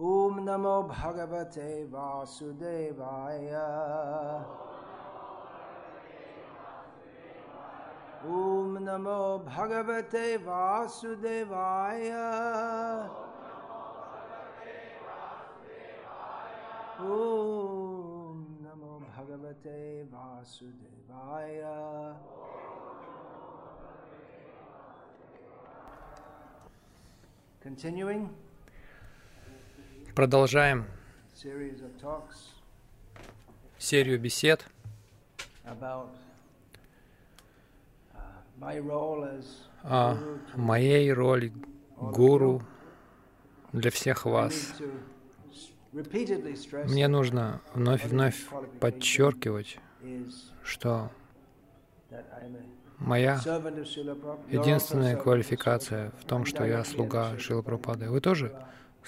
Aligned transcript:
Om 0.00 0.44
Namo 0.44 0.88
Bhagavate 0.88 1.88
Vasudevaya. 1.90 3.66
Om 8.24 8.78
Namo 8.78 9.44
Bhagavate 9.44 10.38
Vasudevaya. 10.38 11.50
Om 17.00 18.46
Namo 18.62 19.02
Bhagavate 19.02 20.06
Vasudevaya. 20.06 21.76
Continuing 27.60 28.30
Продолжаем 30.18 30.84
серию 33.78 34.18
бесед 34.18 34.66
uh, 35.64 36.08
о 39.84 40.14
guru 40.14 40.18
to 40.18 40.56
моей 40.56 41.12
роли 41.12 41.52
гуру 41.96 42.64
для 43.72 43.92
всех 43.92 44.26
вас. 44.26 44.74
Мне 45.92 47.06
нужно 47.06 47.60
вновь 47.74 48.04
и 48.04 48.08
вновь 48.08 48.44
подчеркивать, 48.80 49.78
что 50.64 51.12
моя 52.98 53.36
единственная 54.50 55.16
квалификация 55.16 56.10
в 56.20 56.24
том, 56.24 56.44
что 56.44 56.64
я 56.64 56.82
слуга 56.82 57.38
Шила 57.38 57.62
Прабхупады. 57.62 58.10
Вы 58.10 58.20
тоже 58.20 58.52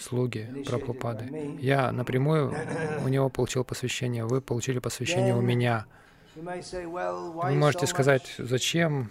слуги 0.00 0.64
Прабхупады. 0.66 1.56
Я 1.60 1.92
напрямую 1.92 2.54
у 3.04 3.08
него 3.08 3.28
получил 3.28 3.64
посвящение, 3.64 4.24
вы 4.24 4.40
получили 4.40 4.78
посвящение 4.78 5.34
у 5.34 5.40
меня. 5.40 5.86
Вы 6.34 7.54
можете 7.54 7.86
сказать, 7.86 8.34
зачем 8.38 9.10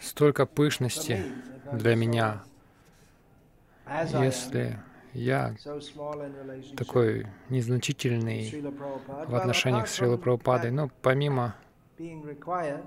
столько 0.00 0.46
пышности 0.46 1.24
для 1.72 1.94
меня, 1.96 2.42
если 4.20 4.78
я 5.12 5.54
такой 6.76 7.26
незначительный 7.48 8.62
в 9.26 9.34
отношениях 9.34 9.88
с 9.88 9.94
Шрилой 9.94 10.18
Прабхупадой. 10.18 10.70
Но 10.72 10.90
помимо 11.02 11.54
being 11.96 12.24
required 12.24 12.82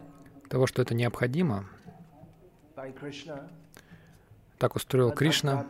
того, 0.50 0.68
что 0.68 0.82
это 0.82 0.94
необходимо, 0.94 1.66
так 4.58 4.76
устроил 4.76 5.12
Кришна, 5.12 5.66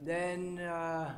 uh, 0.00 1.10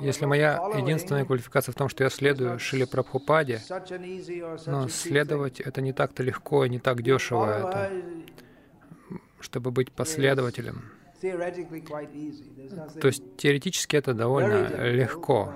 если 0.00 0.24
моя 0.24 0.70
единственная 0.74 1.26
квалификация 1.26 1.72
в 1.72 1.74
том, 1.74 1.90
что 1.90 2.02
я 2.04 2.10
следую 2.10 2.58
Шиле 2.58 2.86
Прабхупаде, 2.86 3.60
но 4.66 4.88
следовать 4.88 5.60
это 5.60 5.82
не 5.82 5.92
так-то 5.92 6.22
легко 6.22 6.64
и 6.64 6.70
не 6.70 6.78
так 6.78 7.02
дешево, 7.02 7.46
это, 7.46 7.90
чтобы 9.40 9.70
быть 9.70 9.92
последователем. 9.92 10.84
То 11.20 13.08
есть 13.08 13.36
теоретически 13.36 13.96
это 13.96 14.14
довольно 14.14 14.88
легко. 14.90 15.52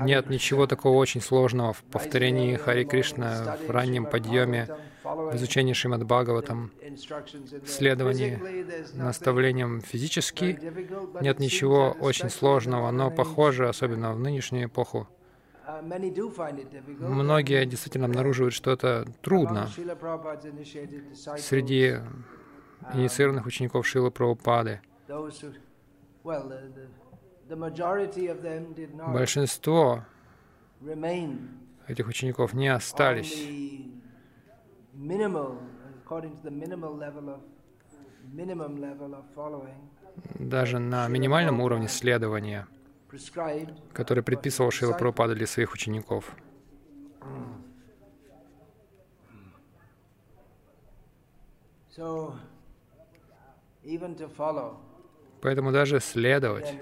Нет 0.00 0.30
ничего 0.30 0.66
такого 0.66 0.96
очень 0.96 1.20
сложного 1.20 1.72
в 1.72 1.82
повторении 1.82 2.56
Хари 2.56 2.84
Кришна, 2.84 3.56
в 3.66 3.70
раннем 3.70 4.06
подъеме, 4.06 4.68
в 5.04 5.34
изучении 5.36 5.72
Шримад 5.72 6.04
Бхагаватам, 6.04 6.70
there. 6.80 7.66
следовании 7.66 8.40
very 8.94 9.80
физически. 9.80 10.58
Нет 11.20 11.38
ничего 11.38 11.96
очень 12.00 12.30
сложного, 12.30 12.90
но 12.90 13.10
похоже, 13.10 13.68
особенно 13.68 14.14
в 14.14 14.20
нынешнюю 14.20 14.66
эпоху, 14.66 15.08
многие 16.98 17.64
действительно 17.66 18.06
обнаруживают, 18.06 18.54
что 18.54 18.70
это 18.70 19.06
трудно 19.20 19.68
среди 21.38 21.98
инициированных 22.94 23.46
учеников 23.46 23.86
Шилы 23.86 24.10
Прабхупады. 24.10 24.80
Большинство 29.12 30.04
этих 31.88 32.08
учеников 32.08 32.54
не 32.54 32.68
остались 32.68 33.48
даже 40.38 40.78
на 40.78 41.08
минимальном 41.08 41.60
уровне 41.60 41.88
следования, 41.88 42.66
который 43.92 44.22
предписывал 44.22 44.70
Шила 44.70 44.92
Прабхупада 44.92 45.34
для 45.34 45.46
своих 45.46 45.72
учеников. 45.72 46.34
So, 51.94 52.34
even 53.84 54.16
to 54.16 54.26
follow, 54.26 54.78
Поэтому 55.42 55.72
даже 55.72 55.98
следовать. 55.98 56.72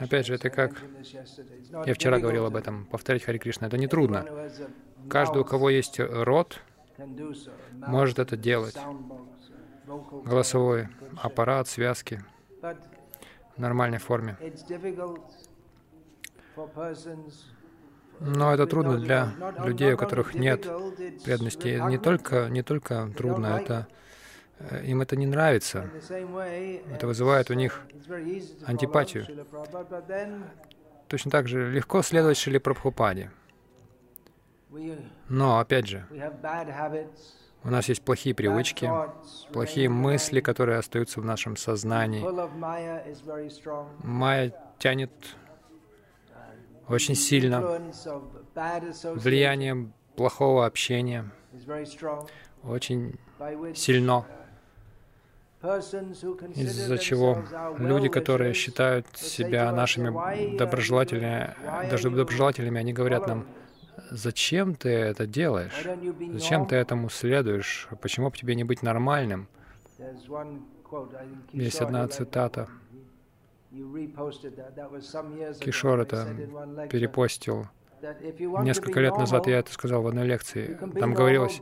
Опять 0.00 0.26
же, 0.26 0.34
это 0.34 0.48
как- 0.48 0.82
я 1.84 1.94
вчера 1.94 2.18
говорил 2.18 2.46
об 2.46 2.56
этом, 2.56 2.86
повторять 2.86 3.22
Хари 3.22 3.36
Кришна, 3.36 3.66
это 3.66 3.76
не 3.76 3.86
трудно. 3.86 4.24
Каждый, 5.10 5.42
у 5.42 5.44
кого 5.44 5.68
есть 5.68 6.00
рот, 6.00 6.58
может 7.86 8.18
это 8.18 8.36
делать. 8.38 8.76
box, 8.76 8.82
a 9.86 9.90
vocal 9.90 10.24
Голосовой 10.24 10.88
аппарат, 11.22 11.68
связки 11.68 12.22
в 13.56 13.60
нормальной 13.60 13.98
форме. 13.98 14.38
persons 16.56 17.34
Но 18.20 18.52
это 18.54 18.66
трудно 18.66 18.98
для 18.98 19.32
людей, 19.64 19.92
у 19.94 19.98
которых 19.98 20.34
нет 20.34 20.62
преданности. 21.24 21.82
Не 21.88 21.98
только, 21.98 22.48
не 22.48 22.62
только 22.62 23.10
трудно, 23.16 23.58
это 23.60 23.86
им 24.84 25.00
это 25.00 25.16
не 25.16 25.26
нравится. 25.26 25.90
Это 26.92 27.06
вызывает 27.06 27.50
у 27.50 27.54
них 27.54 27.82
антипатию. 28.66 29.26
Точно 31.08 31.30
так 31.30 31.48
же 31.48 31.70
легко 31.70 32.02
следовать 32.02 32.36
Шиле 32.36 32.60
Прабхупаде. 32.60 33.30
Но, 35.28 35.58
опять 35.58 35.88
же, 35.88 36.06
у 37.62 37.70
нас 37.70 37.88
есть 37.88 38.02
плохие 38.02 38.34
привычки, 38.34 38.90
плохие 39.52 39.88
мысли, 39.88 40.40
которые 40.40 40.78
остаются 40.78 41.20
в 41.20 41.24
нашем 41.24 41.56
сознании. 41.56 42.24
Майя 44.04 44.54
тянет 44.78 45.10
очень 46.88 47.14
сильно. 47.14 47.60
Влияние 49.14 49.92
плохого 50.16 50.66
общения 50.66 51.30
очень 52.62 53.18
сильно, 53.74 54.24
из-за 55.62 56.98
чего 56.98 57.42
люди, 57.78 58.08
которые 58.08 58.54
считают 58.54 59.06
себя 59.14 59.70
нашими 59.72 60.56
доброжелателями, 60.56 61.54
даже 61.90 62.10
доброжелателями, 62.10 62.80
они 62.80 62.92
говорят 62.94 63.26
нам, 63.26 63.46
зачем 64.10 64.74
ты 64.74 64.88
это 64.88 65.26
делаешь? 65.26 65.86
Зачем 66.32 66.66
ты 66.66 66.76
этому 66.76 67.10
следуешь? 67.10 67.88
Почему 68.00 68.30
бы 68.30 68.36
тебе 68.36 68.54
не 68.54 68.64
быть 68.64 68.82
нормальным? 68.82 69.48
Есть 71.52 71.80
одна 71.80 72.08
цитата. 72.08 72.68
Кишор 75.60 76.00
это 76.00 76.26
перепостил. 76.90 77.68
Несколько 78.62 79.00
лет 79.00 79.16
назад 79.18 79.46
я 79.46 79.58
это 79.58 79.72
сказал 79.72 80.00
в 80.02 80.06
одной 80.06 80.26
лекции. 80.26 80.78
Там 80.98 81.12
говорилось, 81.12 81.60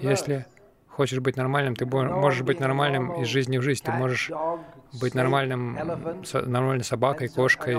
если 0.00 0.46
хочешь 0.92 1.20
быть 1.20 1.36
нормальным, 1.36 1.74
ты 1.74 1.86
можешь 1.86 2.42
быть 2.42 2.60
нормальным 2.60 3.12
из 3.22 3.26
жизни 3.28 3.58
в 3.58 3.62
жизнь. 3.62 3.82
Ты 3.84 3.92
можешь 3.92 4.30
быть 5.00 5.14
нормальным, 5.14 5.78
нормальной 6.32 6.84
собакой, 6.84 7.28
кошкой, 7.28 7.76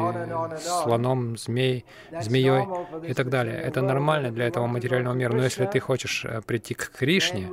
слоном, 0.59 1.37
змей, 1.37 1.85
змеей 2.19 2.65
и 3.07 3.13
так 3.13 3.29
далее. 3.29 3.55
Это 3.55 3.81
нормально 3.81 4.31
для 4.31 4.47
этого 4.47 4.67
материального 4.67 5.13
мира. 5.13 5.33
Но 5.33 5.43
если 5.43 5.65
ты 5.65 5.79
хочешь 5.79 6.25
э, 6.25 6.41
прийти 6.41 6.73
к 6.73 6.91
Кришне, 6.91 7.47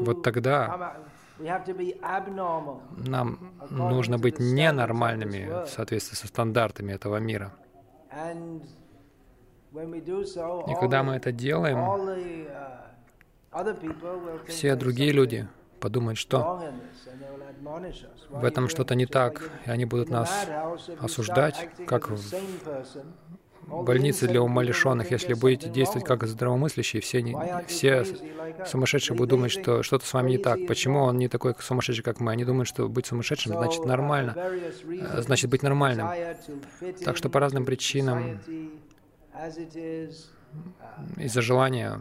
вот 0.00 0.22
тогда 0.22 0.96
нам 2.96 3.38
нужно 3.70 4.18
быть 4.18 4.38
ненормальными 4.38 5.64
в 5.64 5.68
соответствии 5.68 6.16
со 6.16 6.26
стандартами 6.26 6.92
этого 6.92 7.16
мира. 7.16 7.52
И 10.66 10.74
когда 10.80 11.02
мы 11.02 11.14
это 11.14 11.32
делаем, 11.32 11.78
все 14.48 14.76
другие 14.76 15.12
люди 15.12 15.48
подумают, 15.80 16.18
что 16.18 16.62
в 18.30 18.44
этом 18.44 18.68
что-то 18.68 18.94
не 18.94 19.06
так, 19.06 19.50
и 19.66 19.70
они 19.70 19.84
будут 19.84 20.10
нас 20.10 20.48
осуждать, 21.00 21.68
как 21.86 22.10
в- 22.10 22.34
больницы 23.66 24.26
для 24.26 24.42
умалишенных. 24.42 25.10
Если 25.10 25.34
будете 25.34 25.68
действовать 25.68 26.06
как 26.06 26.26
здравомыслящие, 26.26 27.00
все, 27.00 27.22
не, 27.22 27.36
все 27.66 28.04
сумасшедшие 28.66 29.16
будут 29.16 29.30
думать, 29.30 29.52
что 29.52 29.82
что-то 29.82 30.06
с 30.06 30.12
вами 30.12 30.32
не 30.32 30.38
так. 30.38 30.66
Почему 30.66 31.00
он 31.00 31.18
не 31.18 31.28
такой 31.28 31.54
сумасшедший, 31.58 32.02
как 32.04 32.20
мы? 32.20 32.32
Они 32.32 32.44
думают, 32.44 32.68
что 32.68 32.88
быть 32.88 33.06
сумасшедшим 33.06 33.52
значит 33.52 33.84
нормально, 33.84 34.34
э, 34.36 35.22
значит 35.22 35.50
быть 35.50 35.62
нормальным. 35.62 36.08
Так 37.04 37.16
что 37.16 37.28
по 37.28 37.40
разным 37.40 37.64
причинам, 37.64 38.40
из-за 41.16 41.40
желания, 41.40 42.00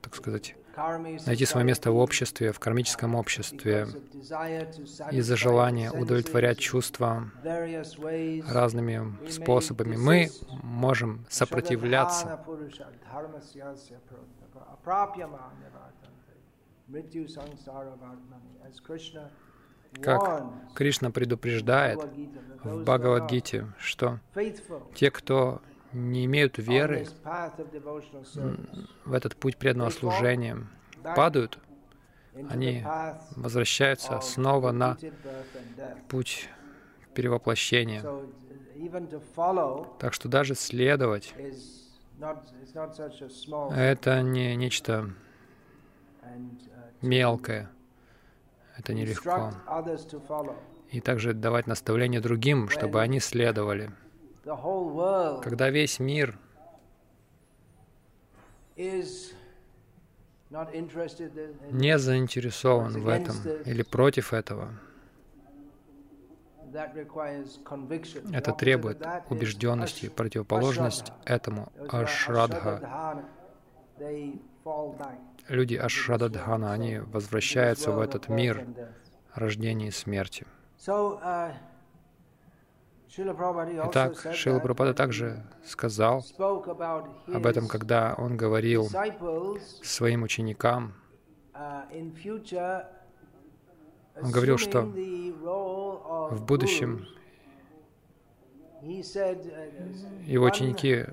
так 0.00 0.14
сказать, 0.16 0.56
найти 1.26 1.44
свое 1.44 1.66
место 1.66 1.90
в 1.90 1.96
обществе, 1.96 2.52
в 2.52 2.58
кармическом 2.58 3.14
обществе, 3.14 3.86
из-за 5.10 5.36
желания 5.36 5.90
удовлетворять 5.90 6.58
чувства 6.58 7.30
разными 8.48 9.30
способами. 9.30 9.96
Мы 9.96 10.30
можем 10.62 11.24
сопротивляться. 11.28 12.44
Как 20.00 20.44
Кришна 20.74 21.10
предупреждает 21.10 22.00
в 22.64 22.82
Бхагавадгите, 22.82 23.66
что 23.78 24.20
те, 24.94 25.10
кто 25.10 25.60
не 25.92 26.24
имеют 26.24 26.58
веры 26.58 27.06
в 29.04 29.12
этот 29.12 29.36
путь 29.36 29.56
преданного 29.56 29.90
служения, 29.90 30.58
падают, 31.16 31.58
они 32.48 32.84
возвращаются 33.36 34.20
снова 34.20 34.72
на 34.72 34.96
путь 36.08 36.48
перевоплощения. 37.14 38.02
Так 39.98 40.14
что 40.14 40.28
даже 40.28 40.54
следовать 40.54 41.34
это 43.74 44.22
не 44.22 44.56
нечто 44.56 45.10
мелкое, 47.00 47.70
это 48.76 48.94
нелегко. 48.94 49.52
И 50.90 51.00
также 51.00 51.32
давать 51.32 51.66
наставления 51.66 52.20
другим, 52.20 52.68
чтобы 52.68 53.00
они 53.00 53.18
следовали 53.18 53.90
когда 54.44 55.70
весь 55.70 56.00
мир 56.00 56.38
не 61.70 61.98
заинтересован 61.98 63.00
в 63.00 63.08
этом 63.08 63.36
или 63.64 63.82
против 63.82 64.32
этого, 64.32 64.70
это 68.32 68.52
требует 68.52 69.06
убежденности, 69.28 70.08
противоположность 70.08 71.12
этому 71.24 71.72
ашрадха. 71.88 73.22
Люди 75.48 75.74
ашрададхана, 75.74 76.72
они 76.72 76.98
возвращаются 76.98 77.92
в 77.92 78.00
этот 78.00 78.28
мир 78.28 78.66
рождения 79.34 79.88
и 79.88 79.90
смерти. 79.90 80.46
Итак, 83.14 84.16
Шила 84.32 84.58
Прабхупада 84.58 84.94
также 84.94 85.44
сказал 85.66 86.24
об 86.38 87.46
этом, 87.46 87.68
когда 87.68 88.14
он 88.16 88.38
говорил 88.38 88.88
своим 89.82 90.22
ученикам. 90.22 90.94
Он 91.54 92.10
говорил, 94.30 94.56
что 94.56 94.80
в 96.30 96.42
будущем 96.46 97.06
его 98.80 100.46
ученики 100.46 101.04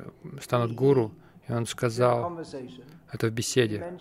станут 0.41 0.73
гуру, 0.73 1.11
и 1.49 1.51
он 1.51 1.65
сказал 1.65 2.39
это 3.11 3.27
в 3.27 3.31
беседе. 3.31 3.99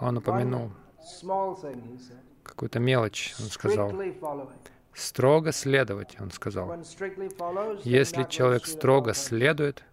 Он 0.00 0.16
упомянул 0.16 0.70
какую-то 2.42 2.80
мелочь, 2.80 3.34
он 3.38 3.46
сказал, 3.46 3.92
Строго 4.94 5.52
следовать, 5.52 6.16
он 6.20 6.30
сказал. 6.30 6.76
Если 7.84 8.24
человек 8.24 8.66
строго 8.66 9.14
следует, 9.14 9.84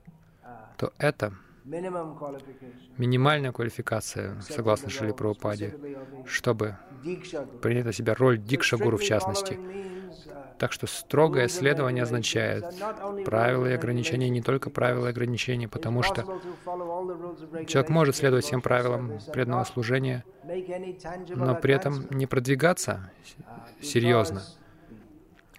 то 0.78 0.94
это 0.98 1.34
минимальная 2.98 3.52
квалификация, 3.52 4.42
согласно 4.42 4.90
Шили 4.90 5.12
Прабхупаде, 5.12 5.76
чтобы 6.26 6.78
принять 7.62 7.86
на 7.86 7.94
себя 7.94 8.16
роль 8.16 8.38
Дикшагуру 8.40 8.98
в 8.98 9.04
частности. 9.04 9.60
Так 10.58 10.74
что 10.74 10.88
строгое 10.88 11.48
следование 11.48 12.04
означает 12.04 12.66
правила 13.24 13.68
и 13.68 13.74
ограничения, 13.74 14.30
не 14.30 14.42
только 14.42 14.70
правила 14.70 15.08
и 15.08 15.10
ограничения, 15.10 15.70
потому 15.70 16.04
что 16.04 16.42
человек 17.66 17.90
может 17.90 18.18
следовать 18.18 18.46
всем 18.46 18.62
правилам 18.62 19.20
преданного 19.32 19.64
служения, 19.64 20.26
но 21.30 21.56
при 21.56 21.74
этом 21.74 22.08
не 22.10 22.26
продвигаться 22.26 23.10
серьезно, 23.82 24.44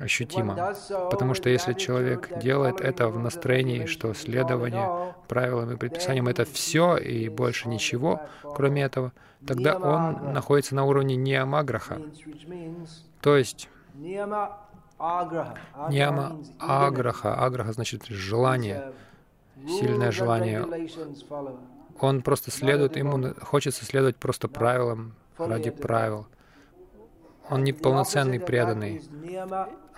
ощутимо. 0.01 0.75
Потому 1.11 1.35
что 1.35 1.51
если 1.51 1.75
человек 1.75 2.39
делает 2.41 2.81
это 2.81 3.09
в 3.09 3.19
настроении, 3.19 3.87
что 3.87 4.15
следование 4.15 5.15
правилам 5.29 5.73
и 5.73 5.77
предписаниям— 5.77 6.29
это 6.29 6.45
все 6.45 6.97
и 6.97 7.29
больше 7.29 7.69
ничего, 7.69 8.21
кроме 8.57 8.83
этого, 8.83 9.13
тогда 9.47 9.77
он 9.77 10.33
находится 10.33 10.75
на 10.75 10.85
уровне 10.85 11.17
ниямаграха. 11.17 12.01
То 13.21 13.37
есть 13.37 13.69
нияма 13.95 14.59
аграха. 14.99 17.35
Аграха 17.35 17.73
значит 17.73 18.07
желание, 18.07 18.93
сильное 19.67 20.11
желание. 20.11 20.67
Он 22.01 22.23
просто 22.23 22.51
следует, 22.51 22.97
ему 22.97 23.35
хочется 23.43 23.85
следовать 23.85 24.17
просто 24.17 24.49
правилам 24.49 25.15
ради 25.37 25.71
правил. 25.71 26.27
Он 27.51 27.65
не 27.65 27.73
полноценный 27.73 28.41
преданный. 28.41 29.03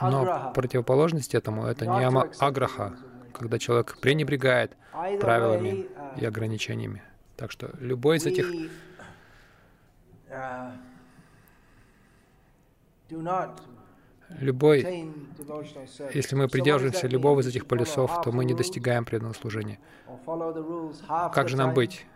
Но 0.00 0.52
противоположность 0.54 1.34
этому— 1.34 1.66
это 1.66 1.86
нияма 1.86 2.28
аграха, 2.38 2.96
когда 3.32 3.58
человек 3.58 3.98
пренебрегает 4.00 4.76
правилами 5.20 5.86
и 6.16 6.24
ограничениями. 6.24 7.02
Так 7.36 7.50
что 7.50 7.70
любой 7.80 8.16
из 8.16 8.26
этих 8.26 8.46
любой, 14.38 15.12
если 16.14 16.36
мы 16.36 16.48
придерживаемся 16.48 17.06
любого 17.06 17.40
из 17.40 17.46
этих 17.46 17.66
полюсов, 17.66 18.22
то 18.22 18.32
мы 18.32 18.44
не 18.44 18.54
достигаем 18.54 19.04
преданного 19.04 19.34
служения. 19.34 19.78
Как 21.32 21.48
же 21.48 21.56
нам 21.56 21.74
быть? 21.74 22.06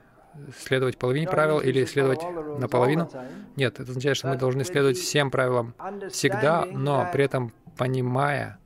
Следовать 0.59 0.99
половине 0.99 1.27
правил 1.27 1.61
или 1.61 1.85
следовать 1.85 2.23
наполовину. 2.59 3.09
Нет, 3.57 3.81
это 3.81 3.91
означает, 3.91 4.17
что 4.17 4.29
мы 4.29 4.37
должны 4.37 4.65
следовать 4.65 4.97
всем 4.97 5.31
правилам 5.31 5.75
всегда, 6.11 6.65
но 6.65 7.09
при 7.13 7.25
этом 7.25 7.53
понимая, 7.77 8.59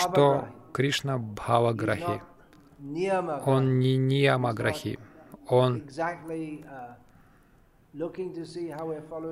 что 0.00 0.48
Кришна 0.72 1.18
Бхаваграхи. 1.18 2.22
Он 3.46 3.78
не 3.78 3.96
Ниямаграхи. 3.96 4.98
Он 5.46 5.82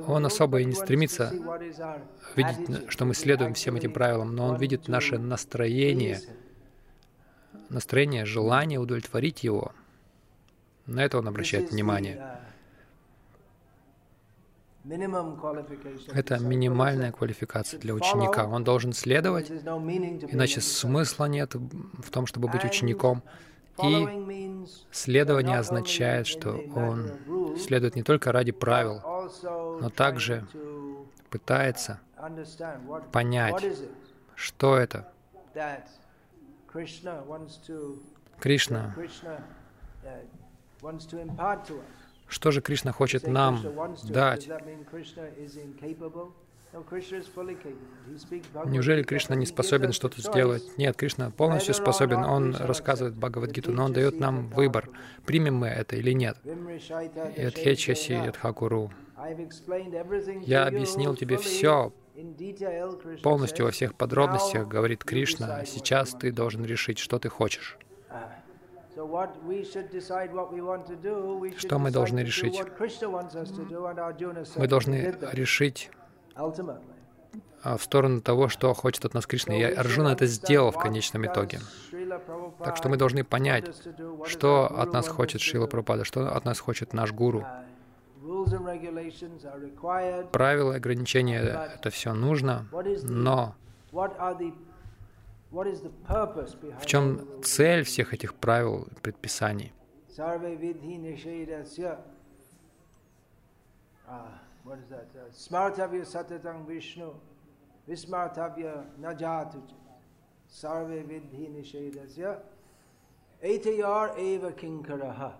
он 0.06 0.26
особо 0.26 0.60
и 0.60 0.64
не 0.64 0.72
стремится 0.72 1.32
видеть, 2.36 2.90
что 2.90 3.04
мы 3.04 3.14
следуем 3.14 3.54
всем 3.54 3.74
этим 3.74 3.92
правилам, 3.92 4.36
но 4.36 4.46
он 4.46 4.56
видит 4.56 4.86
наше 4.86 5.18
настроение, 5.18 6.20
настроение, 7.70 8.24
желание 8.24 8.78
удовлетворить 8.78 9.42
его— 9.42 9.72
на 10.86 11.04
это 11.04 11.18
он 11.18 11.28
обращает 11.28 11.70
внимание. 11.70 12.38
Это 16.12 16.38
минимальная 16.40 17.12
квалификация 17.12 17.78
для 17.78 17.94
ученика. 17.94 18.46
Он 18.46 18.64
должен 18.64 18.92
следовать, 18.92 19.50
иначе 19.50 20.60
смысла 20.60 21.26
нет 21.26 21.54
в 21.54 22.10
том, 22.10 22.26
чтобы 22.26 22.48
быть 22.48 22.64
учеником. 22.64 23.22
И 23.82 24.66
следование 24.90 25.58
означает, 25.58 26.26
что 26.26 26.60
он 26.74 27.12
следует 27.58 27.96
не 27.96 28.02
только 28.02 28.32
ради 28.32 28.52
правил, 28.52 29.00
но 29.80 29.88
также 29.88 30.46
пытается 31.30 32.00
понять, 33.12 33.64
что 34.34 34.76
это. 34.76 35.12
Кришна 38.40 38.94
что 42.28 42.50
же 42.50 42.60
Кришна 42.60 42.92
хочет 42.92 43.26
нам 43.26 43.60
дать? 44.04 44.48
Неужели 48.64 49.02
Кришна 49.02 49.36
не 49.36 49.44
способен 49.44 49.92
что-то 49.92 50.22
сделать? 50.22 50.62
Нет, 50.78 50.96
Кришна 50.96 51.30
полностью 51.30 51.74
способен. 51.74 52.24
Он 52.24 52.56
рассказывает 52.56 53.14
Бхагавадгиту, 53.14 53.72
но 53.72 53.84
он 53.84 53.92
дает 53.92 54.18
нам 54.18 54.48
выбор, 54.48 54.88
примем 55.26 55.56
мы 55.56 55.68
это 55.68 55.96
или 55.96 56.12
нет. 56.12 56.38
Ядхечаси 57.36 58.14
Ядхакуру. 58.14 58.90
Я 60.40 60.66
объяснил 60.66 61.14
тебе 61.14 61.36
все 61.36 61.92
полностью 63.22 63.66
во 63.66 63.70
всех 63.70 63.94
подробностях, 63.94 64.66
говорит 64.66 65.04
Кришна. 65.04 65.64
Сейчас 65.66 66.12
ты 66.12 66.32
должен 66.32 66.64
решить, 66.64 66.98
что 66.98 67.18
ты 67.18 67.28
хочешь. 67.28 67.78
Что 71.56 71.78
мы 71.78 71.90
должны 71.90 72.20
решить? 72.20 72.62
Мы 74.56 74.66
должны 74.66 75.14
решить 75.32 75.90
а, 77.62 77.76
в 77.76 77.82
сторону 77.82 78.20
того, 78.20 78.48
что 78.48 78.74
хочет 78.74 79.04
от 79.04 79.14
нас 79.14 79.26
Кришна. 79.26 79.54
И 79.54 79.62
Арджуна 79.62 80.08
это 80.08 80.26
сделал 80.26 80.70
в 80.72 80.78
конечном 80.78 81.26
итоге. 81.26 81.60
Так 82.62 82.76
что 82.76 82.88
мы 82.88 82.96
должны 82.96 83.24
понять, 83.24 83.70
что 84.26 84.66
от 84.66 84.92
нас 84.92 85.08
хочет 85.08 85.40
Шила 85.40 85.66
Прабхупада, 85.66 86.04
что 86.04 86.34
от 86.34 86.44
нас 86.44 86.58
хочет 86.60 86.92
наш 86.92 87.12
гуру. 87.12 87.46
Правила, 90.32 90.74
ограничения— 90.74 91.40
это 91.76 91.90
все 91.90 92.12
нужно, 92.14 92.66
но 93.02 93.54
в 95.52 96.86
чем 96.86 97.42
цель 97.42 97.84
всех 97.84 98.14
этих 98.14 98.34
правил, 98.34 98.88
предписаний? 99.02 99.72
Нишедасья, 111.48 112.42
Эйтаяр 113.42 114.14
эва 114.18 114.52
кинкараха. 114.52 115.36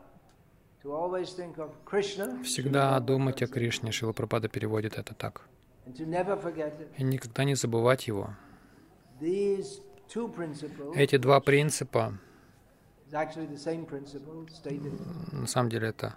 Всегда 2.43 2.99
думать 3.01 3.43
о 3.43 3.47
Кришне, 3.47 3.93
Шила 3.93 4.13
Прабхада 4.13 4.49
переводит 4.49 4.99
это 4.99 5.15
так. 5.15 5.43
И 5.87 7.05
никогда 7.05 7.45
не 7.45 7.55
забывать 7.55 8.09
его. 8.09 8.35
Эти 10.95 11.17
два 11.17 11.41
принципа, 11.41 12.19
на 15.33 15.47
самом 15.47 15.69
деле 15.71 15.89
это 15.89 16.17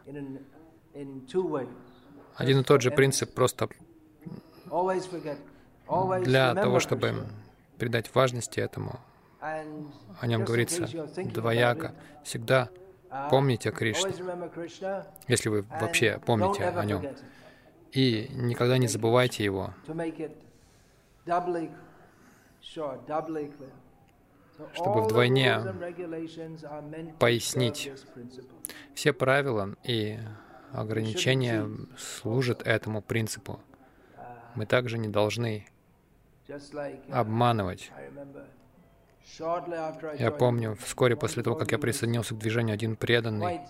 один 2.36 2.60
и 2.60 2.64
тот 2.64 2.82
же 2.82 2.92
принцип, 2.92 3.34
просто 3.34 3.70
для 6.24 6.56
того, 6.56 6.80
чтобы 6.80 7.28
придать 7.78 8.14
важности 8.14 8.60
этому, 8.60 9.00
о 9.40 10.28
нем 10.28 10.44
говорится 10.44 10.88
двояко. 11.16 11.94
Всегда 12.24 12.70
помните 13.30 13.70
о 13.70 13.72
Кришне, 13.72 14.14
если 15.28 15.50
вы 15.50 15.62
вообще 15.64 16.20
помните 16.26 16.66
о 16.66 16.86
нем. 16.86 17.04
И 17.92 18.30
никогда 18.34 18.78
не 18.78 18.88
забывайте 18.88 19.44
его 19.44 19.74
чтобы 24.74 25.02
вдвойне 25.02 25.62
пояснить 27.20 27.92
все 28.94 29.14
правила 29.14 29.76
и 29.84 30.20
ограничения 30.72 31.70
служат 31.98 32.62
этому 32.66 33.02
принципу. 33.02 33.60
Мы 34.56 34.66
также 34.66 34.98
не 34.98 35.10
должны 35.10 35.66
обманывать. 37.12 37.92
Я 40.18 40.32
помню, 40.32 40.78
вскоре 40.82 41.16
после 41.16 41.44
того, 41.44 41.56
как 41.56 41.72
я 41.72 41.80
присоединился 41.80 42.36
к 42.36 42.38
движению, 42.38 42.76
один 42.76 42.96
преданный 42.96 43.62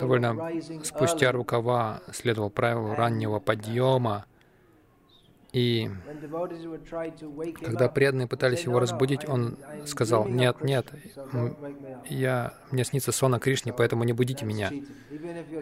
довольно 0.00 0.50
спустя 0.84 1.32
рукава 1.32 2.02
следовал 2.12 2.50
правилу 2.50 2.94
раннего 2.94 3.38
подъема, 3.38 4.26
и 5.52 5.90
когда 7.60 7.90
преданные 7.90 8.26
пытались 8.26 8.64
его 8.64 8.80
разбудить, 8.80 9.28
он 9.28 9.58
сказал, 9.84 10.26
«Нет, 10.26 10.62
нет, 10.62 10.90
я, 12.08 12.54
мне 12.70 12.84
снится 12.84 13.12
сон 13.12 13.34
о 13.34 13.38
Кришне, 13.38 13.74
поэтому 13.74 14.04
не 14.04 14.14
будите 14.14 14.46
меня». 14.46 14.72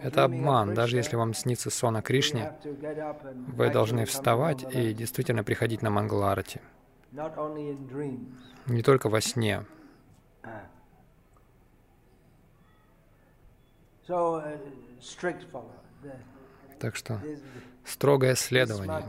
Это 0.01 0.23
обман. 0.23 0.73
Даже 0.73 0.95
если 0.95 1.17
вам 1.17 1.33
снится 1.33 1.69
сон 1.69 1.97
о 1.97 2.01
Кришне, 2.01 2.53
вы 3.47 3.69
должны 3.69 4.05
вставать 4.05 4.63
и 4.73 4.93
действительно 4.93 5.43
приходить 5.43 5.81
на 5.81 5.89
Мангаларати. 5.89 6.61
Не 8.67 8.83
только 8.83 9.09
во 9.09 9.19
сне. 9.19 9.65
Так 16.79 16.95
что 16.95 17.19
строгое 17.83 18.35
следование. 18.35 19.03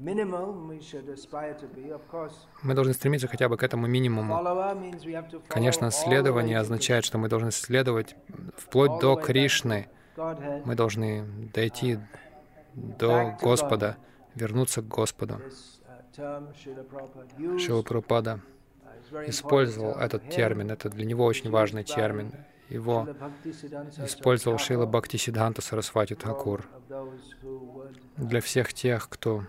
Uh, 0.00 0.70
мы 2.62 2.74
должны 2.74 2.94
стремиться 2.94 3.28
хотя 3.28 3.50
бы 3.50 3.58
к 3.58 3.62
этому 3.62 3.86
минимуму. 3.86 4.34
Конечно, 5.48 5.90
следование 5.90 6.58
означает, 6.58 7.04
что 7.04 7.18
мы 7.18 7.28
должны 7.28 7.50
следовать 7.50 8.16
вплоть 8.56 8.98
до 9.00 9.16
Кришны. 9.16 9.90
Мы 10.64 10.74
должны 10.74 11.26
дойти 11.52 11.98
до 12.74 13.36
Господа, 13.42 13.98
вернуться 14.34 14.80
к 14.80 14.88
Господу. 14.88 15.40
Uh, 16.16 17.58
Шила 17.58 17.82
Прабхупада 17.82 18.40
использовал 19.26 19.92
этот 19.92 20.30
термин. 20.30 20.70
Это 20.70 20.88
для 20.88 21.04
него 21.04 21.26
очень 21.26 21.50
важный 21.50 21.84
термин. 21.84 22.32
Его 22.70 23.08
использовал 23.98 24.58
Шила 24.58 24.86
Бхакти 24.86 25.16
Сиддханта 25.16 25.60
Сарасвати 25.60 26.14
Тхакур 26.14 26.68
для 28.16 28.40
всех 28.40 28.72
тех, 28.72 29.08
кто 29.08 29.44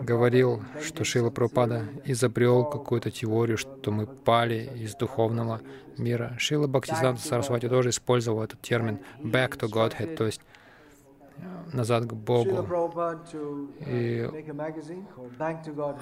говорил, 0.00 0.62
что 0.80 1.02
Шила 1.04 1.30
Прабхупада 1.30 1.84
изобрел 2.04 2.64
какую-то 2.64 3.10
теорию, 3.10 3.58
что 3.58 3.90
мы 3.90 4.06
пали 4.06 4.70
из 4.76 4.94
духовного 4.94 5.60
мира. 5.98 6.36
Шила 6.38 6.68
Бхактисиданта 6.68 7.20
Сарасвати 7.20 7.68
тоже 7.68 7.90
использовал 7.90 8.42
этот 8.42 8.62
термин 8.62 9.00
«back 9.18 9.58
to 9.58 9.68
Godhead», 9.68 10.16
то 10.16 10.24
есть 10.24 10.40
назад 11.72 12.06
к 12.06 12.12
Богу. 12.12 12.66
И 13.86 14.28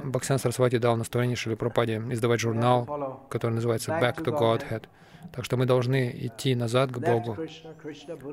Бхактисиданта 0.05 0.39
Сарасвати 0.39 0.79
дал 0.79 0.97
настроение 0.97 1.37
Шили 1.37 1.55
Прабхупаде 1.55 2.03
издавать 2.11 2.41
журнал, 2.41 3.27
который 3.29 3.53
называется 3.55 3.93
«Back 3.93 4.25
to 4.25 4.39
Godhead». 4.39 4.85
Так 5.33 5.45
что 5.45 5.57
мы 5.57 5.67
должны 5.67 6.11
идти 6.11 6.55
назад 6.55 6.91
к 6.91 6.99
Богу, 6.99 7.37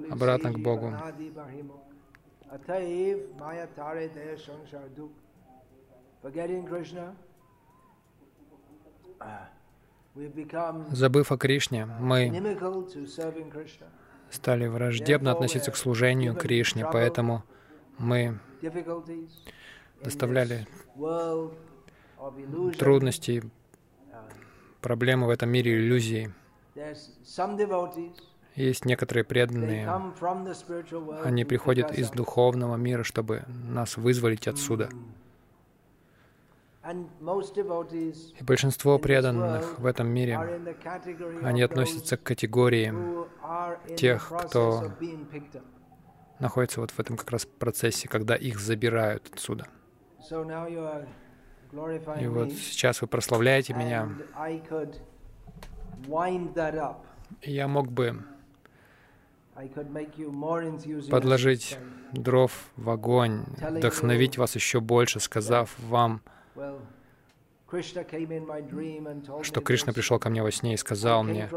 обратно 0.10 0.52
к 0.52 0.60
Богу. 0.60 0.94
Забыв 10.92 11.32
о 11.32 11.38
Кришне, 11.38 11.86
мы 11.86 12.30
стали 14.32 14.68
враждебно 14.68 15.32
относиться 15.32 15.72
к 15.72 15.78
служению 15.78 16.36
Кришне, 16.36 16.86
поэтому 16.92 17.44
мы 17.98 18.40
доставляли 20.04 20.68
трудности, 22.78 23.44
проблемы 24.82 25.28
в 25.28 25.30
этом 25.30 25.50
мире 25.50 25.78
иллюзий. 25.78 26.30
Есть 28.56 28.86
некоторые 28.86 29.24
преданные, 29.24 29.88
они 31.24 31.46
приходят 31.46 31.92
из 31.92 32.10
духовного 32.10 32.76
мира, 32.76 33.04
чтобы 33.04 33.44
нас 33.48 33.98
вызволить 33.98 34.48
отсюда. 34.48 34.90
И 38.40 38.44
большинство 38.44 38.98
преданных 38.98 39.80
в 39.80 39.86
этом 39.86 40.08
мире, 40.08 40.62
они 41.44 41.62
относятся 41.62 42.16
к 42.16 42.24
категории 42.24 42.94
тех, 43.96 44.32
кто 44.48 44.92
находится 46.40 46.80
вот 46.80 46.92
в 46.92 47.00
этом 47.00 47.18
как 47.18 47.32
раз 47.32 47.46
процессе, 47.46 48.08
когда 48.08 48.36
их 48.36 48.60
забирают 48.60 49.30
отсюда. 49.34 49.68
И 52.20 52.28
вот 52.28 52.52
сейчас 52.54 53.02
вы 53.02 53.08
прославляете 53.08 53.74
меня, 53.74 54.10
я 57.42 57.68
мог 57.68 57.92
бы 57.92 58.24
подложить 61.10 61.78
дров 62.14 62.52
в 62.78 62.90
огонь, 62.90 63.44
вдохновить 63.58 64.38
вас 64.38 64.56
еще 64.56 64.80
больше, 64.80 65.20
сказав 65.20 65.78
вам, 65.80 66.22
что 69.42 69.62
Кришна 69.62 69.94
пришел 69.94 70.20
ко 70.20 70.30
мне 70.30 70.42
во 70.42 70.52
сне 70.52 70.74
и 70.74 70.78
сказал 70.78 71.24
мне, 71.24 71.50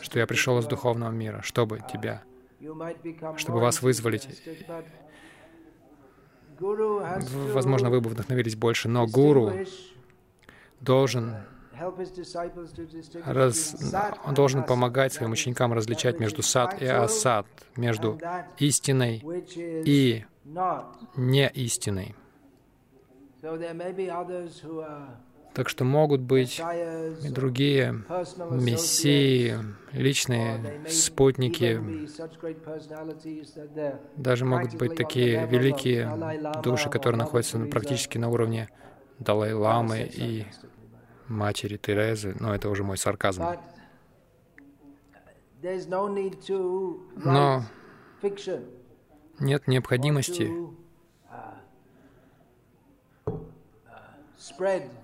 что 0.00 0.18
я 0.18 0.26
пришел 0.26 0.58
из 0.58 0.66
духовного 0.66 1.10
мира, 1.10 1.42
чтобы 1.42 1.80
тебя, 1.92 2.22
чтобы 3.36 3.60
вас 3.60 3.82
вызволить. 3.82 4.28
Возможно, 6.58 7.90
вы 7.90 8.00
бы 8.00 8.08
вдохновились 8.10 8.56
больше, 8.56 8.88
но 8.88 9.06
гуру 9.06 9.52
должен 10.80 11.36
Раз, 13.24 13.76
он 14.24 14.34
должен 14.34 14.62
помогать 14.62 15.12
своим 15.14 15.32
ученикам 15.32 15.72
различать 15.72 16.20
между 16.20 16.42
сад 16.42 16.80
и 16.80 16.86
асад, 16.86 17.46
между 17.76 18.20
истиной 18.58 19.22
и 19.84 20.24
не 21.16 21.48
истиной. 21.48 22.14
Так 25.54 25.68
что 25.68 25.84
могут 25.84 26.20
быть 26.20 26.60
и 26.60 27.28
другие 27.28 28.04
мессии, 28.50 29.58
личные 29.92 30.88
спутники. 30.88 31.80
Даже 34.16 34.44
могут 34.44 34.74
быть 34.76 34.94
такие 34.94 35.46
великие 35.46 36.08
души, 36.62 36.88
которые 36.88 37.18
находятся 37.18 37.58
практически 37.58 38.16
на 38.16 38.28
уровне 38.28 38.68
Далай-ламы 39.18 40.08
и 40.12 40.46
матери 41.28 41.76
Терезы. 41.76 42.34
Но 42.38 42.54
это 42.54 42.70
уже 42.70 42.84
мой 42.84 42.96
сарказм. 42.96 43.44
Но 47.16 47.64
нет 49.40 49.66
необходимости 49.66 50.50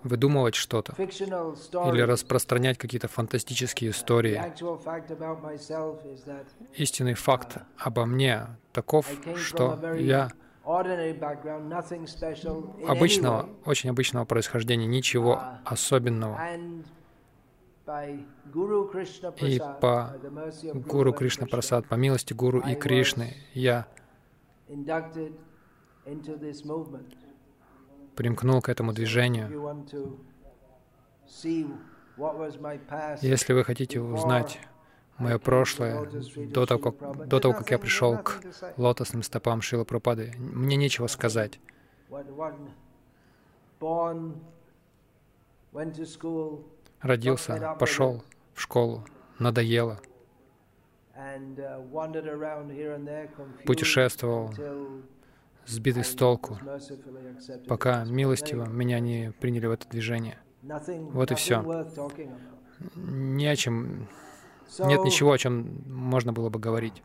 выдумывать 0.02 0.54
что-то 0.54 0.95
или 0.99 2.00
распространять 2.00 2.78
какие-то 2.78 3.09
фантастические 3.09 3.90
истории. 3.90 4.40
Истинный 6.75 7.14
факт 7.14 7.59
обо 7.78 8.07
мне 8.07 8.47
таков, 8.73 9.11
что 9.37 9.78
я 9.97 10.30
обычного, 12.87 13.49
очень 13.64 13.90
обычного 13.90 14.25
происхождения, 14.25 14.87
ничего 14.87 15.40
особенного. 15.64 16.38
И 19.40 19.59
по 19.80 20.14
Гуру 20.75 21.12
Кришна 21.14 21.47
Прасад, 21.47 21.87
по 21.87 21.95
милости 21.95 22.35
Гуру 22.35 22.61
и 22.61 22.75
Кришны, 22.75 23.35
я 23.54 23.87
примкнул 28.18 28.60
к 28.60 28.68
этому 28.68 28.92
движению. 28.92 29.48
Если 33.22 33.52
вы 33.52 33.62
хотите 33.62 34.00
узнать 34.00 34.58
мое 35.18 35.38
прошлое, 35.38 36.04
до 36.48 36.66
того, 36.66 36.90
как, 36.90 37.28
до 37.28 37.38
того, 37.38 37.54
как 37.54 37.70
я 37.70 37.78
пришел 37.78 38.18
к 38.18 38.40
лотосным 38.76 39.22
стопам 39.22 39.62
Шила 39.62 39.84
Пропады, 39.84 40.32
мне 40.37 40.75
нечего 40.75 41.06
сказать. 41.06 41.60
Родился, 47.00 47.76
пошел 47.78 48.25
в 48.54 48.60
школу, 48.60 49.04
надоело, 49.38 50.00
путешествовал, 53.64 54.52
сбитый 55.68 56.04
с 56.04 56.14
толку, 56.14 56.58
пока 57.68 58.04
милостиво 58.04 58.64
меня 58.66 58.98
не 59.00 59.32
приняли 59.32 59.66
в 59.66 59.72
это 59.72 59.88
движение. 59.88 60.38
Вот 60.62 61.30
и 61.30 61.34
все. 61.34 61.62
Ни 62.94 63.46
о 63.46 63.56
чем, 63.56 64.08
нет 64.78 65.02
ничего, 65.04 65.32
о 65.32 65.38
чем 65.38 65.82
можно 65.87 66.32
было 66.32 66.48
бы 66.48 66.58
говорить. 66.58 67.02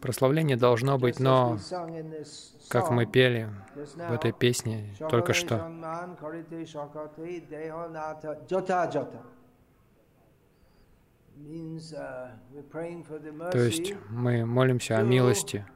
Прославление 0.00 0.56
должно 0.56 0.98
быть, 0.98 1.18
но, 1.18 1.58
как 2.68 2.90
мы 2.90 3.06
пели 3.06 3.48
в 3.74 4.12
этой 4.12 4.32
песне 4.32 4.94
только 5.10 5.32
что, 5.32 5.70
то 13.52 13.58
есть 13.58 13.94
мы 14.08 14.46
молимся 14.46 14.98
о 14.98 15.02
милости, 15.02 15.66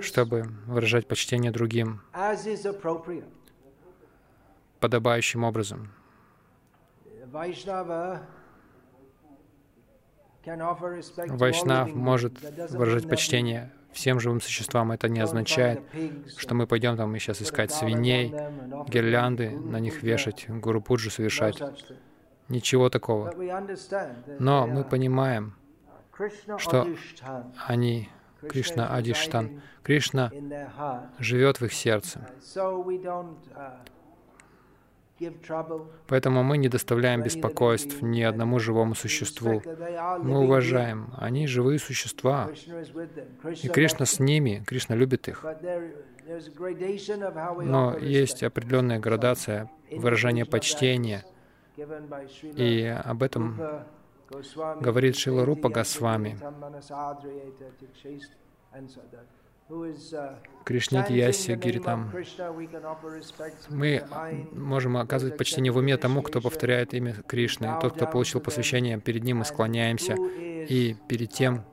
чтобы 0.00 0.42
выражать 0.66 1.06
почтение 1.06 1.50
другим 1.50 2.00
подобающим 4.80 5.44
образом. 5.44 5.90
Вайшнав 11.26 11.94
может 11.94 12.40
выражать 12.70 13.08
почтение 13.08 13.72
всем 13.92 14.20
живым 14.20 14.40
существам. 14.40 14.92
Это 14.92 15.08
не 15.08 15.20
означает, 15.20 15.82
что 16.36 16.54
мы 16.54 16.66
пойдем 16.66 16.96
там 16.96 17.14
и 17.16 17.18
сейчас 17.18 17.42
искать 17.42 17.72
свиней, 17.72 18.32
гирлянды, 18.88 19.50
на 19.50 19.80
них 19.80 20.02
вешать, 20.02 20.46
гуру 20.48 20.80
пуджу 20.80 21.10
совершать. 21.10 21.60
Ничего 22.48 22.88
такого. 22.88 23.34
Но 24.38 24.66
мы 24.66 24.84
понимаем, 24.84 25.54
что 26.58 26.86
они, 27.66 28.08
Кришна 28.48 28.94
Адиштан, 28.94 29.60
Кришна 29.82 30.30
живет 31.18 31.60
в 31.60 31.64
их 31.66 31.72
сердце. 31.72 32.26
Поэтому 36.06 36.44
мы 36.44 36.58
не 36.58 36.68
доставляем 36.68 37.22
беспокойств 37.22 38.02
ни 38.02 38.22
одному 38.22 38.60
живому 38.60 38.94
существу. 38.94 39.62
Мы 40.22 40.44
уважаем. 40.44 41.12
Они 41.18 41.46
живые 41.48 41.80
существа. 41.80 42.48
И 43.62 43.68
Кришна 43.68 44.06
с 44.06 44.20
ними, 44.20 44.62
Кришна 44.64 44.94
любит 44.94 45.28
их. 45.28 45.44
Но 47.62 47.96
есть 47.98 48.42
определенная 48.42 49.00
градация 49.00 49.70
выражения 49.90 50.46
почтения— 50.46 51.24
и 52.56 52.84
об 53.04 53.22
этом 53.22 53.58
говорит 54.80 55.16
Шила 55.16 55.44
Рупа 55.44 55.68
Госвами. 55.68 56.38
Кришнит 60.64 61.10
Яси 61.10 61.54
Гиритам. 61.56 62.10
Мы 63.68 64.02
можем 64.52 64.96
оказывать 64.96 65.36
почтение 65.36 65.72
в 65.72 65.76
уме 65.76 65.96
тому, 65.98 66.22
кто 66.22 66.40
повторяет 66.40 66.94
имя 66.94 67.14
Кришны. 67.26 67.76
Тот, 67.80 67.94
кто 67.94 68.06
получил 68.06 68.40
посвящение, 68.40 68.98
перед 68.98 69.24
ним 69.24 69.38
мы 69.38 69.44
склоняемся. 69.44 70.14
И 70.14 70.96
перед 71.08 71.32
тем, 71.32 71.64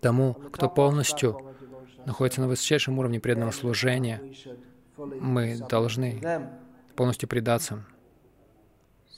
тому, 0.00 0.34
кто 0.34 0.68
полностью 0.68 1.40
находится 2.06 2.40
на 2.40 2.48
высочайшем 2.48 2.98
уровне 2.98 3.20
преданного 3.20 3.50
служения, 3.50 4.20
мы 4.96 5.58
должны 5.68 6.22
полностью 6.96 7.28
предаться. 7.28 7.84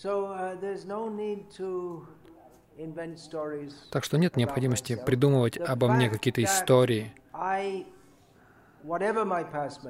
Uh, 0.05 0.57
так 3.91 4.05
что 4.05 4.19
нет 4.19 4.37
необходимости 4.37 5.01
придумывать 5.07 5.57
обо 5.59 5.89
мне 5.89 6.11
какие-то 6.11 6.45
истории. 6.45 7.15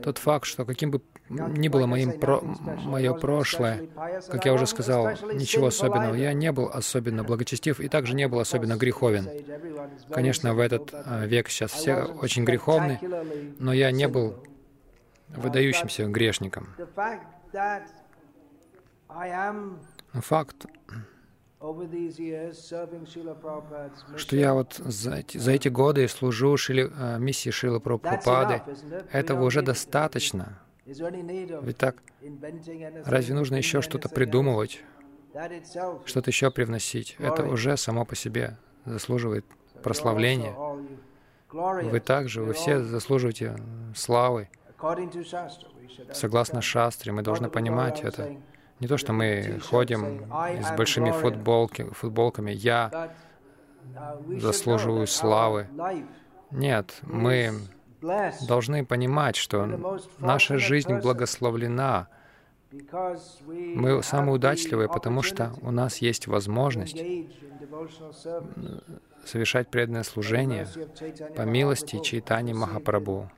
Тот 0.03 0.19
факт, 0.19 0.47
что 0.47 0.65
каким 0.65 0.91
бы 0.93 1.03
ни 1.29 1.69
было 1.69 1.87
моим 1.87 2.19
про... 2.19 2.41
мое 2.41 3.13
прошлое, 3.15 3.89
как 4.31 4.45
я 4.45 4.55
уже 4.55 4.67
сказал, 4.67 5.11
ничего 5.35 5.67
особенного. 5.67 6.15
Я 6.15 6.33
не 6.33 6.53
был 6.53 6.71
особенно 6.73 7.25
благочестив 7.25 7.81
и 7.81 7.89
также 7.89 8.15
не 8.15 8.29
был 8.29 8.39
особенно 8.39 8.77
греховен. 8.77 9.29
Конечно, 10.11 10.55
в 10.55 10.61
этот 10.61 10.95
а, 10.95 11.27
век 11.27 11.49
сейчас 11.49 11.73
все 11.73 12.05
очень 12.05 12.45
греховны, 12.45 13.01
но 13.59 13.73
я 13.73 13.91
не 13.91 14.07
был 14.07 14.29
uh, 14.29 15.41
выдающимся 15.41 16.07
грешником. 16.07 16.69
Факт, 20.21 20.67
что 24.17 24.37
я 24.37 24.55
вот 24.55 24.75
за 24.75 25.15
эти, 25.17 25.39
за 25.39 25.53
эти 25.53 25.69
годы 25.69 26.07
служу 26.09 26.57
шили, 26.57 26.91
э, 26.95 27.19
миссии 27.19 27.51
Шила 27.51 27.81
Прабхупады, 27.81 28.63
этого 29.11 29.45
уже 29.45 29.63
достаточно. 29.63 30.61
Ведь 30.85 31.79
так, 31.79 31.97
разве 33.05 33.35
нужно 33.35 33.57
еще 33.57 33.83
что-то 33.83 34.09
придумывать, 34.09 34.83
что-то 36.05 36.31
еще 36.31 36.51
привносить? 36.51 37.17
Это 37.19 37.45
уже 37.45 37.77
само 37.77 38.05
по 38.05 38.15
себе 38.15 38.59
заслуживает 38.85 39.45
прославления. 39.83 40.55
Вы 41.51 42.01
также, 42.01 42.43
вы 42.43 42.53
все 42.53 42.83
заслуживаете 42.83 43.57
славы. 43.95 44.49
Согласно 46.13 46.61
шастре, 46.61 47.13
мы 47.13 47.23
должны 47.23 47.49
понимать 47.49 48.03
это. 48.03 48.37
Не 48.81 48.89
то, 48.89 48.99
что 48.99 49.13
мы 49.13 49.59
ходим 49.65 50.27
с 50.63 50.77
большими 50.77 51.11
футболки, 51.11 51.85
футболками. 51.93 52.51
Я 52.51 53.11
заслуживаю 54.39 55.07
славы. 55.07 55.69
Нет, 56.51 56.99
мы 57.03 57.53
должны 58.47 58.85
понимать, 58.85 59.37
что 59.37 59.99
наша 60.19 60.59
жизнь 60.59 60.95
благословлена. 60.99 62.09
Мы 63.51 64.03
самые 64.03 64.35
удачливые, 64.35 64.89
потому 64.89 65.23
что 65.23 65.55
у 65.63 65.71
нас 65.71 65.99
есть 65.99 66.27
возможность 66.27 67.01
совершать 69.25 69.69
преданное 69.69 70.03
служение 70.03 70.67
по 71.37 71.43
милости 71.43 71.99
Чайтани 72.01 72.53
Махапрабху. 72.53 73.31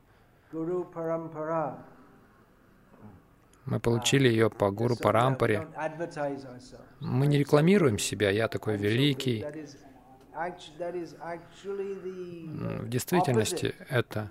Мы 3.71 3.81
получили 3.81 4.29
ее 4.29 4.49
по 4.49 4.71
Гуру 4.71 4.97
Парампаре. 4.97 5.69
Мы 7.01 7.27
не 7.27 7.39
рекламируем 7.39 7.99
себя, 7.99 8.31
я 8.31 8.49
такой 8.49 8.79
великий. 8.79 9.45
В 12.79 12.89
действительности 12.89 13.75
это, 13.91 14.31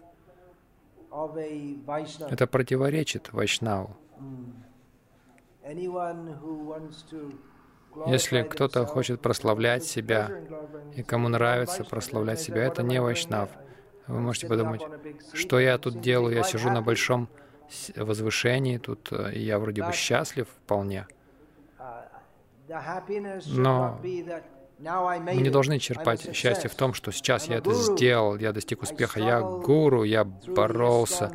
это 2.32 2.47
противоречит 2.47 3.32
Вайшнаву. 3.32 3.95
Если 8.08 8.41
кто-то 8.41 8.86
хочет 8.88 9.21
прославлять 9.21 9.84
себя, 9.84 10.32
и 10.95 11.04
кому 11.04 11.30
нравится 11.30 11.84
прославлять 11.84 12.41
себя, 12.41 12.63
это 12.63 12.82
не 12.82 13.00
вайшнав. 13.00 13.52
Вы 14.08 14.19
можете 14.19 14.47
подумать, 14.47 14.82
что 15.34 15.60
я 15.60 15.78
тут 15.78 16.02
делаю, 16.02 16.36
я 16.36 16.43
сижу 16.43 16.71
на 16.71 16.82
большом 16.82 17.30
возвышении, 17.96 18.78
тут 18.78 19.12
э, 19.12 19.32
я 19.36 19.60
вроде 19.60 19.84
бы 19.84 19.92
счастлив 19.92 20.48
вполне. 20.48 21.08
Но 23.48 24.00
мы 24.00 25.42
не 25.42 25.50
должны 25.50 25.80
черпать 25.80 26.36
счастье 26.36 26.70
в 26.70 26.76
том, 26.76 26.94
что 26.94 27.12
сейчас 27.12 27.48
я 27.48 27.58
это 27.58 27.74
сделал, 27.74 28.38
я 28.38 28.54
достиг 28.54 28.82
успеха, 28.82 29.20
я 29.20 29.42
гуру, 29.42 30.04
я 30.04 30.24
боролся, 30.24 31.32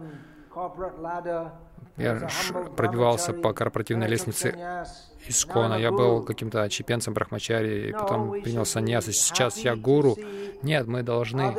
я 1.96 2.28
пробивался 2.76 3.32
по 3.32 3.52
корпоративной 3.52 4.08
лестнице 4.08 4.86
Искона. 5.26 5.74
Я 5.74 5.90
был 5.90 6.24
каким-то 6.24 6.68
чепенцем 6.68 7.14
Брахмачари, 7.14 7.90
и 7.90 7.92
потом 7.92 8.42
принял 8.42 8.64
саньяс, 8.64 9.08
и 9.08 9.12
сейчас 9.12 9.58
я 9.58 9.76
гуру. 9.76 10.16
Нет, 10.62 10.86
мы 10.86 11.02
должны 11.02 11.54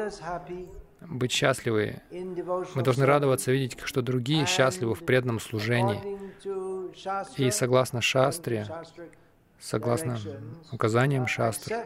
быть 1.09 1.31
счастливы. 1.31 2.01
Мы 2.11 2.83
должны 2.83 3.05
радоваться, 3.05 3.51
видеть, 3.51 3.77
что 3.83 4.01
другие 4.01 4.45
счастливы 4.45 4.95
в 4.95 5.05
преданном 5.05 5.39
служении. 5.39 6.01
И 7.37 7.51
согласно 7.51 8.01
шастре, 8.01 8.67
согласно 9.59 10.17
указаниям 10.71 11.27
шастры, 11.27 11.85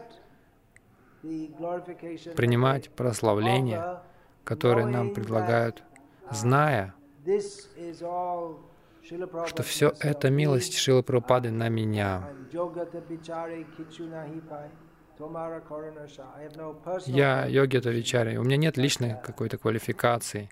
принимать 1.22 2.90
прославление, 2.90 4.00
которое 4.44 4.86
нам 4.86 5.14
предлагают, 5.14 5.82
зная, 6.30 6.94
что 9.46 9.62
все 9.62 9.92
это 10.00 10.30
милость 10.30 10.76
Шила 10.76 11.02
Прабхупады 11.02 11.50
на 11.50 11.68
меня. 11.68 12.28
Я 17.06 17.46
йогита 17.46 17.90
Вичари, 17.90 18.36
у 18.36 18.42
меня 18.42 18.56
нет 18.56 18.76
личной 18.76 19.16
какой-то 19.22 19.58
квалификации. 19.58 20.50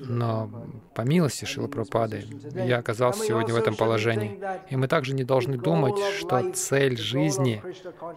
Но 0.00 0.50
по 0.94 1.02
милости 1.02 1.44
Шила 1.44 1.68
Прабхупады 1.68 2.24
я 2.54 2.78
оказался 2.78 3.24
сегодня 3.24 3.54
в 3.54 3.56
этом 3.56 3.74
положении. 3.76 4.40
И 4.70 4.76
мы 4.76 4.88
также 4.88 5.14
не 5.14 5.24
должны 5.24 5.56
думать, 5.56 5.98
что 6.18 6.52
цель 6.52 6.96
жизни, 6.96 7.62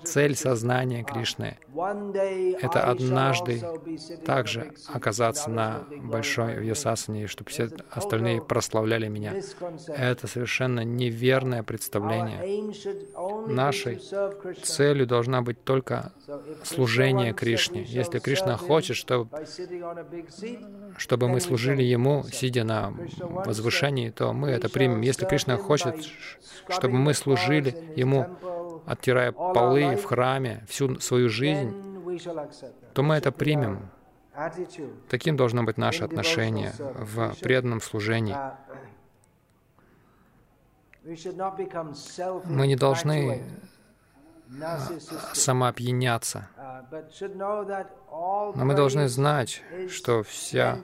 цель 0.03 0.35
сознания 0.35 1.03
Кришны— 1.03 1.57
это 2.61 2.83
однажды 2.83 3.61
также 4.25 4.73
оказаться 4.87 5.49
на 5.49 5.83
большой 6.03 6.55
Вьясасане, 6.55 7.27
чтобы 7.27 7.49
все 7.49 7.69
остальные 7.89 8.41
прославляли 8.41 9.07
меня. 9.07 9.33
Это 9.87 10.27
совершенно 10.27 10.81
неверное 10.81 11.63
представление. 11.63 12.71
Нашей 13.47 14.01
целью 14.63 15.07
должна 15.07 15.41
быть 15.41 15.63
только 15.63 16.13
служение 16.63 17.33
Кришне. 17.33 17.83
Если 17.83 18.19
Кришна 18.19 18.57
хочет, 18.57 18.95
чтобы 18.95 19.29
чтобы 20.97 21.27
мы 21.27 21.39
служили 21.39 21.83
Ему, 21.83 22.23
сидя 22.31 22.63
на 22.63 22.93
возвышении, 23.19 24.09
то 24.09 24.33
мы 24.33 24.49
это 24.49 24.69
примем. 24.69 25.01
Если 25.01 25.25
Кришна 25.25 25.57
хочет, 25.57 25.95
чтобы 26.69 26.95
мы 26.95 27.13
служили 27.13 27.75
Ему, 27.95 28.27
оттирая 28.85 29.31
полы 29.31 29.95
в 29.95 30.05
храме 30.05 30.65
всю 30.67 30.99
свою 30.99 31.29
жизнь, 31.29 31.73
то 32.93 33.03
мы 33.03 33.15
это 33.15 33.31
примем. 33.31 33.89
Таким 35.09 35.35
должно 35.35 35.63
быть 35.63 35.77
наше 35.77 36.03
отношение 36.03 36.73
в 36.77 37.35
преданном 37.41 37.81
служении. 37.81 38.35
Мы 42.45 42.67
не 42.67 42.75
должны 42.75 43.43
самоопьяняться. 45.33 46.49
Но 47.29 48.65
мы 48.65 48.73
должны 48.73 49.07
знать, 49.07 49.61
что 49.89 50.23
вся, 50.23 50.79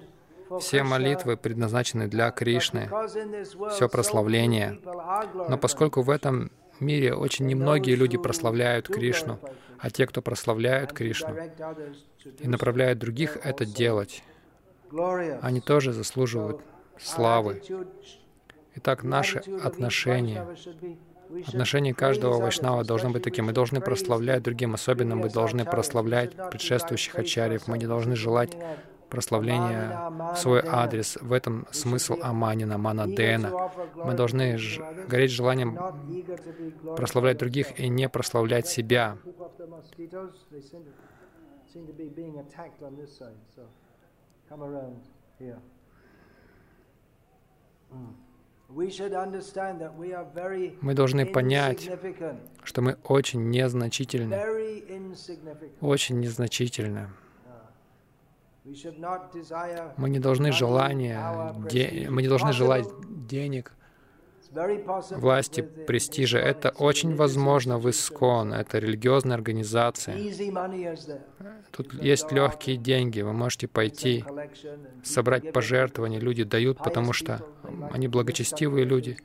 все 0.59 0.83
молитвы 0.83 1.37
предназначены 1.37 2.07
для 2.07 2.31
Кришны, 2.31 2.89
все 3.71 3.89
прославление. 3.89 4.79
Но 5.49 5.57
поскольку 5.57 6.01
в 6.01 6.09
этом 6.09 6.51
мире 6.79 7.13
очень 7.13 7.47
немногие 7.47 7.95
люди 7.95 8.17
прославляют 8.17 8.87
Кришну, 8.87 9.39
а 9.79 9.89
те, 9.89 10.07
кто 10.07 10.21
прославляют 10.21 10.93
Кришну 10.93 11.35
и 12.39 12.47
направляют 12.47 12.99
других 12.99 13.37
это 13.37 13.65
делать, 13.65 14.23
они 15.41 15.61
тоже 15.61 15.91
заслуживают 15.93 16.61
славы. 16.99 17.61
Итак, 18.75 19.03
наши 19.03 19.39
отношения 19.63 20.45
Отношение 21.47 21.93
каждого 21.93 22.39
вайшнава 22.39 22.83
должно 22.83 23.09
быть 23.09 23.23
таким. 23.23 23.45
Мы 23.45 23.53
должны 23.53 23.81
прославлять 23.81 24.43
другим, 24.43 24.73
особенно 24.73 25.15
мы 25.15 25.29
должны 25.29 25.65
прославлять 25.65 26.35
предшествующих 26.51 27.15
ачарьев. 27.15 27.67
Мы 27.67 27.77
не 27.77 27.85
должны 27.85 28.15
желать 28.15 28.57
прославления 29.09 30.11
в 30.33 30.37
свой 30.37 30.61
адрес. 30.65 31.17
В 31.21 31.33
этом 31.33 31.67
смысл 31.71 32.17
Аманина, 32.21 32.77
Манадена. 32.77 33.71
Мы 33.95 34.13
должны 34.13 34.57
гореть 35.07 35.31
желанием 35.31 35.77
прославлять 36.95 37.37
других 37.37 37.79
и 37.79 37.89
не 37.89 38.09
прославлять 38.09 38.67
себя. 38.67 39.17
Mm. 47.89 48.26
Мы 48.69 48.89
должны 50.93 51.25
понять, 51.25 51.89
что 52.63 52.81
мы 52.81 52.97
очень 53.03 53.49
незначительны, 53.49 54.37
очень 55.79 56.19
незначительны. 56.19 57.07
Мы 59.95 60.09
не 60.09 60.19
должны 60.19 60.51
желания, 60.51 61.55
де, 61.69 62.07
мы 62.09 62.21
не 62.21 62.27
должны 62.27 62.51
желать 62.51 62.85
денег, 63.27 63.71
власти, 65.11 65.61
престижа. 65.61 66.39
Это 66.39 66.69
очень 66.69 67.15
возможно 67.15 67.77
в 67.77 67.89
Искон, 67.89 68.53
это 68.53 68.79
религиозная 68.79 69.35
организация. 69.35 70.15
Тут 71.71 71.93
есть 71.93 72.31
легкие 72.31 72.77
деньги, 72.77 73.21
вы 73.21 73.33
можете 73.33 73.67
пойти, 73.67 74.23
собрать 75.03 75.51
пожертвования, 75.53 76.19
люди 76.19 76.43
дают, 76.43 76.77
потому 76.79 77.13
что 77.13 77.43
они 77.91 78.07
благочестивые 78.07 78.85
люди. 78.85 79.17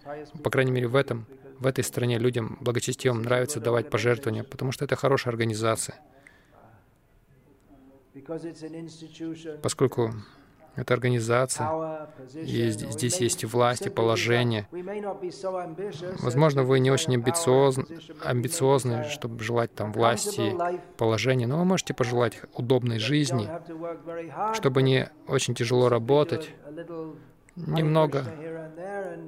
По 0.43 0.51
крайней 0.51 0.73
мере, 0.73 0.89
в 0.89 0.97
этом, 0.97 1.27
в 1.59 1.67
этой 1.67 1.85
стране 1.85 2.19
людям 2.19 2.59
благочестивым 2.61 3.23
нравится 3.23 3.61
давать 3.61 3.91
пожертвования, 3.91 4.45
потому 4.45 4.73
что 4.73 4.85
это 4.85 4.97
хорошая 4.97 5.33
организация. 5.33 6.01
Поскольку 9.63 10.13
это 10.75 10.95
организация, 10.95 12.09
и 12.35 12.71
здесь 12.71 13.21
есть 13.21 13.45
власть 13.45 13.87
и 13.87 13.91
положение. 13.91 14.67
Возможно, 16.21 16.63
вы 16.63 16.81
не 16.81 16.91
очень 16.91 17.15
амбициозны, 17.15 17.85
амбициозны, 18.25 19.05
чтобы 19.11 19.43
желать 19.43 19.75
там 19.75 19.93
власти, 19.93 20.57
положения, 20.97 21.47
но 21.47 21.59
вы 21.59 21.65
можете 21.65 21.93
пожелать 21.93 22.41
удобной 22.55 22.99
жизни, 22.99 23.49
чтобы 24.55 24.83
не 24.83 25.11
очень 25.27 25.55
тяжело 25.55 25.91
работать, 25.91 26.51
немного 27.57 28.25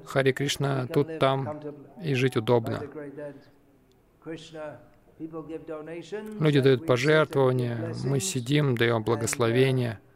Хари 0.07 0.33
Кришна 0.33 0.87
тут, 0.87 1.19
там, 1.19 1.61
и 2.03 2.15
жить 2.15 2.37
удобно. 2.37 2.83
Люди 6.41 6.61
дают 6.61 6.87
пожертвования, 6.87 7.95
мы 8.05 8.19
сидим, 8.19 8.77
даем 8.77 9.05
благословения— 9.05 10.01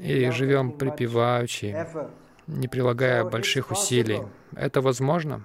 и 0.00 0.30
живем 0.30 0.72
припеваючи, 0.72 1.86
не 2.46 2.68
прилагая 2.68 3.24
больших 3.24 3.70
усилий. 3.70 4.22
Это 4.54 4.80
возможно? 4.80 5.44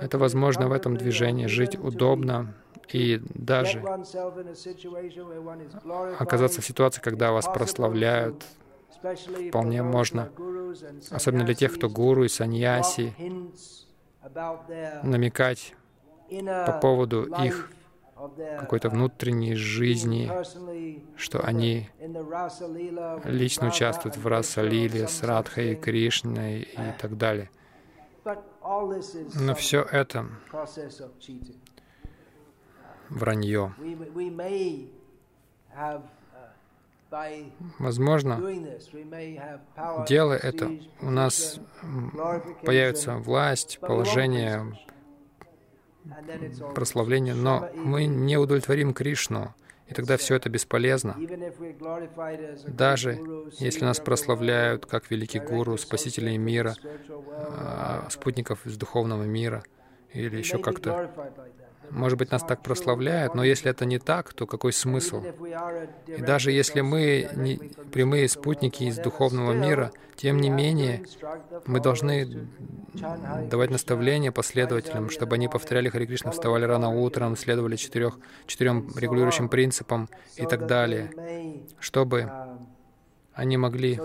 Это 0.00 0.18
возможно 0.18 0.68
в 0.68 0.72
этом 0.72 0.96
движении, 0.96 1.46
жить 1.46 1.78
удобно 1.78 2.54
и 2.92 3.20
даже 3.34 3.82
оказаться 6.18 6.60
в 6.60 6.64
ситуации, 6.64 7.00
когда 7.00 7.32
вас 7.32 7.46
прославляют, 7.46 8.44
вполне 9.48 9.82
можно, 9.82 10.30
особенно 11.10 11.44
для 11.44 11.54
тех, 11.54 11.74
кто 11.74 11.88
гуру 11.88 12.24
и 12.24 12.28
саньяси, 12.28 13.12
намекать 15.02 15.74
по 16.66 16.78
поводу 16.80 17.24
их 17.42 17.70
какой-то 18.58 18.88
внутренней 18.88 19.54
жизни, 19.54 20.30
что 21.16 21.44
они 21.44 21.88
лично 23.24 23.68
участвуют 23.68 24.16
в 24.16 24.26
Расалиле 24.26 25.06
с 25.06 25.22
Радхой 25.22 25.74
Кришной 25.76 26.62
и 26.62 26.92
так 27.00 27.16
далее. 27.16 27.50
Но 29.34 29.54
все 29.54 29.82
это 29.82 30.28
вранье. 33.08 33.74
Возможно, 37.78 38.40
делая 40.08 40.38
это, 40.38 40.70
у 41.00 41.10
нас 41.10 41.60
появится 42.64 43.16
власть, 43.16 43.78
положение, 43.80 44.76
прославление, 46.74 47.34
но 47.34 47.68
мы 47.74 48.06
не 48.06 48.36
удовлетворим 48.36 48.94
Кришну, 48.94 49.54
и 49.88 49.94
тогда 49.94 50.16
все 50.16 50.34
это 50.34 50.48
бесполезно. 50.48 51.16
Даже 52.66 53.20
если 53.58 53.84
нас 53.84 54.00
прославляют 54.00 54.86
как 54.86 55.10
великий 55.10 55.38
гуру, 55.38 55.76
спасителей 55.78 56.36
мира, 56.36 56.74
а, 57.08 58.08
спутников 58.10 58.66
из 58.66 58.76
духовного 58.76 59.22
мира, 59.22 59.62
или 60.12 60.38
еще 60.38 60.58
как-то 60.58 61.10
может 61.90 62.18
быть, 62.18 62.30
нас 62.30 62.42
так 62.42 62.62
прославляют, 62.62 63.34
но 63.34 63.44
если 63.44 63.70
это 63.70 63.84
не 63.84 63.98
так, 63.98 64.32
то 64.32 64.46
какой 64.46 64.72
смысл? 64.72 65.22
И 66.06 66.22
даже 66.22 66.52
если 66.52 66.80
мы 66.80 67.28
не 67.34 67.56
прямые 67.92 68.28
спутники 68.28 68.84
из 68.84 68.98
духовного 68.98 69.52
мира, 69.52 69.92
тем 70.16 70.40
не 70.40 70.48
менее, 70.48 71.04
мы 71.66 71.80
должны 71.80 72.48
давать 73.50 73.70
наставления 73.70 74.32
последователям, 74.32 75.10
чтобы 75.10 75.34
они 75.34 75.48
повторяли 75.48 75.88
Хари 75.88 76.06
Кришна, 76.06 76.30
вставали 76.30 76.64
рано 76.64 76.88
утром, 76.88 77.36
следовали 77.36 77.76
четырех, 77.76 78.18
четырем 78.46 78.90
регулирующим 78.96 79.48
принципам 79.48 80.08
и 80.36 80.46
так 80.46 80.66
далее, 80.66 81.10
чтобы 81.78 82.30
они 83.34 83.58
могли, 83.58 84.00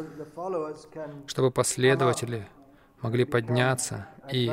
чтобы 1.27 1.51
последователи 1.51 2.47
могли 3.01 3.23
подняться 3.23 4.07
и 4.31 4.51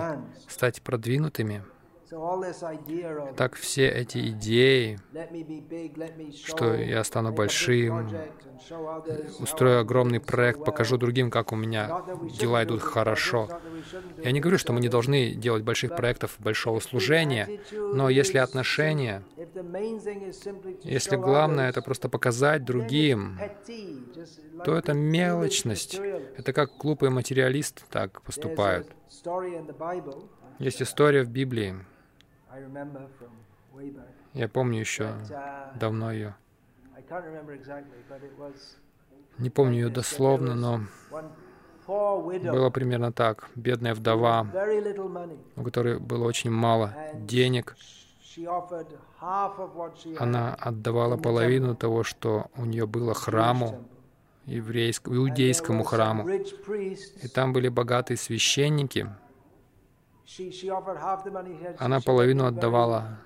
стать 0.48 0.80
продвинутыми. 0.82 1.62
Так 3.36 3.54
все 3.54 3.88
эти 3.88 4.28
идеи, 4.28 4.98
что 6.46 6.74
я 6.74 7.04
стану 7.04 7.32
большим, 7.32 8.08
устрою 9.40 9.80
огромный 9.80 10.20
проект, 10.20 10.64
покажу 10.64 10.96
другим, 10.96 11.30
как 11.30 11.52
у 11.52 11.56
меня 11.56 12.02
дела 12.40 12.64
идут 12.64 12.82
хорошо. 12.82 13.48
Я 14.22 14.32
не 14.32 14.40
говорю, 14.40 14.58
что 14.58 14.72
мы 14.72 14.80
не 14.80 14.88
должны 14.88 15.34
делать 15.34 15.62
больших 15.62 15.96
проектов 15.96 16.36
большого 16.38 16.80
служения, 16.80 17.60
но 17.72 18.08
если 18.08 18.38
отношения, 18.38 19.22
если 20.84 21.16
главное 21.16 21.68
это 21.68 21.82
просто 21.82 22.08
показать 22.08 22.64
другим, 22.64 23.38
то 24.64 24.74
это 24.74 24.94
мелочность. 24.94 26.00
Это 26.36 26.52
как 26.52 26.76
глупый 26.78 27.10
материалист 27.10 27.84
так 27.90 28.22
поступают. 28.22 28.88
Есть 30.58 30.82
история 30.82 31.22
в 31.22 31.28
Библии, 31.28 31.76
я 34.34 34.48
помню 34.48 34.80
еще 34.80 35.04
uh, 35.04 35.78
давно 35.78 36.12
ее. 36.12 36.34
Не 39.38 39.50
помню 39.50 39.74
ее 39.74 39.88
дословно, 39.88 40.54
но 40.54 40.80
было 41.86 42.70
примерно 42.70 43.12
так. 43.12 43.48
Бедная 43.54 43.94
вдова, 43.94 44.46
у 45.56 45.62
которой 45.62 45.98
было 45.98 46.24
очень 46.24 46.50
мало 46.50 46.94
денег, 47.14 47.76
она 50.18 50.54
отдавала 50.54 51.16
половину 51.16 51.74
того, 51.74 52.04
что 52.04 52.46
у 52.56 52.64
нее 52.64 52.86
было 52.86 53.14
храму, 53.14 53.84
еврейскому, 54.44 55.16
иудейскому 55.16 55.82
храму. 55.84 56.28
И 56.28 57.28
там 57.28 57.52
были 57.52 57.68
богатые 57.68 58.16
священники, 58.16 59.08
она 61.78 62.00
половину 62.00 62.46
отдавала 62.46 63.18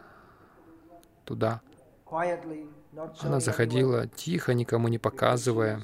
туда. 1.25 1.61
Она 3.21 3.41
заходила 3.41 4.07
тихо, 4.07 4.55
никому 4.55 4.89
не 4.89 4.99
показывая, 4.99 5.83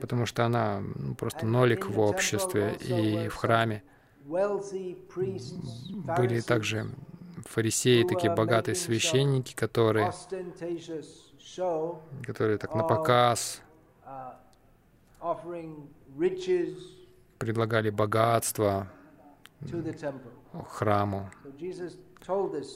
потому 0.00 0.26
что 0.26 0.44
она 0.44 0.80
ну, 0.80 1.14
просто 1.14 1.46
нолик 1.46 1.88
в 1.88 1.98
обществе 1.98 2.74
и 2.74 3.28
в 3.28 3.34
храме. 3.34 3.82
Были 4.24 6.40
также 6.40 6.86
фарисеи, 7.46 8.04
такие 8.04 8.32
богатые 8.32 8.76
священники, 8.76 9.54
которые, 9.54 10.12
которые 12.24 12.58
так 12.58 12.74
на 12.74 12.84
показ 12.84 13.62
предлагали 17.42 17.90
богатство 17.90 18.86
храму. 20.68 21.28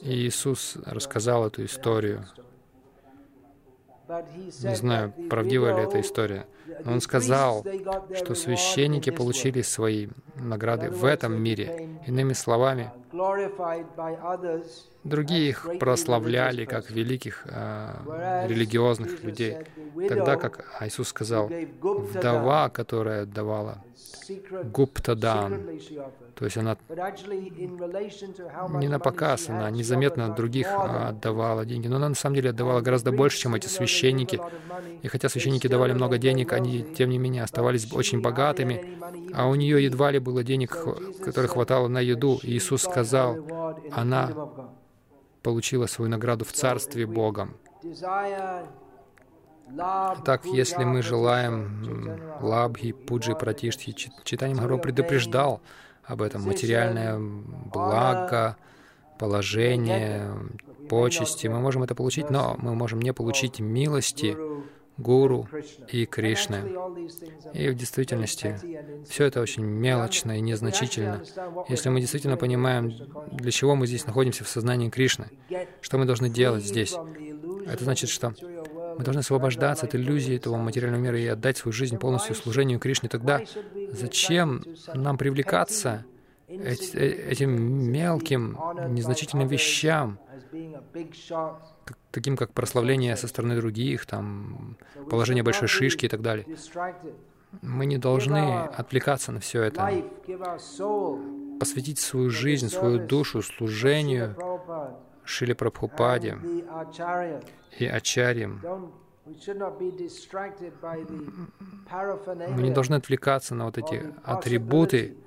И 0.01 0.27
Иисус 0.27 0.75
рассказал 0.85 1.47
эту 1.47 1.63
историю. 1.63 2.25
Не 4.63 4.75
знаю, 4.75 5.13
правдива 5.29 5.77
ли 5.77 5.83
эта 5.85 6.01
история, 6.01 6.47
но 6.83 6.93
Он 6.93 7.01
сказал, 7.01 7.65
что 8.13 8.35
священники 8.35 9.09
получили 9.09 9.61
свои 9.61 10.09
награды 10.35 10.89
в 10.89 11.05
этом 11.05 11.41
мире. 11.41 11.89
Иными 12.05 12.33
словами, 12.33 12.91
Другие 15.03 15.49
их 15.49 15.65
прославляли 15.79 16.65
как 16.65 16.89
великих 16.89 17.43
э, 17.45 18.45
религиозных 18.47 19.23
людей. 19.23 19.57
Тогда 20.09 20.35
как 20.35 20.65
Иисус 20.81 21.09
сказал, 21.09 21.49
вдова, 21.81 22.69
которая 22.69 23.25
давала 23.25 23.83
гуптадан, 24.73 25.79
то 26.35 26.45
есть 26.45 26.57
она 26.57 26.77
не 28.79 28.87
на 28.87 28.99
показ, 28.99 29.49
она 29.49 29.69
незаметно 29.71 30.29
других 30.29 30.67
отдавала 30.69 31.65
деньги, 31.65 31.87
но 31.87 31.95
она 31.95 32.09
на 32.09 32.15
самом 32.15 32.35
деле 32.35 32.49
отдавала 32.49 32.81
гораздо 32.81 33.11
больше, 33.11 33.39
чем 33.39 33.55
эти 33.55 33.67
священники. 33.67 34.39
И 35.01 35.07
хотя 35.07 35.29
священники 35.29 35.67
давали 35.67 35.93
много 35.93 36.17
денег, 36.17 36.53
они, 36.53 36.83
тем 36.83 37.09
не 37.09 37.17
менее, 37.17 37.43
оставались 37.43 37.91
очень 37.91 38.21
богатыми, 38.21 38.97
а 39.33 39.47
у 39.47 39.55
нее 39.55 39.83
едва 39.83 40.11
ли 40.11 40.19
было 40.19 40.43
денег, 40.43 40.77
которых 41.23 41.51
хватало 41.51 41.87
на 41.87 41.99
еду. 41.99 42.39
И 42.43 42.57
Иисус 42.57 42.83
сказал, 42.97 43.37
она 43.91 44.31
получила 45.43 45.85
свою 45.85 46.09
награду 46.09 46.45
в 46.45 46.51
Царстве 46.51 47.05
Богом. 47.05 47.55
Так, 50.25 50.45
если 50.45 50.83
мы 50.83 51.01
желаем 51.03 52.19
лабхи, 52.41 52.93
пуджи, 52.93 53.35
пратиштхи, 53.35 53.93
читание 54.23 54.55
Махаро 54.55 54.77
предупреждал 54.77 55.61
об 56.05 56.21
этом. 56.21 56.41
Материальное 56.43 57.19
благо, 57.19 58.57
положение, 59.19 60.31
почести. 60.89 61.47
Мы 61.47 61.59
можем 61.59 61.83
это 61.83 61.93
получить, 61.93 62.29
но 62.31 62.55
мы 62.57 62.73
можем 62.73 62.99
не 62.99 63.13
получить 63.13 63.59
милости 63.59 64.35
Гуру 64.97 65.47
и 65.91 66.05
Кришны. 66.05 66.63
И 67.53 67.69
в 67.69 67.75
действительности 67.75 68.59
все 69.07 69.25
это 69.25 69.41
очень 69.41 69.63
мелочно 69.63 70.37
и 70.37 70.41
незначительно. 70.41 71.23
Если 71.69 71.89
мы 71.89 72.01
действительно 72.01 72.37
понимаем, 72.37 72.93
для 73.31 73.51
чего 73.51 73.75
мы 73.75 73.87
здесь 73.87 74.05
находимся 74.05 74.43
в 74.43 74.49
сознании 74.49 74.89
Кришны, 74.89 75.29
что 75.81 75.97
мы 75.97 76.05
должны 76.05 76.29
делать 76.29 76.63
здесь, 76.63 76.95
это 77.67 77.83
значит, 77.83 78.09
что 78.09 78.33
мы 78.97 79.03
должны 79.03 79.19
освобождаться 79.19 79.85
от 79.85 79.95
иллюзии 79.95 80.35
этого 80.35 80.57
материального 80.57 81.01
мира 81.01 81.19
и 81.19 81.27
отдать 81.27 81.57
свою 81.57 81.73
жизнь 81.73 81.97
полностью 81.97 82.35
служению 82.35 82.79
Кришне. 82.79 83.09
Тогда 83.09 83.41
зачем 83.91 84.63
нам 84.93 85.17
привлекаться 85.17 86.05
этим 86.47 87.91
мелким, 87.91 88.57
незначительным 88.89 89.47
вещам, 89.47 90.19
таким 92.11 92.37
как 92.37 92.53
прославление 92.53 93.15
со 93.15 93.27
стороны 93.27 93.55
других, 93.55 94.05
там, 94.05 94.77
положение 95.09 95.43
большой 95.43 95.67
шишки 95.67 96.05
и 96.05 96.09
так 96.09 96.21
далее. 96.21 96.45
Мы 97.61 97.85
не 97.85 97.97
должны 97.97 98.63
отвлекаться 98.63 99.31
на 99.31 99.39
все 99.39 99.63
это, 99.63 100.03
посвятить 101.59 101.99
свою 101.99 102.29
жизнь, 102.29 102.69
свою 102.69 103.05
душу 103.05 103.41
служению 103.41 104.35
Шили 105.23 105.53
Прабхупаде 105.53 106.37
и 107.77 107.85
Ачарьям. 107.85 108.61
Мы 112.55 112.61
не 112.61 112.71
должны 112.71 112.95
отвлекаться 112.95 113.55
на 113.55 113.65
вот 113.65 113.77
эти 113.77 114.13
атрибуты, 114.23 115.17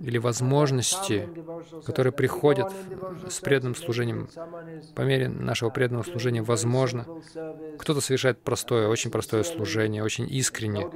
или 0.00 0.18
возможности, 0.18 1.28
которые 1.84 2.12
приходят 2.12 2.72
с 3.28 3.40
преданным 3.40 3.74
служением. 3.74 4.28
По 4.94 5.02
мере 5.02 5.28
нашего 5.28 5.70
преданного 5.70 6.04
служения 6.04 6.42
возможно. 6.42 7.06
Кто-то 7.78 8.00
совершает 8.00 8.38
простое, 8.40 8.88
очень 8.88 9.10
простое 9.10 9.42
служение, 9.42 10.02
очень 10.02 10.28
искренне. 10.30 10.88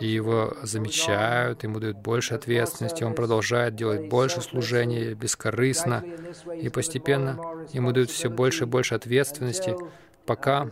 И 0.00 0.06
его 0.06 0.56
замечают, 0.62 1.64
ему 1.64 1.80
дают 1.80 1.98
больше 1.98 2.34
ответственности, 2.34 3.04
он 3.04 3.14
продолжает 3.14 3.74
делать 3.74 4.08
больше 4.08 4.40
служения 4.40 5.14
бескорыстно. 5.14 6.04
И 6.60 6.68
постепенно 6.68 7.38
ему 7.72 7.92
дают 7.92 8.10
все 8.10 8.30
больше 8.30 8.64
и 8.64 8.66
больше 8.66 8.94
ответственности, 8.94 9.76
пока 10.24 10.70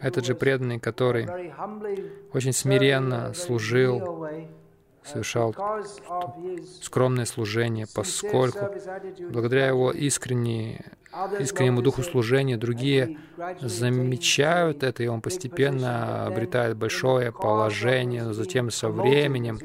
этот 0.00 0.26
же 0.26 0.34
преданный, 0.34 0.80
который 0.80 1.52
очень 2.32 2.52
смиренно 2.52 3.32
служил, 3.34 4.26
совершал 5.04 5.54
скромное 6.80 7.24
служение, 7.24 7.86
поскольку 7.94 8.70
благодаря 9.30 9.66
его 9.66 9.90
искренней, 9.90 10.80
искреннему 11.38 11.82
духу 11.82 12.02
служения 12.02 12.56
другие 12.56 13.18
замечают 13.60 14.82
это, 14.82 15.02
и 15.02 15.06
он 15.06 15.20
постепенно 15.20 16.26
обретает 16.26 16.76
большое 16.76 17.32
положение, 17.32 18.22
но 18.24 18.32
затем 18.32 18.70
со 18.70 18.88
временем, 18.88 19.58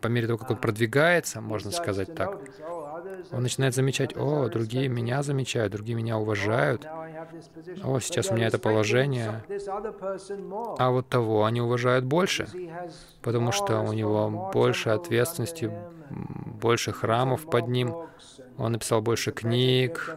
по 0.00 0.08
мере 0.08 0.26
того, 0.26 0.38
как 0.38 0.50
он 0.50 0.56
продвигается, 0.56 1.40
можно 1.40 1.70
сказать 1.70 2.14
так, 2.14 2.40
он 3.32 3.42
начинает 3.42 3.74
замечать, 3.74 4.16
о, 4.16 4.48
другие 4.48 4.88
меня 4.88 5.22
замечают, 5.22 5.72
другие 5.72 5.96
меня 5.96 6.18
уважают, 6.18 6.86
о, 7.84 8.00
сейчас 8.00 8.30
у 8.30 8.34
меня 8.34 8.46
это 8.48 8.58
положение, 8.58 9.44
а 10.78 10.90
вот 10.90 11.08
того 11.08 11.44
они 11.44 11.60
уважают 11.60 12.04
больше, 12.04 12.48
потому 13.22 13.52
что 13.52 13.80
у 13.80 13.92
него 13.92 14.50
больше 14.52 14.90
ответственности, 14.90 15.70
больше 16.10 16.92
храмов 16.92 17.48
под 17.48 17.68
ним, 17.68 17.94
он 18.60 18.72
написал 18.72 19.00
больше 19.00 19.32
книг, 19.32 20.14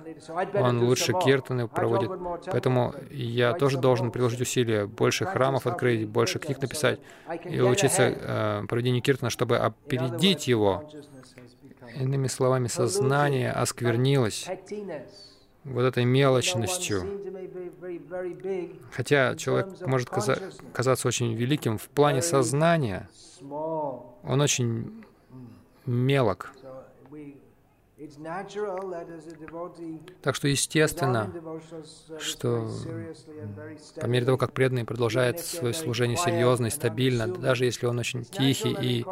он 0.54 0.84
лучше 0.84 1.14
киртаны 1.14 1.68
проводит. 1.70 2.12
Поэтому 2.52 2.94
я 3.10 3.54
тоже 3.54 3.78
должен 3.78 4.12
приложить 4.12 4.42
усилия, 4.42 4.86
больше 4.86 5.26
храмов 5.26 5.66
открыть, 5.66 6.08
больше 6.08 6.40
книг 6.40 6.62
написать 6.62 7.00
и 7.46 7.62
учиться 7.62 8.04
э, 8.04 8.66
проведению 8.68 9.02
киртана, 9.02 9.30
чтобы 9.30 9.58
опередить 9.58 10.48
его. 10.48 10.84
Иными 12.00 12.28
словами, 12.28 12.68
сознание 12.68 13.52
осквернилось 13.52 14.48
вот 15.64 15.82
этой 15.82 16.06
мелочностью. 16.06 17.04
Хотя 18.92 19.36
человек 19.36 19.68
может 19.86 20.10
каза- 20.10 20.42
казаться 20.74 21.08
очень 21.08 21.34
великим 21.34 21.78
в 21.78 21.88
плане 21.90 22.22
сознания, 22.22 23.10
он 23.42 24.42
очень 24.42 25.04
мелок. 25.86 26.54
Так 30.24 30.36
что 30.36 30.48
естественно, 30.48 31.32
что 32.20 32.68
по 34.02 34.08
мере 34.08 34.26
того, 34.26 34.38
как 34.38 34.52
преданный 34.52 34.84
продолжает 34.84 35.40
свое 35.40 35.76
служение 35.76 36.18
серьезно 36.18 36.68
и 36.68 36.70
стабильно, 36.72 37.28
даже 37.28 37.66
если 37.66 37.86
он 37.86 38.00
очень 38.00 38.26
тихий 38.26 38.76
и 38.82 39.06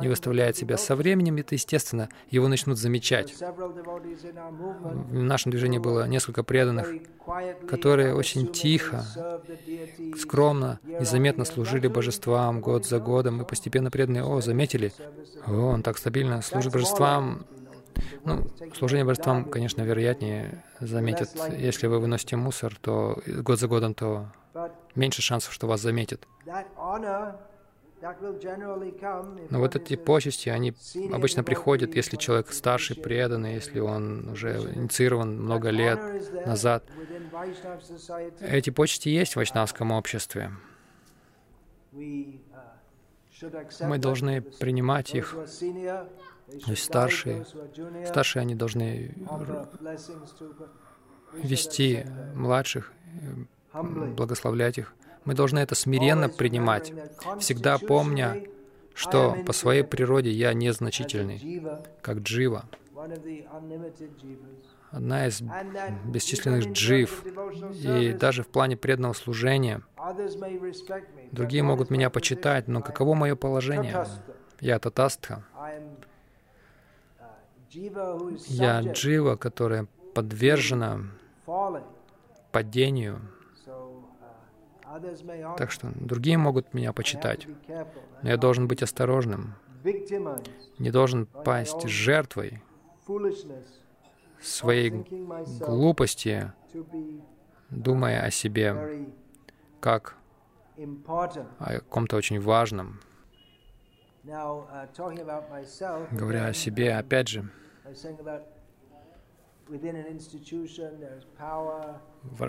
не 0.00 0.08
выставляет 0.08 0.56
себя 0.56 0.76
со 0.76 0.96
временем, 0.96 1.38
это 1.38 1.54
естественно, 1.54 2.10
его 2.30 2.46
начнут 2.48 2.78
замечать. 2.78 3.34
В 3.40 5.12
нашем 5.14 5.50
движении 5.50 5.78
было 5.78 6.06
несколько 6.06 6.44
преданных, 6.44 6.88
которые 7.66 8.14
очень 8.14 8.52
тихо, 8.52 9.02
скромно, 10.18 10.78
незаметно 10.84 11.46
служили 11.46 11.88
божествам 11.88 12.60
год 12.60 12.84
за 12.86 12.98
годом, 13.00 13.40
и 13.40 13.46
постепенно 13.46 13.90
преданные, 13.90 14.24
о, 14.24 14.42
заметили, 14.42 14.92
о, 15.46 15.52
он 15.52 15.82
так 15.82 15.96
стабильно 15.96 16.42
служит 16.42 16.72
божествам, 16.72 17.46
ну, 18.26 18.46
служение 18.74 19.04
божествам, 19.04 19.44
конечно, 19.44 19.82
вероятнее 19.82 20.64
заметят. 20.80 21.30
Если 21.56 21.86
вы 21.86 22.00
выносите 22.00 22.36
мусор, 22.36 22.76
то 22.80 23.22
год 23.26 23.58
за 23.58 23.68
годом, 23.68 23.94
то 23.94 24.26
меньше 24.94 25.22
шансов, 25.22 25.52
что 25.52 25.66
вас 25.66 25.80
заметят. 25.80 26.26
Но 29.50 29.58
вот 29.58 29.76
эти 29.76 29.96
почести, 29.96 30.50
они 30.50 30.74
обычно 31.12 31.42
приходят, 31.42 31.96
если 31.96 32.16
человек 32.16 32.52
старший, 32.52 32.96
преданный, 32.96 33.54
если 33.54 33.80
он 33.80 34.30
уже 34.30 34.58
инициирован 34.74 35.40
много 35.40 35.70
лет 35.70 36.00
назад. 36.46 36.84
Эти 38.40 38.70
почести 38.70 39.08
есть 39.08 39.32
в 39.32 39.36
вайшнавском 39.36 39.92
обществе. 39.92 40.52
Мы 41.92 42.40
должны 43.98 44.42
принимать 44.42 45.14
их 45.14 45.34
то 46.46 46.70
есть 46.70 46.84
старшие, 46.84 47.44
старшие 48.06 48.42
они 48.42 48.54
должны 48.54 49.14
вести 51.32 52.06
младших, 52.34 52.92
благословлять 53.72 54.78
их. 54.78 54.94
Мы 55.24 55.34
должны 55.34 55.58
это 55.58 55.74
смиренно 55.74 56.28
принимать, 56.28 56.92
всегда 57.40 57.78
помня, 57.78 58.44
что 58.94 59.36
по 59.44 59.52
своей 59.52 59.82
природе 59.82 60.30
я 60.30 60.54
незначительный, 60.54 61.62
как 62.00 62.18
джива, 62.18 62.64
одна 64.90 65.26
из 65.26 65.42
бесчисленных 66.04 66.72
джив. 66.72 67.24
И 67.72 68.12
даже 68.12 68.42
в 68.42 68.48
плане 68.48 68.76
преданного 68.76 69.12
служения 69.12 69.82
другие 71.32 71.62
могут 71.62 71.90
меня 71.90 72.08
почитать, 72.10 72.68
но 72.68 72.80
каково 72.80 73.14
мое 73.14 73.36
положение? 73.36 74.06
Я 74.60 74.78
татастха. 74.78 75.44
Я 78.48 78.80
джива, 78.80 79.36
которая 79.36 79.86
подвержена 80.14 81.00
падению. 82.50 83.20
Так 85.58 85.70
что 85.70 85.92
другие 85.94 86.38
могут 86.38 86.72
меня 86.72 86.92
почитать, 86.92 87.46
но 88.22 88.28
я 88.30 88.36
должен 88.36 88.66
быть 88.66 88.82
осторожным. 88.82 89.54
Не 90.78 90.90
должен 90.90 91.26
пасть 91.26 91.86
жертвой 91.86 92.62
своей 94.40 94.90
глупости, 95.60 96.52
думая 97.70 98.22
о 98.22 98.30
себе 98.30 99.06
как 99.80 100.16
о 101.58 101.80
ком-то 101.90 102.16
очень 102.16 102.40
важном. 102.40 103.00
Говоря 106.10 106.46
о 106.46 106.52
себе, 106.52 106.96
опять 106.96 107.28
же, 107.28 107.48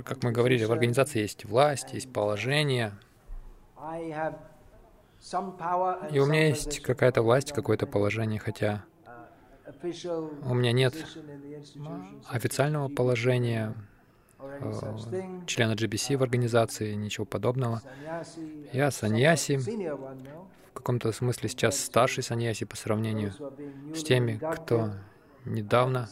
как 0.04 0.23
мы 0.23 0.32
говорили, 0.32 0.65
в 0.65 0.71
организации 0.71 1.19
есть 1.21 1.45
власть, 1.45 1.93
есть 1.93 2.12
положение. 2.12 2.93
И 6.12 6.19
у 6.19 6.26
меня 6.26 6.47
есть 6.47 6.80
какая-то 6.82 7.21
власть, 7.21 7.52
какое-то 7.52 7.88
положение, 7.88 8.39
хотя 8.39 8.86
у 10.43 10.54
меня 10.54 10.71
нет 10.71 10.95
официального 12.30 12.88
положения 12.88 13.73
э, 14.39 14.71
члена 15.45 15.73
GBC 15.73 16.17
в 16.17 16.23
организации, 16.23 16.93
ничего 16.93 17.26
подобного. 17.26 17.82
Я 18.71 18.91
саньяси, 18.91 19.58
в 19.58 20.73
каком-то 20.73 21.12
смысле 21.12 21.50
сейчас 21.50 21.80
старший 21.80 22.23
саньяси 22.23 22.65
по 22.65 22.78
сравнению 22.78 23.34
с 23.93 24.04
теми, 24.04 24.39
кто 24.56 24.91
недавно 25.54 26.08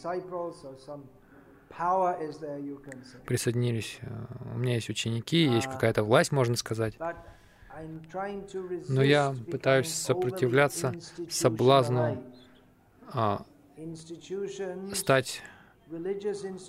присоединились. 3.26 3.98
Э, 4.02 4.26
у 4.54 4.58
меня 4.58 4.74
есть 4.74 4.88
ученики, 4.88 5.44
есть 5.44 5.66
какая-то 5.66 6.02
власть, 6.02 6.32
можно 6.32 6.56
сказать. 6.56 6.98
Но 8.88 9.02
я 9.02 9.34
пытаюсь 9.50 9.92
сопротивляться 9.92 10.94
соблазну 11.28 12.22
а, 13.12 13.44
стать 14.94 15.42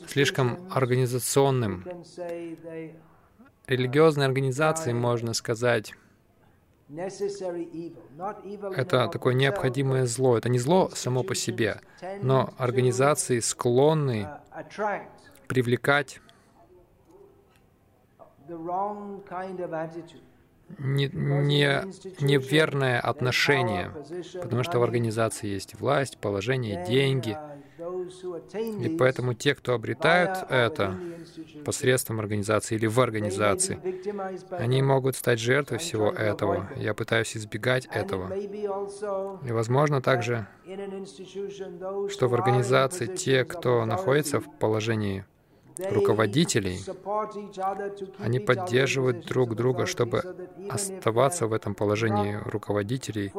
слишком 0.08 0.67
организационным. 0.69 1.86
Религиозные 3.67 4.25
организации, 4.25 4.93
можно 4.93 5.34
сказать, 5.34 5.93
это 8.76 9.08
такое 9.10 9.34
необходимое 9.34 10.06
зло. 10.06 10.38
Это 10.38 10.50
не 10.50 10.60
зло 10.60 10.89
само 10.93 11.23
по 11.23 11.36
себе, 11.36 11.82
но 12.21 12.54
организации 12.58 13.39
склонны 13.39 14.30
uh, 14.52 15.02
привлекать 15.47 16.21
не, 20.77 21.10
не, 21.13 21.84
неверное 22.19 22.99
отношение, 22.99 23.91
потому 24.41 24.63
что 24.63 24.80
в 24.80 24.84
организации 24.84 25.47
есть 25.47 25.80
власть, 25.80 26.17
положение, 26.17 26.86
деньги. 26.86 27.38
И 28.80 28.97
поэтому 28.97 29.34
те, 29.34 29.53
кто 29.56 29.73
обретают 29.73 30.50
это 30.50 31.00
посредством 31.63 32.19
организации 32.19 32.75
или 32.75 32.87
в 32.87 33.00
организации, 33.00 33.79
они 34.52 34.81
могут 34.81 35.15
стать 35.15 35.39
жертвой 35.39 35.77
всего 35.77 36.12
этого. 36.12 36.69
Я 36.75 36.94
пытаюсь 36.94 37.37
избегать 37.37 37.87
этого. 37.87 38.33
И 38.35 39.52
возможно 39.52 40.02
также, 40.02 40.48
что 42.10 42.27
в 42.27 42.33
организации 42.33 43.06
те, 43.06 43.46
кто 43.46 43.85
находится 43.85 44.39
в 44.39 44.58
положении 44.58 45.25
руководителей, 45.92 46.80
они 48.19 48.40
поддерживают 48.40 49.25
друг 49.25 49.56
друга, 49.56 49.86
чтобы 49.86 50.23
оставаться 50.69 51.48
в 51.48 51.54
этом 51.54 51.75
положении 51.75 52.40
руководителей, 52.46 53.32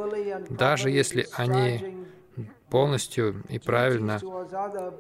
даже 0.51 0.91
если 0.91 1.27
они 1.35 2.07
полностью 2.71 3.43
и 3.49 3.59
правильно 3.59 4.21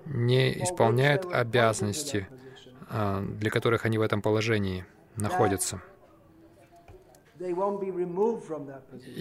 не 0.06 0.62
исполняют 0.62 1.26
обязанности, 1.30 2.28
а, 2.90 3.22
для 3.22 3.50
которых 3.50 3.84
они 3.84 3.98
в 3.98 4.02
этом 4.02 4.22
положении 4.22 4.84
находятся. 5.16 5.80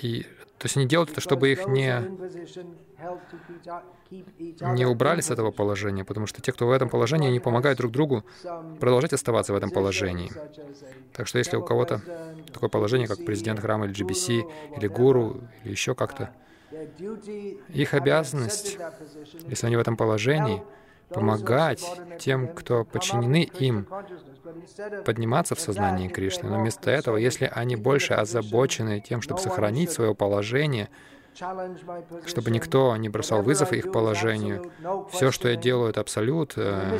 И, 0.01 0.23
то 0.57 0.65
есть 0.65 0.77
они 0.77 0.87
делают 0.87 1.11
это, 1.11 1.21
чтобы 1.21 1.51
их 1.51 1.67
не, 1.67 2.01
не 4.73 4.85
убрали 4.85 5.21
с 5.21 5.29
этого 5.29 5.51
положения, 5.51 6.03
потому 6.03 6.25
что 6.25 6.41
те, 6.41 6.51
кто 6.51 6.67
в 6.67 6.71
этом 6.71 6.89
положении, 6.89 7.27
они 7.27 7.39
помогают 7.39 7.77
друг 7.77 7.91
другу 7.91 8.23
продолжать 8.79 9.13
оставаться 9.13 9.53
в 9.53 9.55
этом 9.55 9.69
положении. 9.69 10.31
Так 11.13 11.27
что 11.27 11.37
если 11.37 11.57
у 11.57 11.63
кого-то 11.63 12.01
такое 12.51 12.69
положение, 12.69 13.07
как 13.07 13.23
президент 13.23 13.59
храма 13.59 13.85
или 13.85 13.93
GBC, 13.93 14.77
или 14.77 14.87
гуру, 14.87 15.41
или 15.63 15.71
еще 15.71 15.93
как-то, 15.93 16.31
их 17.69 17.93
обязанность, 17.93 18.77
если 19.47 19.67
они 19.67 19.75
в 19.75 19.79
этом 19.79 19.95
положении, 19.95 20.63
помогать 21.09 21.85
тем, 22.19 22.47
кто 22.47 22.83
подчинены 22.83 23.49
им, 23.59 23.87
подниматься 25.05 25.55
в 25.55 25.59
сознании 25.59 26.07
Кришны. 26.07 26.49
Но 26.49 26.59
вместо 26.59 26.91
этого, 26.91 27.17
если 27.17 27.49
они 27.53 27.75
больше 27.75 28.13
озабочены 28.13 28.99
тем, 28.99 29.21
чтобы 29.21 29.39
сохранить 29.39 29.91
свое 29.91 30.13
положение, 30.15 30.89
чтобы 32.25 32.51
никто 32.51 32.95
не 32.97 33.09
бросал 33.09 33.43
вызов 33.43 33.71
их 33.73 33.91
положению, 33.91 34.71
все, 35.11 35.31
что 35.31 35.49
я 35.49 35.55
делаю, 35.55 35.89
это 35.89 36.01
абсолют, 36.01 36.53
э, 36.55 36.97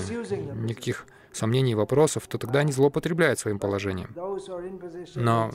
никаких 0.55 1.07
сомнений 1.37 1.71
и 1.71 1.75
вопросов, 1.75 2.27
то 2.27 2.37
тогда 2.37 2.59
они 2.59 2.71
злоупотребляют 2.71 3.39
своим 3.39 3.59
положением. 3.59 4.13
Но 5.15 5.51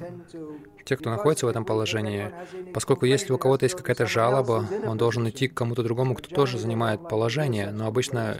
те, 0.84 0.96
кто 0.96 1.10
находится 1.10 1.46
в 1.46 1.48
этом 1.48 1.64
положении, 1.64 2.32
поскольку 2.72 3.06
если 3.06 3.32
у 3.32 3.38
кого-то 3.38 3.64
есть 3.66 3.76
какая-то 3.76 4.06
жалоба, 4.06 4.66
он 4.86 4.96
должен 4.96 5.28
идти 5.28 5.48
к 5.48 5.54
кому-то 5.54 5.82
другому, 5.82 6.14
кто 6.14 6.34
тоже 6.34 6.58
занимает 6.58 7.08
положение. 7.08 7.70
Но 7.70 7.86
обычно 7.86 8.38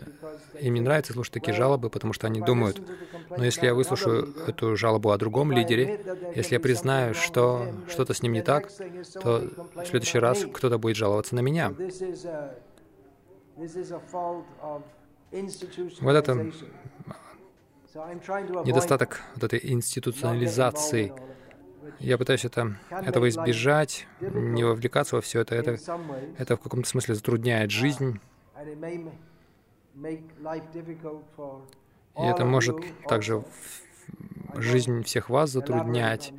им 0.60 0.74
не 0.74 0.80
нравится 0.80 1.12
слушать 1.12 1.34
такие 1.34 1.54
жалобы, 1.54 1.90
потому 1.90 2.12
что 2.12 2.26
они 2.26 2.40
думают, 2.40 2.80
но 3.30 3.44
если 3.44 3.66
я 3.66 3.74
выслушаю 3.74 4.34
эту 4.46 4.76
жалобу 4.76 5.10
о 5.10 5.18
другом 5.18 5.52
лидере, 5.52 6.00
если 6.34 6.54
я 6.54 6.60
признаю, 6.60 7.14
что 7.14 7.66
что-то 7.88 8.14
с 8.14 8.22
ним 8.22 8.32
не 8.32 8.42
так, 8.42 8.70
то 9.22 9.48
в 9.74 9.86
следующий 9.86 10.18
раз 10.18 10.44
кто-то 10.52 10.78
будет 10.78 10.96
жаловаться 10.96 11.34
на 11.34 11.40
меня. 11.40 11.74
Вот 16.00 16.16
это 16.16 16.52
недостаток 18.64 19.20
вот 19.34 19.44
этой 19.44 19.60
институционализации. 19.70 21.12
Я 21.98 22.16
пытаюсь 22.16 22.44
это, 22.44 22.76
этого 22.90 23.28
избежать, 23.28 24.06
не 24.20 24.64
вовлекаться 24.64 25.16
во 25.16 25.22
все 25.22 25.40
это. 25.40 25.54
Это, 25.54 25.78
это 26.38 26.56
в 26.56 26.60
каком-то 26.60 26.88
смысле 26.88 27.14
затрудняет 27.14 27.70
жизнь. 27.70 28.20
И 32.18 32.22
это 32.22 32.44
может 32.44 32.76
также 33.06 33.44
жизнь 34.54 35.02
всех 35.02 35.28
вас 35.28 35.50
затруднять. 35.50 36.32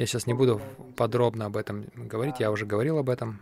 Я 0.00 0.06
сейчас 0.06 0.26
не 0.26 0.32
буду 0.32 0.62
подробно 0.96 1.44
об 1.44 1.58
этом 1.58 1.84
говорить, 1.94 2.40
я 2.40 2.50
уже 2.50 2.64
говорил 2.64 2.96
об 2.96 3.10
этом 3.10 3.38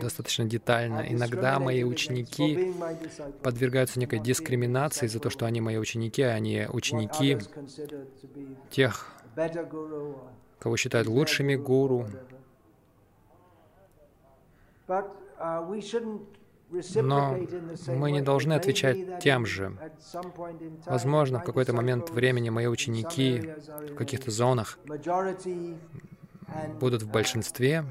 достаточно 0.00 0.46
детально. 0.46 1.04
Иногда 1.10 1.58
мои 1.58 1.84
ученики 1.84 2.72
подвергаются 3.42 4.00
некой 4.00 4.18
дискриминации 4.18 5.08
за 5.08 5.20
то, 5.20 5.28
что 5.28 5.44
они 5.44 5.60
мои 5.60 5.76
ученики, 5.76 6.22
а 6.22 6.38
не 6.38 6.66
ученики 6.70 7.36
тех, 8.70 9.12
кого 10.58 10.78
считают 10.78 11.06
лучшими 11.06 11.56
гуру. 11.56 12.08
Но 16.94 17.38
мы 17.88 18.12
не 18.12 18.22
должны 18.22 18.52
отвечать 18.54 19.20
тем 19.20 19.46
же. 19.46 19.76
Возможно, 20.86 21.40
в 21.40 21.44
какой-то 21.44 21.72
момент 21.72 22.10
времени 22.10 22.50
мои 22.50 22.66
ученики 22.66 23.52
в 23.90 23.94
каких-то 23.94 24.30
зонах 24.30 24.78
будут 26.80 27.02
в 27.02 27.10
большинстве, 27.10 27.84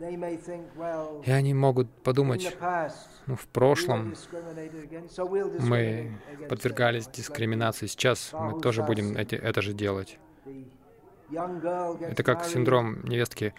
и 0.00 1.30
они 1.30 1.52
могут 1.52 1.90
подумать, 2.02 2.56
ну, 3.26 3.36
в 3.36 3.46
прошлом 3.48 4.14
мы 5.58 6.18
подвергались 6.48 7.06
дискриминации, 7.06 7.86
сейчас 7.86 8.30
мы 8.32 8.60
тоже 8.60 8.82
будем 8.82 9.16
эти, 9.16 9.34
это 9.34 9.60
же 9.60 9.74
делать. 9.74 10.18
Это 11.30 12.22
как 12.22 12.44
синдром 12.44 13.04
невестки 13.04 13.54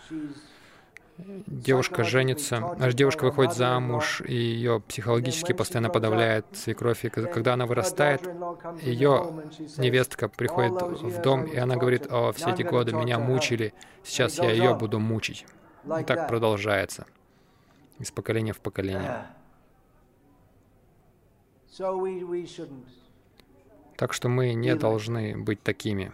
девушка 1.48 2.04
женится, 2.04 2.76
аж 2.80 2.94
девушка 2.94 3.26
выходит 3.26 3.54
замуж, 3.54 4.22
и 4.26 4.34
ее 4.34 4.82
психологически 4.88 5.54
постоянно 5.54 5.90
подавляет 5.90 6.46
свекровь. 6.54 7.06
И 7.06 7.10
когда 7.10 7.54
она 7.54 7.66
вырастает, 7.66 8.22
ее 8.82 9.44
невестка 9.78 10.30
приходит 10.30 10.82
в 10.82 11.22
дом, 11.22 11.44
и 11.44 11.58
она 11.58 11.76
говорит, 11.76 12.08
о, 12.12 12.32
все 12.32 12.52
эти 12.52 12.64
годы 12.64 12.94
меня 12.94 13.20
мучили, 13.20 13.74
сейчас 14.04 14.38
я 14.40 14.52
ее 14.52 14.76
буду 14.76 15.00
мучить. 15.00 15.46
И 16.00 16.04
так 16.04 16.28
продолжается 16.28 17.06
из 18.00 18.12
поколения 18.12 18.54
в 18.54 18.60
поколение. 18.60 19.26
Так 23.98 24.14
что 24.14 24.30
мы 24.30 24.54
не 24.54 24.76
должны 24.76 25.38
быть 25.38 25.62
такими. 25.62 26.12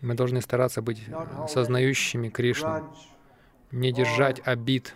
Мы 0.00 0.14
должны 0.14 0.40
стараться 0.40 0.82
быть 0.82 1.02
сознающими 1.48 2.28
Кришну, 2.28 2.92
не 3.70 3.92
держать 3.92 4.40
обид 4.46 4.94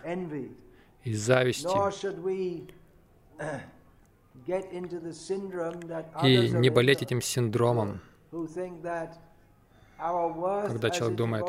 и 1.03 1.13
зависти, 1.13 1.67
и 6.23 6.49
не 6.49 6.69
болеть 6.69 7.01
этим 7.01 7.21
синдромом, 7.21 8.01
когда 9.97 10.89
человек 10.89 11.17
думает, 11.17 11.45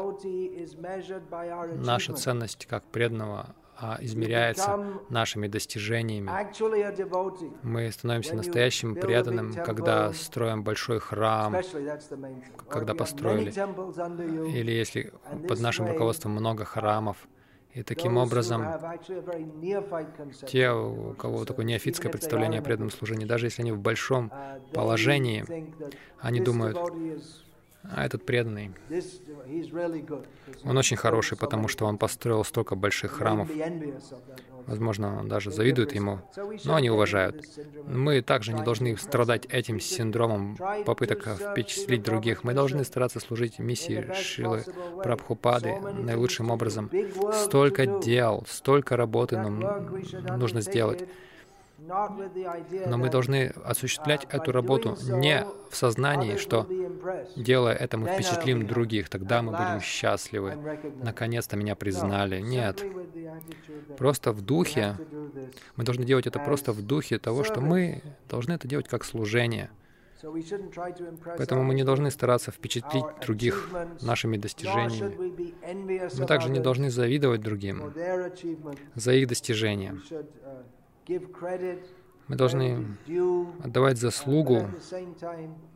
наша 1.77 2.15
ценность 2.15 2.67
как 2.67 2.85
преданного 2.85 3.55
а 3.77 3.99
измеряется 4.01 4.79
нашими 5.09 5.49
достижениями. 5.49 6.31
Мы 7.63 7.91
становимся 7.91 8.35
настоящим 8.35 8.95
преданным, 8.95 9.55
когда 9.55 10.13
строим 10.13 10.63
большой 10.63 11.01
храм, 11.01 11.57
когда 12.69 12.95
построили, 12.95 13.51
или 14.51 14.71
если 14.71 15.13
под 15.49 15.61
нашим 15.61 15.87
руководством 15.87 16.33
много 16.33 16.65
храмов. 16.65 17.17
И 17.73 17.83
таким 17.83 18.19
образом, 18.19 18.67
те, 20.47 20.71
у 20.71 21.15
кого 21.15 21.47
такое 21.47 21.65
неофитское 21.65 22.13
представление 22.13 22.61
о 22.61 22.63
преданном 22.63 22.91
служении, 22.91 23.25
даже 23.25 23.47
если 23.47 23.63
они 23.63 23.73
в 23.73 23.79
большом 23.79 24.31
положении, 24.75 25.47
они 26.21 26.41
думают, 26.41 26.77
а 27.85 28.07
этот 28.07 28.25
преданный, 28.25 28.73
он 30.65 30.79
очень 30.79 30.97
хороший, 30.97 31.37
потому 31.37 31.69
что 31.69 31.85
он 31.87 31.99
построил 31.99 32.45
столько 32.45 32.77
больших 32.77 33.13
храмов. 33.13 33.49
Возможно, 34.67 35.19
он 35.19 35.29
даже 35.29 35.51
завидует 35.51 35.93
ему, 35.93 36.21
но 36.65 36.77
они 36.77 36.91
уважают. 36.91 37.45
Мы 37.87 38.23
также 38.23 38.53
не 38.53 38.63
должны 38.63 38.97
страдать 38.97 39.47
этим 39.47 39.81
синдромом 39.81 40.57
попыток 40.87 41.27
впечатлить 41.27 42.03
других. 42.03 42.45
Мы 42.45 42.55
должны 42.55 42.85
стараться 42.85 43.19
служить 43.19 43.59
миссии 43.59 44.13
Шилы 44.15 44.65
Прабхупады 45.03 45.79
наилучшим 45.81 46.51
образом. 46.51 46.91
Столько 47.33 47.87
дел, 47.87 48.45
столько 48.49 48.97
работы 48.97 49.37
нам 49.37 49.61
нужно 50.39 50.61
сделать. 50.61 51.09
Но 51.87 52.97
мы 52.99 53.11
должны 53.11 53.53
осуществлять 53.65 54.27
эту 54.31 54.53
работу 54.53 54.97
не 55.09 55.45
в 55.71 55.77
сознании, 55.77 56.37
что, 56.37 56.67
делая 57.37 57.75
это, 57.75 57.99
мы 57.99 58.09
впечатлим 58.09 58.67
других, 58.67 59.09
тогда 59.09 59.43
мы 59.43 59.53
будем 59.53 59.81
счастливы. 59.81 60.57
Наконец-то 61.03 61.57
меня 61.57 61.75
признали. 61.75 62.41
Нет. 62.41 62.85
Просто 63.99 64.33
в 64.33 64.43
духе. 64.43 64.97
Мы 65.77 65.85
должны 65.85 66.05
делать 66.05 66.27
это 66.27 66.39
просто 66.39 66.73
в 66.73 66.83
духе 66.83 67.19
того, 67.19 67.43
что 67.45 67.61
мы 67.61 68.03
должны 68.29 68.53
это 68.53 68.69
делать 68.69 68.89
как 68.89 69.05
служение. 69.05 69.71
Поэтому 71.37 71.65
мы 71.65 71.75
не 71.75 71.83
должны 71.83 72.11
стараться 72.13 72.53
впечатлить 72.53 73.05
других 73.23 73.69
нашими 74.01 74.37
достижениями. 74.37 76.15
Мы 76.17 76.27
также 76.27 76.49
не 76.49 76.61
должны 76.61 76.91
завидовать 76.91 77.41
другим 77.41 77.93
за 78.95 79.15
их 79.15 79.27
достижения. 79.27 80.01
Мы 82.29 82.37
должны 82.37 82.97
отдавать 83.63 83.99
заслугу 83.99 84.69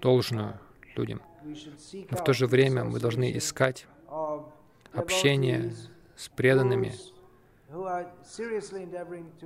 должную 0.01 0.59
людям. 0.95 1.21
Но 1.45 2.17
в 2.17 2.25
то 2.25 2.33
же 2.33 2.47
время 2.47 2.85
мы 2.85 2.99
должны 3.01 3.37
искать 3.37 3.87
общение 4.93 5.73
с 6.17 6.29
преданными, 6.29 6.93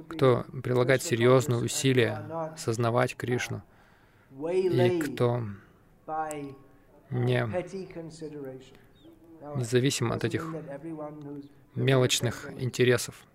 кто 0.09 0.45
прилагает 0.63 1.03
серьезные 1.03 1.61
усилия 1.61 2.55
сознавать 2.57 3.17
Кришну, 3.17 3.63
и 4.53 5.01
кто 5.01 5.43
не 7.11 7.47
независим 9.57 10.13
от 10.13 10.25
этих 10.25 10.55
мелочных 11.75 12.53
интересов. 12.59 13.27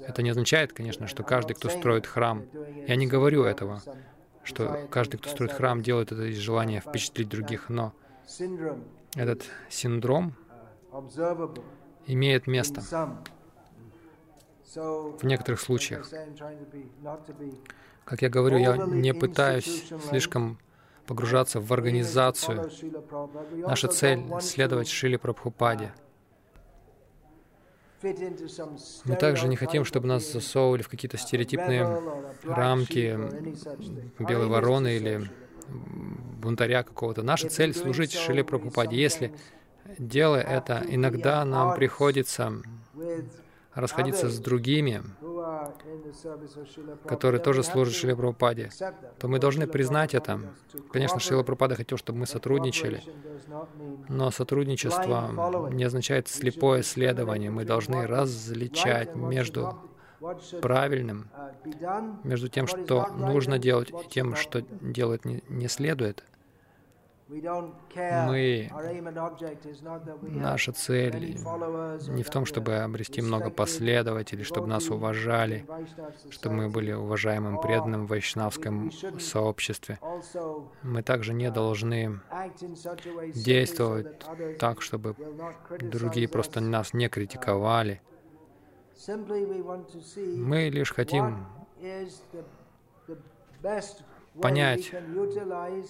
Это 0.00 0.22
не 0.22 0.30
означает, 0.30 0.72
конечно, 0.72 1.06
что 1.06 1.22
каждый, 1.22 1.54
кто 1.54 1.68
строит 1.68 2.06
храм, 2.06 2.44
я 2.86 2.96
не 2.96 3.06
говорю 3.06 3.44
этого, 3.44 3.82
что 4.44 4.86
каждый, 4.90 5.18
кто 5.18 5.30
строит 5.30 5.52
храм, 5.52 5.82
делает 5.82 6.12
это 6.12 6.24
из 6.24 6.38
желания 6.38 6.80
впечатлить 6.80 7.28
других, 7.28 7.68
но 7.68 7.92
этот 9.14 9.44
синдром 9.68 10.34
имеет 12.06 12.46
место 12.46 12.82
в 14.74 15.24
некоторых 15.24 15.60
случаях. 15.60 16.08
Как 18.04 18.22
я 18.22 18.28
говорю, 18.28 18.58
я 18.58 18.76
не 18.76 19.12
пытаюсь 19.12 19.88
слишком 20.08 20.58
погружаться 21.06 21.60
в 21.60 21.72
организацию. 21.72 22.70
Наша 23.56 23.88
цель— 23.88 24.22
следовать 24.40 24.88
Шиле 24.88 25.18
Прабхупаде. 25.18 25.92
Мы 28.02 29.16
также 29.16 29.48
не 29.48 29.56
хотим, 29.56 29.84
чтобы 29.84 30.06
нас 30.06 30.32
засовывали 30.32 30.82
в 30.82 30.88
какие-то 30.88 31.16
стереотипные 31.16 32.00
рамки 32.44 33.18
белой 34.18 34.46
вороны 34.46 34.96
или 34.96 35.30
бунтаря 35.68 36.82
какого-то. 36.82 37.22
Наша 37.22 37.48
цель— 37.48 37.74
служить 37.76 38.12
Шиле 38.12 38.44
Прабхупаде. 38.44 38.96
Если, 38.96 39.34
делая 39.98 40.42
это, 40.42 40.84
иногда 40.88 41.44
нам 41.44 41.74
приходится 41.74 42.62
расходиться 43.78 44.28
с 44.28 44.38
другими, 44.38 45.02
которые 47.06 47.40
тоже 47.40 47.62
служат 47.62 47.94
Шиле 47.94 48.16
Прабхупаде, 48.16 48.70
то 49.18 49.28
мы 49.28 49.38
должны 49.38 49.66
признать 49.66 50.14
это. 50.14 50.40
Конечно, 50.92 51.20
Шила 51.20 51.42
Прабхупада 51.42 51.76
хотел, 51.76 51.96
чтобы 51.96 52.20
мы 52.20 52.26
сотрудничали, 52.26 53.02
но 54.08 54.30
сотрудничество 54.30 55.70
не 55.72 55.84
означает 55.84 56.28
слепое 56.28 56.82
следование. 56.82 57.50
Мы 57.50 57.64
должны 57.64 58.06
различать 58.06 59.14
между 59.14 59.78
правильным, 60.60 61.28
между 62.24 62.48
тем, 62.48 62.66
что 62.66 63.06
нужно 63.16 63.58
делать, 63.58 63.90
и 63.90 64.08
тем, 64.08 64.34
что 64.34 64.62
делать 64.80 65.24
не, 65.24 65.44
не 65.48 65.68
следует. 65.68 66.24
Мы, 67.28 68.70
наша 70.22 70.72
цель 70.72 71.36
не 72.08 72.22
в 72.22 72.30
том, 72.30 72.46
чтобы 72.46 72.76
обрести 72.76 73.20
много 73.20 73.50
последователей, 73.50 74.44
чтобы 74.44 74.66
нас 74.66 74.88
уважали, 74.88 75.66
чтобы 76.30 76.54
мы 76.54 76.70
были 76.70 76.92
уважаемым 76.92 77.60
преданным 77.60 78.06
в 78.06 78.08
вайшнавском 78.08 78.90
сообществе. 79.20 79.98
Мы 80.82 81.02
также 81.02 81.34
не 81.34 81.50
должны 81.50 82.18
действовать 83.34 84.24
так, 84.58 84.80
чтобы 84.80 85.14
другие 85.80 86.28
просто 86.28 86.60
нас 86.60 86.94
не 86.94 87.10
критиковали. 87.10 88.00
Мы 89.06 90.70
лишь 90.70 90.94
хотим 90.94 91.46
понять, 94.40 94.92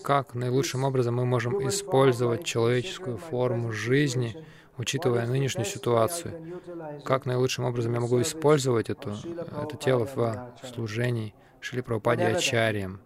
как 0.02 0.34
наилучшим 0.34 0.84
образом 0.84 1.16
мы 1.16 1.24
можем 1.24 1.66
использовать 1.68 2.44
человеческую 2.44 3.16
форму 3.16 3.72
жизни, 3.72 4.36
учитывая 4.76 5.26
нынешнюю 5.26 5.66
ситуацию. 5.66 6.60
Как 7.04 7.26
наилучшим 7.26 7.64
образом 7.64 7.94
я 7.94 8.00
могу 8.00 8.20
использовать 8.20 8.90
это, 8.90 9.16
это 9.62 9.76
тело 9.76 10.06
в 10.06 10.52
служении 10.74 11.34
Шри 11.60 11.82
Прабхупаде 11.82 12.24
Ачарьям, 12.24 13.00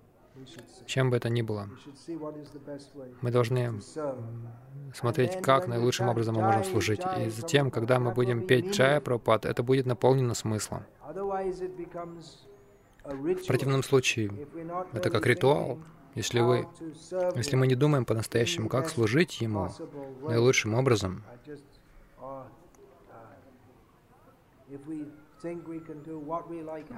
чем 0.87 1.11
бы 1.11 1.17
это 1.17 1.29
ни 1.29 1.43
было. 1.43 1.69
Мы 3.21 3.31
должны 3.31 3.81
смотреть, 4.95 5.41
как 5.41 5.67
наилучшим 5.67 6.09
образом 6.09 6.35
мы 6.35 6.43
можем 6.43 6.65
служить. 6.65 7.01
И 7.19 7.31
затем, 7.31 7.71
когда 7.71 7.99
мы 7.99 8.13
будем 8.13 8.47
петь 8.47 8.71
Джая 8.71 9.01
Прабхупад, 9.01 9.47
это 9.47 9.63
будет 9.63 9.87
наполнено 9.87 10.35
смыслом. 10.35 10.85
В 13.05 13.47
противном 13.47 13.83
случае 13.83 14.31
это 14.93 15.11
как 15.11 15.27
ритуал. 15.27 15.79
Если, 16.15 16.41
вы, 16.41 16.69
если 17.37 17.57
мы 17.57 17.67
не 17.67 17.75
думаем 17.75 18.05
по-настоящему, 18.05 18.69
как 18.69 18.91
служить 18.91 19.41
Ему 19.41 19.71
наилучшим 20.21 20.75
образом, 20.75 21.25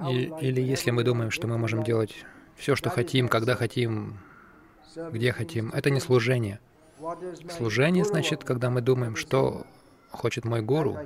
и, 0.09 0.31
или 0.41 0.61
если 0.61 0.91
мы 0.91 1.03
думаем, 1.03 1.31
что 1.31 1.47
мы 1.47 1.57
можем 1.57 1.83
делать 1.83 2.25
все, 2.55 2.75
что 2.75 2.89
хотим, 2.89 3.27
когда 3.27 3.55
хотим, 3.55 4.19
где 5.11 5.31
хотим, 5.31 5.71
это 5.71 5.89
не 5.89 5.99
служение. 5.99 6.59
Служение 7.49 8.05
значит, 8.05 8.43
когда 8.43 8.69
мы 8.69 8.81
думаем, 8.81 9.15
что 9.15 9.65
хочет 10.11 10.45
мой 10.45 10.61
гуру, 10.61 10.97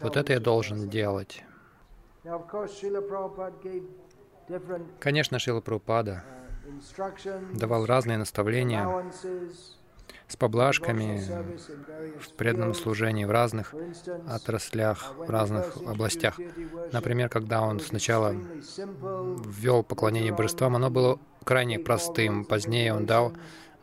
вот 0.00 0.16
это 0.16 0.32
я 0.32 0.40
должен 0.40 0.88
делать. 0.88 1.44
Конечно, 4.98 5.38
Шила 5.38 5.60
Прабхупада 5.60 6.24
давал 7.52 7.86
разные 7.86 8.18
наставления 8.18 8.86
с 10.26 10.36
поблажками 10.36 11.22
в 12.18 12.32
преданном 12.34 12.74
служении 12.74 13.24
в 13.24 13.30
разных 13.30 13.74
отраслях, 14.28 15.14
в 15.16 15.30
разных 15.30 15.76
областях. 15.86 16.38
Например, 16.92 17.28
когда 17.28 17.62
он 17.62 17.80
сначала 17.80 18.32
ввел 18.32 19.82
поклонение 19.82 20.32
божествам, 20.32 20.76
оно 20.76 20.90
было 20.90 21.18
крайне 21.44 21.78
простым. 21.78 22.44
Позднее 22.44 22.94
он 22.94 23.06
дал 23.06 23.32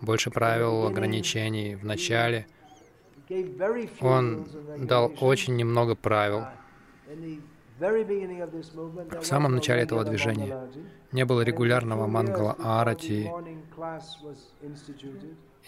больше 0.02 0.30
правил, 0.30 0.86
ограничений. 0.86 1.76
В 1.76 1.84
начале 1.84 2.48
он 4.02 4.48
дал 4.78 5.12
очень 5.20 5.56
немного 5.56 5.96
правил, 5.96 6.46
в 7.80 9.24
самом 9.24 9.56
начале 9.56 9.84
этого 9.84 10.04
движения 10.04 10.70
не 11.12 11.26
было 11.26 11.42
регулярного 11.42 12.08
мангала 12.08 12.56
арати, 12.60 13.30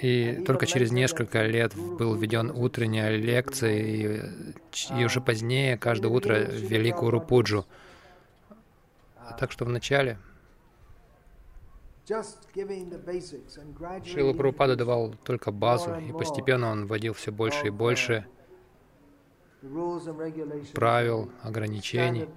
и 0.01 0.43
только 0.45 0.67
через 0.67 0.91
несколько 0.91 1.43
лет 1.45 1.73
был 1.75 2.15
введен 2.15 2.51
утренняя 2.51 3.15
лекция, 3.15 3.77
и, 3.77 4.21
и 4.97 5.05
уже 5.05 5.21
позднее, 5.21 5.77
каждое 5.77 6.09
утро, 6.09 6.35
ввели 6.35 6.91
Гуру 6.91 7.19
Пуджу. 7.19 7.65
Так 9.39 9.51
что 9.51 9.65
в 9.65 9.69
начале 9.69 10.17
Шила 14.05 14.33
Прабхупада 14.33 14.75
давал 14.77 15.13
только 15.25 15.51
базу, 15.51 15.95
и 15.95 16.13
постепенно 16.13 16.71
он 16.71 16.85
вводил 16.85 17.13
все 17.13 17.31
больше 17.31 17.67
и 17.67 17.69
больше 17.69 18.25
правил, 20.73 21.31
ограничений, 21.41 22.27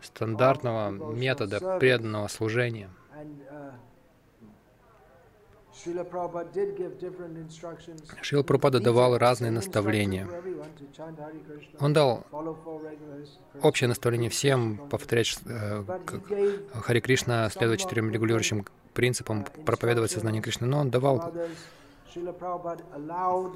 стандартного 0.00 0.90
метода 1.12 1.78
преданного 1.78 2.28
служения. 2.28 2.90
Шрила 8.22 8.42
Прабхупада 8.42 8.80
давал 8.80 9.16
разные 9.16 9.52
наставления. 9.52 10.28
Он 11.78 11.92
дал 11.92 12.26
общее 13.62 13.88
наставление 13.88 14.28
всем 14.28 14.88
повторять 14.88 15.38
э, 15.46 15.84
Хари 16.82 17.00
Кришна, 17.00 17.48
следовать 17.50 17.80
четырем 17.80 18.10
регулирующим 18.10 18.66
принципам, 18.92 19.44
проповедовать 19.64 20.10
сознание 20.10 20.42
Кришны, 20.42 20.66
но 20.66 20.80
он 20.80 20.90
давал 20.90 21.32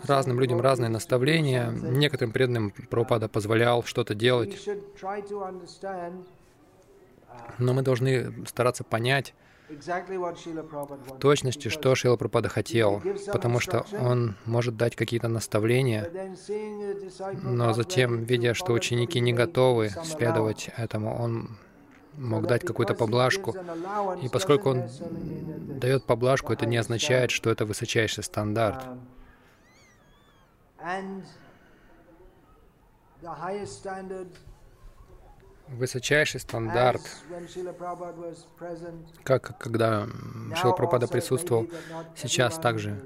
разным 0.05 0.41
людям 0.41 0.61
разные 0.61 0.89
наставления. 0.89 1.71
Некоторым 1.71 2.33
преданным 2.33 2.71
Прабхупада 2.71 3.29
позволял 3.29 3.83
что-то 3.85 4.15
делать. 4.15 4.69
Но 7.59 7.73
мы 7.73 7.83
должны 7.83 8.47
стараться 8.47 8.85
понять 8.85 9.35
в 9.69 11.19
точности, 11.19 11.69
что 11.69 11.95
Шила 11.95 12.17
Прабхупада 12.17 12.49
хотел, 12.49 13.03
потому 13.33 13.61
что 13.61 13.87
он 13.99 14.37
может 14.45 14.77
дать 14.77 14.97
какие-то 14.97 15.29
наставления, 15.29 16.11
но 17.43 17.73
затем, 17.73 18.25
видя, 18.25 18.55
что 18.55 18.73
ученики 18.73 19.21
не 19.21 19.33
готовы 19.33 19.91
следовать 20.05 20.71
этому, 20.77 21.17
он 21.17 21.57
мог 22.17 22.47
дать 22.47 22.65
какую-то 22.65 22.95
поблажку. 22.95 23.55
И 24.23 24.29
поскольку 24.29 24.71
он 24.71 24.85
дает 25.79 26.05
поблажку, 26.05 26.53
это 26.53 26.67
не 26.67 26.77
означает, 26.77 27.31
что 27.31 27.51
это 27.51 27.65
высочайший 27.65 28.25
стандарт. 28.25 28.85
Высочайший 35.69 36.41
стандарт, 36.41 37.01
как 39.23 39.59
когда 39.59 40.07
Шила 40.57 40.73
Прабхупада 40.73 41.07
присутствовал, 41.09 41.69
сейчас 42.17 42.59
также 42.59 43.01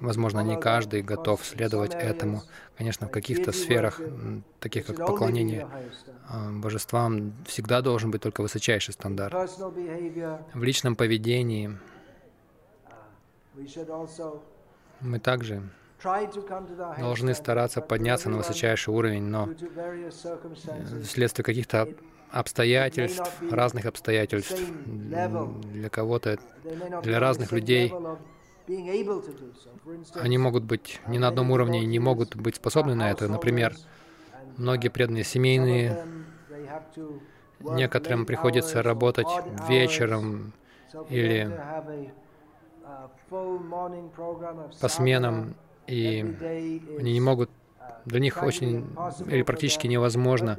Возможно, 0.00 0.40
не 0.40 0.58
каждый 0.58 1.02
готов 1.02 1.44
следовать 1.44 1.94
этому. 1.94 2.42
Конечно, 2.76 3.08
в 3.08 3.10
каких-то 3.10 3.52
сферах, 3.52 4.00
таких 4.58 4.86
как 4.86 4.96
поклонение 4.96 5.68
а, 6.28 6.50
божествам, 6.50 7.34
всегда 7.46 7.82
должен 7.82 8.10
быть 8.10 8.22
только 8.22 8.42
высочайший 8.42 8.94
стандарт. 8.94 9.34
В 10.54 10.62
личном 10.62 10.96
поведении. 10.96 11.78
Мы 15.00 15.18
также 15.18 15.62
должны 16.98 17.34
стараться 17.34 17.80
подняться 17.80 18.30
на 18.30 18.38
высочайший 18.38 18.94
уровень, 18.94 19.24
но 19.24 19.48
вследствие 21.02 21.44
каких-то 21.44 21.88
обстоятельств, 22.30 23.30
разных 23.50 23.86
обстоятельств, 23.86 24.56
для 24.86 25.88
кого-то, 25.90 26.38
для 27.02 27.18
разных 27.18 27.52
людей, 27.52 27.92
они 30.14 30.38
могут 30.38 30.64
быть 30.64 31.00
не 31.06 31.18
на 31.18 31.28
одном 31.28 31.50
уровне 31.50 31.82
и 31.82 31.86
не 31.86 31.98
могут 31.98 32.36
быть 32.36 32.56
способны 32.56 32.94
на 32.94 33.10
это. 33.10 33.28
Например, 33.28 33.74
многие 34.56 34.88
преданные 34.88 35.24
семейные, 35.24 35.98
некоторым 37.60 38.26
приходится 38.26 38.82
работать 38.82 39.28
вечером 39.68 40.52
или 41.08 41.50
по 44.80 44.88
сменам, 44.88 45.54
и 45.86 46.20
они 46.98 47.12
не 47.12 47.20
могут, 47.20 47.50
для 48.04 48.20
них 48.20 48.42
очень 48.42 48.86
или 49.26 49.42
практически 49.42 49.86
невозможно 49.86 50.58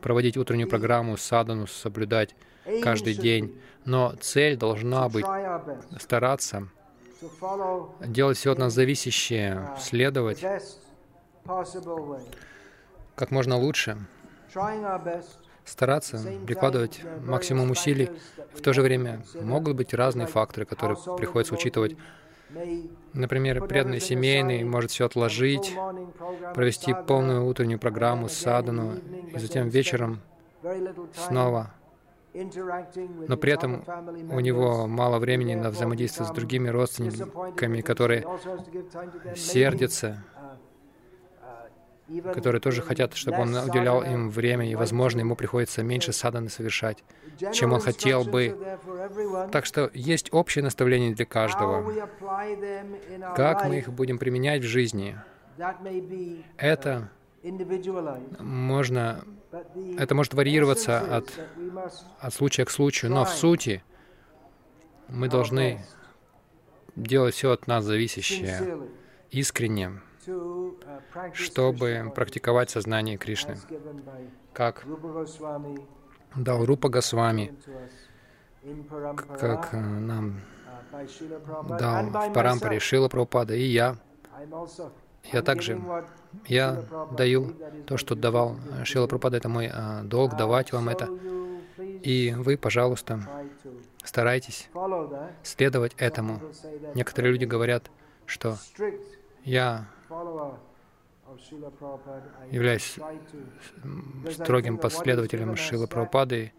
проводить 0.00 0.36
утреннюю 0.36 0.68
программу, 0.68 1.16
садану, 1.16 1.66
соблюдать 1.66 2.34
каждый 2.82 3.14
день. 3.14 3.58
Но 3.84 4.14
цель 4.20 4.56
должна 4.56 5.08
быть 5.08 5.26
стараться 5.98 6.68
делать 8.00 8.36
все 8.36 8.52
от 8.52 8.58
нас 8.58 8.72
зависящее, 8.72 9.70
следовать 9.78 10.44
как 13.14 13.30
можно 13.30 13.56
лучше, 13.56 13.98
стараться 15.64 16.22
прикладывать 16.46 17.02
максимум 17.22 17.70
усилий. 17.70 18.10
В 18.54 18.60
то 18.60 18.72
же 18.72 18.82
время 18.82 19.24
могут 19.40 19.76
быть 19.76 19.94
разные 19.94 20.26
факторы, 20.26 20.66
которые 20.66 20.98
приходится 21.16 21.54
учитывать. 21.54 21.96
Например, 23.12 23.66
преданный 23.66 24.00
семейный 24.00 24.64
может 24.64 24.90
все 24.90 25.06
отложить, 25.06 25.74
провести 26.54 26.94
полную 27.06 27.46
утреннюю 27.46 27.78
программу 27.78 28.28
садану, 28.28 28.96
и 29.34 29.38
затем 29.38 29.68
вечером 29.68 30.20
снова 31.14 31.74
но 32.34 33.36
при 33.36 33.52
этом 33.52 33.84
у 34.30 34.40
него 34.40 34.86
мало 34.86 35.18
времени 35.18 35.54
на 35.54 35.70
взаимодействие 35.70 36.26
с 36.26 36.32
другими 36.32 36.68
родственниками, 36.68 37.80
которые 37.80 38.26
сердятся, 39.36 40.24
которые 42.32 42.60
тоже 42.60 42.82
хотят, 42.82 43.14
чтобы 43.14 43.40
он 43.40 43.54
уделял 43.54 44.02
им 44.02 44.30
время, 44.30 44.68
и, 44.68 44.74
возможно, 44.74 45.20
ему 45.20 45.36
приходится 45.36 45.82
меньше 45.82 46.12
саданы 46.12 46.48
совершать, 46.48 47.04
чем 47.52 47.72
он 47.72 47.80
хотел 47.80 48.24
бы. 48.24 48.58
Так 49.52 49.64
что 49.64 49.90
есть 49.94 50.32
общее 50.32 50.64
наставление 50.64 51.14
для 51.14 51.26
каждого. 51.26 51.92
Как 53.36 53.64
мы 53.66 53.78
их 53.78 53.90
будем 53.90 54.18
применять 54.18 54.62
в 54.62 54.66
жизни, 54.66 55.16
это 56.56 57.10
можно, 58.38 59.24
это 59.98 60.14
может 60.14 60.34
варьироваться 60.34 61.16
от, 61.16 61.32
от 62.18 62.34
случая 62.34 62.64
к 62.64 62.70
случаю, 62.70 63.10
но 63.10 63.24
в 63.24 63.30
сути 63.30 63.82
мы 65.08 65.28
должны 65.28 65.84
делать 66.96 67.34
все 67.34 67.52
от 67.52 67.66
нас 67.66 67.84
зависящее, 67.84 68.88
искренне, 69.30 70.00
чтобы 71.32 72.12
практиковать 72.14 72.70
сознание 72.70 73.18
Кришны, 73.18 73.58
как 74.52 74.86
дал 76.34 76.64
Рупа 76.64 76.88
Госвами, 76.88 77.54
как 79.38 79.74
э, 79.74 79.80
нам 79.80 80.40
дал 81.78 82.06
в 82.06 82.32
Парампаре 82.32 82.80
Шила 82.80 83.08
Прабхупада, 83.08 83.54
и 83.54 83.64
я. 83.64 83.96
Я 85.32 85.42
также, 85.42 85.80
я 86.46 86.84
даю 87.16 87.54
то, 87.86 87.96
что 87.96 88.14
давал 88.14 88.56
Шила 88.84 89.06
Прабхупада, 89.06 89.36
это 89.38 89.48
мой 89.48 89.70
а, 89.72 90.02
долг, 90.02 90.36
давать 90.36 90.72
вам 90.72 90.88
это. 90.88 91.08
И 91.78 92.34
вы, 92.36 92.56
пожалуйста, 92.56 93.20
старайтесь 94.02 94.68
следовать 95.42 95.94
этому. 95.96 96.40
Некоторые 96.94 97.32
люди 97.32 97.44
говорят, 97.44 97.90
что 98.26 98.58
я 99.44 99.86
являюсь 102.50 102.98
строгим 104.30 104.78
последователем 104.78 105.56
Шилы 105.56 105.86
Прабхупады, 105.86 106.52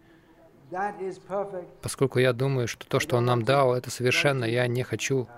поскольку 1.80 2.18
я 2.18 2.32
думаю, 2.32 2.66
что 2.68 2.86
то, 2.86 2.98
что 2.98 3.16
он 3.16 3.24
нам 3.24 3.44
дал, 3.44 3.74
это 3.74 3.90
совершенно, 3.90 4.44
я 4.44 4.66
не 4.66 4.82
хочу 4.82 5.28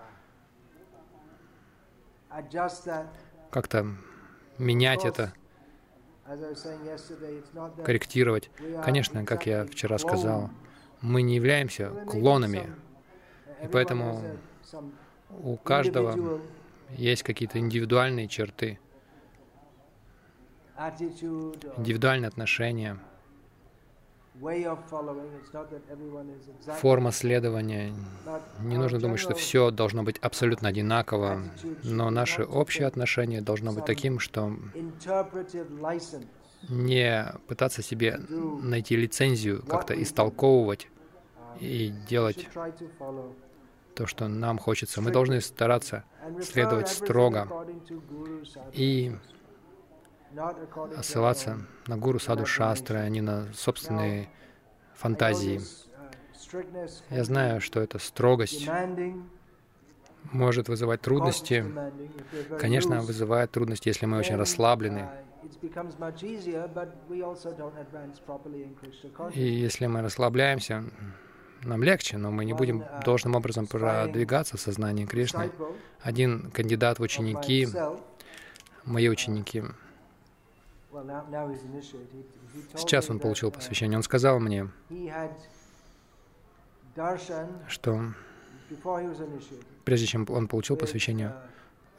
как-то 3.51 3.87
менять 4.59 5.05
это, 5.05 5.33
корректировать. 7.85 8.51
Конечно, 8.85 9.25
как 9.25 9.47
я 9.47 9.65
вчера 9.65 9.99
сказал, 9.99 10.51
мы 11.01 11.23
не 11.23 11.37
являемся 11.37 11.91
клонами, 12.07 12.75
и 13.63 13.69
поэтому 13.69 14.23
у 15.31 15.57
каждого 15.57 16.41
есть 16.91 17.23
какие-то 17.23 17.59
индивидуальные 17.59 18.29
черты, 18.29 18.79
индивидуальные 21.77 22.29
отношения, 22.29 22.99
форма 26.81 27.13
следования. 27.13 27.93
Не 28.61 28.77
нужно 28.77 28.99
думать, 28.99 29.21
что 29.21 29.35
все 29.35 29.71
должно 29.71 30.03
быть 30.03 30.19
абсолютно 30.19 30.69
одинаково, 30.69 31.43
но 31.85 32.11
наше 32.11 32.45
общее 32.45 32.87
отношение 32.87 33.41
должно 33.41 33.73
быть 33.73 33.85
таким, 33.85 34.19
что 34.19 34.53
не 36.69 37.33
пытаться 37.47 37.83
себе 37.83 38.21
найти 38.29 38.97
лицензию, 38.97 39.65
как-то 39.65 40.01
истолковывать 40.01 40.89
и 41.61 41.93
делать 42.09 42.49
то, 43.95 44.07
что 44.07 44.29
нам 44.29 44.59
хочется. 44.59 45.01
Мы 45.01 45.11
должны 45.11 45.41
стараться 45.41 46.05
следовать 46.43 46.89
строго 46.89 47.49
и 48.73 49.13
ссылаться 51.03 51.59
на 51.87 51.97
гуру 51.97 52.19
саду 52.19 52.47
шастры, 52.47 52.99
а 52.99 53.09
не 53.09 53.21
на 53.21 53.53
собственные 53.53 54.29
фантазии. 54.95 55.61
Я 57.11 57.25
знаю, 57.25 57.61
что 57.61 57.81
эта 57.81 57.99
строгость 57.99 58.69
может 60.33 60.69
вызывать 60.69 61.01
трудности. 61.01 61.65
Конечно, 62.59 63.01
вызывает 63.01 63.51
трудности, 63.51 63.89
если 63.89 64.07
мы 64.07 64.19
очень 64.19 64.37
расслаблены. 64.37 65.09
И 69.35 69.43
если 69.43 69.87
мы 69.87 70.03
расслабляемся, 70.03 70.85
нам 71.63 71.83
легче, 71.83 72.19
но 72.19 72.31
мы 72.31 72.45
не 72.45 72.53
будем 72.53 72.85
должным 73.05 73.35
образом 73.35 73.67
продвигаться 73.67 74.57
в 74.57 74.61
сознании 74.61 75.07
Кришны. 75.07 75.51
Один 76.01 76.51
кандидат 76.51 76.99
в 76.99 77.03
ученики, 77.03 77.69
мои 78.85 79.09
ученики, 79.09 79.65
сейчас 82.77 83.11
он 83.11 83.19
получил 83.19 83.51
посвящение, 83.51 83.97
он 83.97 84.03
сказал 84.03 84.41
мне, 84.41 84.69
что 87.69 88.15
прежде 89.85 90.07
чем 90.07 90.27
он 90.29 90.49
получил 90.49 90.77
посвящение, 90.77 91.35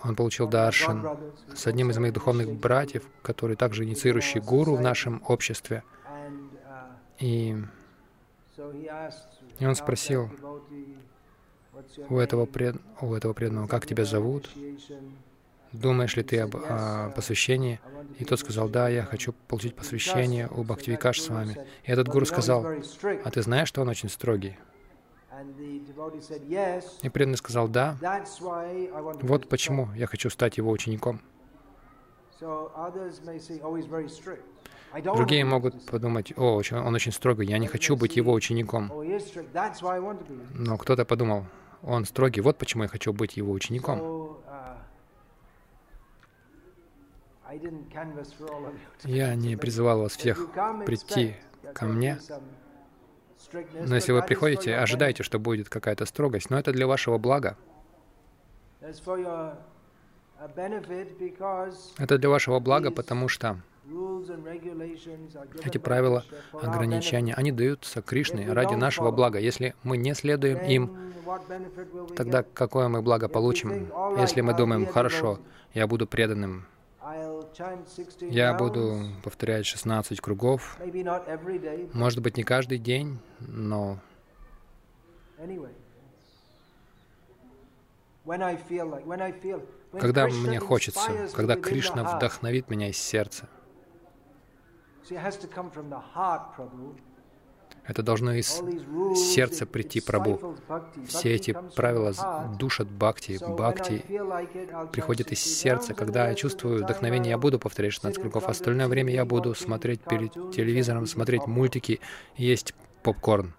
он 0.02 0.16
получил 0.16 0.48
даршан 0.48 1.06
с 1.54 1.68
одним 1.68 1.92
из 1.92 1.98
моих 1.98 2.14
духовных 2.14 2.52
братьев, 2.54 3.04
который 3.22 3.56
также 3.56 3.84
инициирующий 3.84 4.40
гуру 4.40 4.76
в 4.76 4.82
нашем 4.82 5.22
обществе. 5.28 5.84
И 7.20 7.58
и 9.60 9.66
он 9.66 9.76
спросил 9.76 10.30
у 12.10 12.18
этого, 12.18 12.46
пред... 12.46 12.76
у 13.02 13.14
этого 13.14 13.34
преданного, 13.34 13.68
как 13.68 13.86
тебя 13.86 14.06
зовут? 14.06 14.50
Думаешь 15.72 16.16
ли 16.16 16.24
ты 16.24 16.40
об 16.40 16.56
о 16.56 17.12
посвящении? 17.16 17.80
И 18.18 18.26
тот 18.26 18.40
сказал, 18.40 18.70
да, 18.70 18.90
я 18.90 19.04
хочу 19.04 19.34
получить 19.48 19.76
посвящение 19.76 20.48
у 20.48 20.64
Бхактивикаш 20.64 21.22
с 21.22 21.30
вами. 21.30 21.58
И 21.84 21.92
этот 21.92 22.08
гуру 22.08 22.26
сказал, 22.26 22.66
а 23.24 23.32
ты 23.32 23.42
знаешь, 23.42 23.68
что 23.68 23.82
он 23.82 23.90
очень 23.90 24.10
строгий? 24.10 24.58
И 27.02 27.10
преданный 27.10 27.38
сказал, 27.38 27.68
да, 27.68 27.98
вот 29.22 29.48
почему 29.48 29.90
я 29.96 30.08
хочу 30.08 30.30
стать 30.30 30.58
его 30.58 30.72
учеником. 30.72 31.22
Другие 35.04 35.46
могут 35.46 35.86
подумать, 35.86 36.34
о, 36.36 36.62
он 36.72 36.96
очень 36.96 37.12
строгий, 37.12 37.46
я 37.46 37.58
не 37.60 37.68
хочу 37.68 37.96
быть 37.96 38.16
его 38.16 38.34
учеником. 38.34 38.92
Но 40.54 40.78
кто-то 40.78 41.06
подумал, 41.06 41.46
он 41.84 42.06
строгий, 42.06 42.42
вот 42.42 42.58
почему 42.58 42.84
я 42.84 42.90
хочу 42.90 43.14
быть 43.14 43.38
его 43.38 43.54
учеником. 43.54 44.40
Я 49.04 49.36
не 49.36 49.56
призывал 49.56 50.02
вас 50.02 50.16
всех 50.16 50.50
прийти 50.86 51.36
ко 51.74 51.86
мне, 51.86 52.20
но 53.86 53.96
если 53.96 54.12
вы 54.12 54.22
приходите, 54.22 54.76
ожидайте, 54.76 55.24
что 55.24 55.40
будет 55.40 55.70
какая-то 55.70 56.06
строгость, 56.06 56.50
но 56.50 56.60
это 56.60 56.72
для 56.72 56.86
вашего 56.88 57.18
блага. 57.18 57.58
Это 61.98 62.18
для 62.18 62.30
вашего 62.30 62.60
блага, 62.60 62.92
потому 62.92 63.28
что 63.28 63.60
эти 65.64 65.78
правила, 65.80 66.24
ограничения, 66.54 67.34
они 67.34 67.52
даются 67.52 68.02
Кришне 68.02 68.52
ради 68.52 68.76
нашего 68.76 69.12
блага. 69.12 69.40
Если 69.40 69.74
мы 69.84 69.98
не 69.98 70.14
следуем 70.14 70.60
им, 70.60 71.14
тогда 72.16 72.44
какое 72.44 72.88
мы 72.88 73.02
благо 73.02 73.28
получим? 73.28 73.92
Если 74.20 74.42
мы 74.42 74.54
думаем, 74.54 74.86
хорошо, 74.86 75.40
я 75.74 75.88
буду 75.88 76.06
преданным, 76.06 76.68
я 78.22 78.54
буду 78.54 79.02
повторять 79.24 79.66
16 79.66 80.20
кругов, 80.22 80.78
может 81.94 82.22
быть, 82.22 82.38
не 82.38 82.44
каждый 82.44 82.78
день, 82.78 83.20
но 83.40 84.00
когда 90.00 90.28
мне 90.28 90.60
хочется, 90.60 91.30
когда 91.34 91.56
Кришна 91.56 92.04
вдохновит 92.16 92.70
меня 92.70 92.90
из 92.90 92.98
сердца. 92.98 93.48
Это 97.90 98.04
должно 98.04 98.34
из 98.34 98.62
сердца 99.16 99.66
прийти 99.66 100.00
Прабу. 100.00 100.56
Все 101.08 101.34
эти 101.34 101.58
правила 101.76 102.14
душат 102.60 102.88
бхакти. 102.88 103.40
Бхакти 103.44 104.06
приходит 104.92 105.32
из 105.32 105.40
сердца. 105.40 105.96
Когда 105.96 106.30
я 106.30 106.36
чувствую 106.36 106.84
вдохновение, 106.84 107.32
я 107.32 107.40
буду 107.40 107.58
повторять 107.58 107.94
16 107.94 108.22
кругов. 108.22 108.48
Остальное 108.48 108.88
время 108.88 109.12
я 109.12 109.26
буду 109.26 109.56
смотреть 109.56 110.02
перед 110.02 110.34
телевизором, 110.52 111.08
смотреть 111.08 111.48
мультики, 111.48 112.00
есть 112.36 112.76
попкорн. 113.02 113.56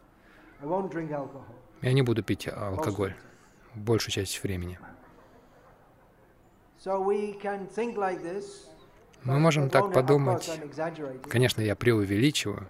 Я 1.83 1.93
не 1.93 2.03
буду 2.03 2.23
пить 2.23 2.47
алкоголь 2.47 3.17
большую 3.75 4.13
часть 4.13 4.41
времени. 4.45 4.79
Мы 9.25 9.39
можем 9.41 9.69
так 9.71 9.93
подумать. 9.93 10.61
Конечно, 11.29 11.63
я 11.63 11.75
преувеличиваю, 11.75 12.69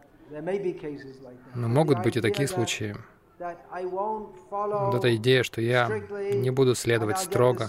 но 1.55 1.68
могут 1.68 2.03
быть 2.03 2.16
и 2.16 2.20
такие 2.20 2.49
случаи. 2.49 2.97
Вот 3.39 4.95
эта 4.97 5.16
идея, 5.16 5.43
что 5.43 5.61
я 5.62 5.89
не 6.35 6.51
буду 6.51 6.74
следовать 6.74 7.18
строго, 7.18 7.68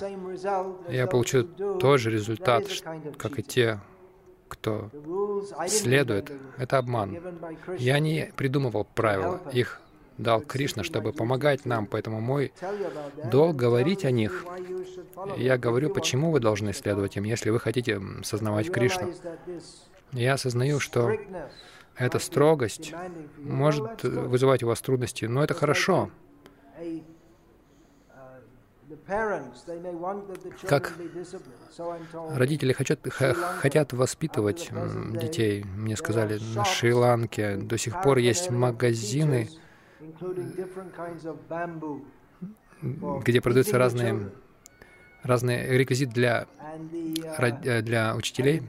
я 0.90 1.08
получу 1.08 1.44
тот 1.44 2.00
же 2.00 2.12
результат, 2.12 2.66
как 3.18 3.40
и 3.40 3.44
те, 3.44 3.80
кто 4.50 4.90
следует. 5.68 6.32
Это 6.58 6.78
обман. 6.78 7.18
Я 7.78 8.00
не 8.00 8.34
придумывал 8.36 8.84
правила, 8.84 9.42
их 9.54 9.82
дал 10.18 10.42
Кришна, 10.42 10.84
чтобы 10.84 11.14
помогать 11.14 11.66
нам. 11.66 11.86
Поэтому 11.88 12.20
мой 12.20 12.52
долг 13.32 13.56
говорить 13.56 14.04
о 14.04 14.12
них. 14.12 14.46
Я 15.38 15.58
говорю, 15.58 15.90
почему 15.90 16.32
вы 16.32 16.42
должны 16.42 16.74
следовать 16.74 17.16
им, 17.18 17.24
если 17.24 17.50
вы 17.50 17.60
хотите 17.60 18.02
сознавать 18.24 18.72
Кришну. 18.72 19.14
Я 20.12 20.34
осознаю, 20.34 20.80
что 20.80 21.12
эта 22.02 22.20
строгость 22.20 22.94
может 23.38 24.04
вызывать 24.04 24.64
у 24.64 24.68
вас 24.68 24.82
трудности, 24.82 25.26
но 25.26 25.44
это 25.44 25.54
хорошо. 25.54 26.10
Как 30.68 30.94
родители 32.30 32.74
хотят, 32.74 33.00
хотят 33.10 33.94
воспитывать 33.94 34.70
детей. 35.12 35.64
Мне 35.64 35.96
сказали, 35.96 36.40
на 36.56 36.66
Шри-Ланке 36.66 37.56
до 37.58 37.78
сих 37.78 38.02
пор 38.02 38.18
есть 38.18 38.50
магазины, 38.50 39.50
где 42.82 43.42
продаются 43.42 43.78
разные 43.78 44.32
разные 45.24 45.78
реквизит 45.78 46.10
для, 46.10 46.48
э, 47.40 47.82
для 47.82 48.16
учителей, 48.16 48.62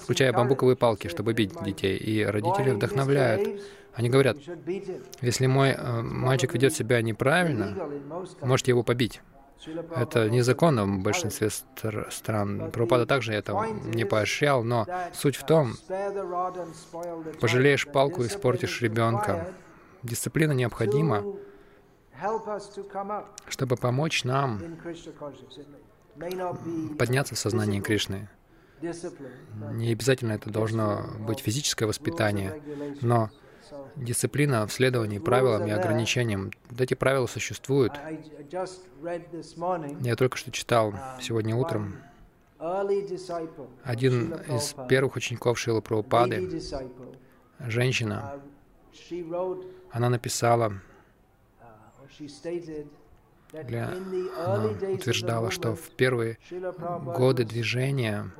включая 0.00 0.32
бамбуковые 0.32 0.76
палки, 0.76 1.08
чтобы 1.08 1.32
бить 1.32 1.52
детей. 1.62 1.96
И 1.96 2.24
родители 2.24 2.70
вдохновляют. 2.70 3.62
Они 3.94 4.08
говорят, 4.08 4.36
если 5.20 5.46
мой 5.46 5.70
э, 5.70 6.02
мальчик 6.02 6.54
ведет 6.54 6.72
себя 6.72 7.02
неправильно, 7.02 7.76
можете 8.42 8.70
его 8.70 8.82
побить. 8.82 9.20
Это 9.96 10.30
незаконно 10.30 10.84
в 10.84 11.00
большинстве 11.00 11.50
стр 11.50 12.08
стран. 12.12 12.70
Прабхупада 12.70 13.06
также 13.06 13.32
это 13.32 13.54
не 13.84 14.04
поощрял, 14.04 14.62
но 14.62 14.86
суть 15.12 15.34
в 15.34 15.44
том, 15.44 15.72
пожалеешь 17.40 17.88
палку, 17.88 18.22
испортишь 18.24 18.80
ребенка. 18.82 19.52
Дисциплина 20.04 20.52
необходима, 20.52 21.24
чтобы 23.48 23.76
помочь 23.76 24.22
нам 24.22 24.60
подняться 26.98 27.34
в 27.34 27.38
сознании 27.38 27.80
Кришны. 27.80 28.28
Не 28.80 29.92
обязательно 29.92 30.32
это 30.32 30.50
должно 30.50 31.04
быть 31.18 31.40
физическое 31.40 31.86
воспитание, 31.86 32.60
но 33.00 33.30
дисциплина 33.96 34.66
в 34.66 34.72
следовании 34.72 35.18
правилам 35.18 35.66
и 35.66 35.70
ограничениям. 35.70 36.52
Эти 36.78 36.94
правила 36.94 37.26
существуют. 37.26 37.92
Я 40.00 40.16
только 40.16 40.36
что 40.36 40.50
читал 40.52 40.94
сегодня 41.20 41.56
утром 41.56 41.96
один 43.84 44.34
из 44.34 44.74
первых 44.88 45.16
учеников 45.16 45.58
Шила 45.58 45.80
Прабхупады, 45.80 46.60
женщина, 47.60 48.40
она 49.90 50.10
написала, 50.10 50.80
для, 53.52 53.88
она 54.36 54.70
утверждала, 54.92 55.50
что 55.50 55.74
в 55.74 55.90
первые 55.90 56.38
годы 57.16 57.44
движения 57.44 58.30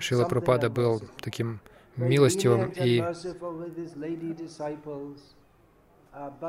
Шила 0.00 0.24
Прабхупада 0.24 0.70
был 0.70 1.02
таким 1.20 1.60
милостивым 1.96 2.72
и 2.74 3.02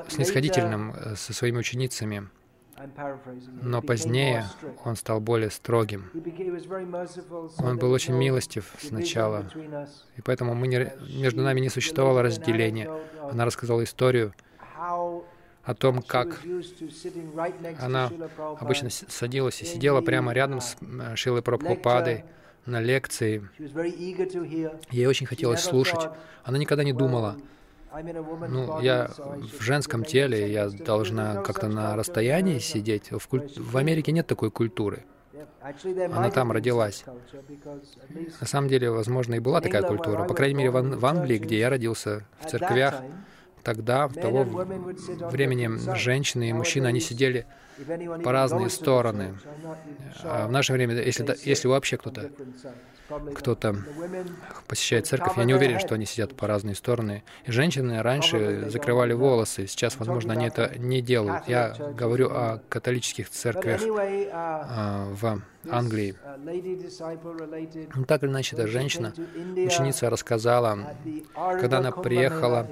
снисходительным 0.09 0.93
э, 0.93 1.15
со 1.15 1.33
своими 1.33 1.57
ученицами. 1.57 2.29
Но 3.61 3.81
позднее 3.81 4.45
он 4.83 4.97
стал 4.97 5.21
более 5.21 5.49
строгим. 5.49 6.11
Он 7.57 7.77
был 7.77 7.91
очень 7.91 8.13
милостив 8.15 8.73
сначала, 8.79 9.49
и 10.17 10.21
поэтому 10.21 10.55
мы 10.55 10.67
не, 10.67 10.91
между 11.17 11.41
нами 11.41 11.61
не 11.61 11.69
существовало 11.69 12.21
разделения. 12.21 12.91
Она 13.31 13.45
рассказала 13.45 13.83
историю 13.83 14.33
о 15.65 15.73
том, 15.73 16.01
как 16.01 16.41
она 17.79 18.11
обычно 18.59 18.89
садилась 18.89 19.61
и 19.61 19.65
сидела 19.65 20.01
прямо 20.01 20.31
рядом 20.31 20.61
с 20.61 20.77
Шилой 21.15 21.41
Прабхупадой 21.41 22.23
на 22.65 22.79
лекции. 22.79 23.47
Ей 24.91 25.07
очень 25.07 25.25
хотелось 25.25 25.61
слушать. 25.61 26.09
Она 26.43 26.57
никогда 26.57 26.83
не 26.83 26.93
думала, 26.93 27.35
ну, 28.49 28.79
я 28.81 29.09
в 29.57 29.61
женском 29.61 30.03
теле, 30.03 30.51
я 30.51 30.69
должна 30.69 31.41
как-то 31.41 31.67
на 31.67 31.95
расстоянии 31.95 32.59
сидеть. 32.59 33.11
В, 33.11 33.27
куль... 33.27 33.49
в 33.55 33.77
Америке 33.77 34.11
нет 34.11 34.27
такой 34.27 34.51
культуры. 34.51 35.05
Она 36.13 36.29
там 36.29 36.51
родилась. 36.51 37.05
На 38.39 38.47
самом 38.47 38.67
деле, 38.67 38.91
возможно, 38.91 39.35
и 39.35 39.39
была 39.39 39.61
такая 39.61 39.81
культура. 39.81 40.25
По 40.25 40.33
крайней 40.33 40.55
мере, 40.55 40.71
в, 40.71 40.99
в 40.99 41.05
Англии, 41.05 41.37
где 41.37 41.57
я 41.57 41.69
родился, 41.69 42.25
в 42.39 42.49
церквях, 42.49 43.01
тогда, 43.65 44.07
в 44.07 44.13
того 44.13 44.43
времени, 44.43 45.69
женщины 45.95 46.49
и 46.49 46.53
мужчины, 46.53 46.87
они 46.87 47.01
сидели 47.01 47.45
по 48.23 48.31
разные 48.31 48.69
стороны. 48.69 49.35
А 50.23 50.47
в 50.47 50.51
наше 50.51 50.71
время, 50.71 50.95
если, 51.01 51.35
если 51.43 51.67
вообще 51.67 51.97
кто-то 51.97 52.29
кто-то 53.35 53.75
посещает 54.67 55.07
церковь, 55.07 55.37
я 55.37 55.43
не 55.43 55.53
уверен, 55.53 55.79
что 55.79 55.95
они 55.95 56.05
сидят 56.05 56.35
по 56.35 56.47
разные 56.47 56.75
стороны. 56.75 57.23
И 57.45 57.51
женщины 57.51 58.01
раньше 58.01 58.69
закрывали 58.69 59.13
волосы, 59.13 59.67
сейчас, 59.67 59.97
возможно, 59.97 60.33
они 60.33 60.47
это 60.47 60.73
не 60.77 61.01
делают. 61.01 61.47
Я 61.47 61.75
говорю 61.95 62.29
о 62.29 62.61
католических 62.69 63.29
церквях 63.29 63.81
а, 64.31 65.07
в 65.13 65.41
Англии. 65.69 66.15
Ну, 67.95 68.05
так 68.05 68.23
или 68.23 68.29
иначе, 68.29 68.55
эта 68.55 68.67
женщина, 68.67 69.13
ученица, 69.55 70.09
рассказала, 70.09 70.95
когда 71.35 71.79
она 71.79 71.91
приехала 71.91 72.67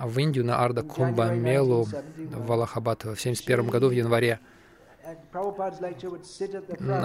в 0.00 0.18
Индию 0.18 0.44
на 0.44 0.58
Арда 0.62 0.82
Кумба 0.82 1.30
Мелу 1.30 1.86
в 2.16 2.52
Аллахабад 2.52 3.00
в 3.00 3.12
1971 3.12 3.68
году 3.68 3.88
в 3.88 3.92
январе, 3.92 4.40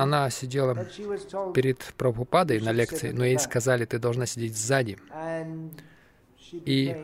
она 0.02 0.30
сидела 0.30 0.76
перед 1.54 1.80
Прабхупадой 1.98 2.60
на 2.62 2.72
лекции, 2.72 3.12
но 3.12 3.26
ей 3.26 3.38
сказали, 3.40 3.86
ты 3.86 4.00
должна 4.00 4.26
сидеть 4.26 4.58
сзади. 4.58 4.98
И 6.52 6.96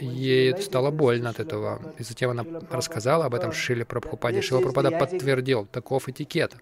ей 0.00 0.56
стало 0.60 0.90
больно 0.90 1.30
от 1.30 1.40
этого. 1.40 1.94
И 1.98 2.02
затем 2.02 2.30
она 2.30 2.44
рассказала 2.70 3.24
об 3.26 3.34
этом 3.34 3.52
Шиле 3.52 3.84
Прабхупаде. 3.84 4.42
Шила 4.42 4.60
Прабхупада 4.60 4.90
подтвердил, 4.90 5.66
таков 5.66 6.08
этикет. 6.08 6.56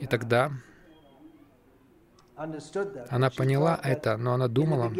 И 0.00 0.06
тогда 0.10 0.52
она 3.08 3.30
поняла 3.30 3.80
это, 3.82 4.16
но 4.16 4.34
она 4.34 4.48
думала, 4.48 4.92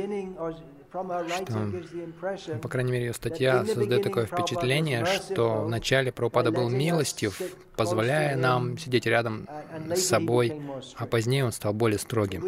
что, 0.91 2.59
по 2.63 2.69
крайней 2.69 2.93
мере, 2.93 3.07
ее 3.07 3.13
статья 3.13 3.65
создает 3.65 4.03
такое 4.03 4.27
впечатление, 4.27 5.05
что 5.05 5.63
вначале 5.65 6.13
Прабхупада 6.13 6.51
был 6.51 6.69
милостив, 6.69 7.41
позволяя 7.77 8.37
нам 8.37 8.79
сидеть 8.79 9.07
рядом 9.07 9.47
с 9.95 10.01
собой, 10.01 10.61
а 10.97 11.07
позднее 11.07 11.45
он 11.45 11.53
стал 11.53 11.75
более 11.75 11.99
строгим. 11.99 12.43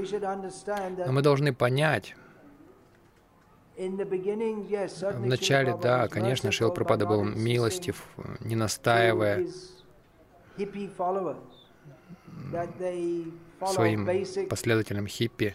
Но 1.07 1.13
мы 1.13 1.23
должны 1.23 1.53
понять, 1.53 2.15
Вначале, 5.17 5.75
да, 5.81 6.07
конечно, 6.09 6.53
Шил 6.53 6.71
Пропада 6.71 7.07
был 7.07 7.25
милостив, 7.25 8.05
не 8.41 8.55
настаивая 8.55 9.47
своим 13.67 14.09
последователям 14.49 15.07
хиппи, 15.07 15.55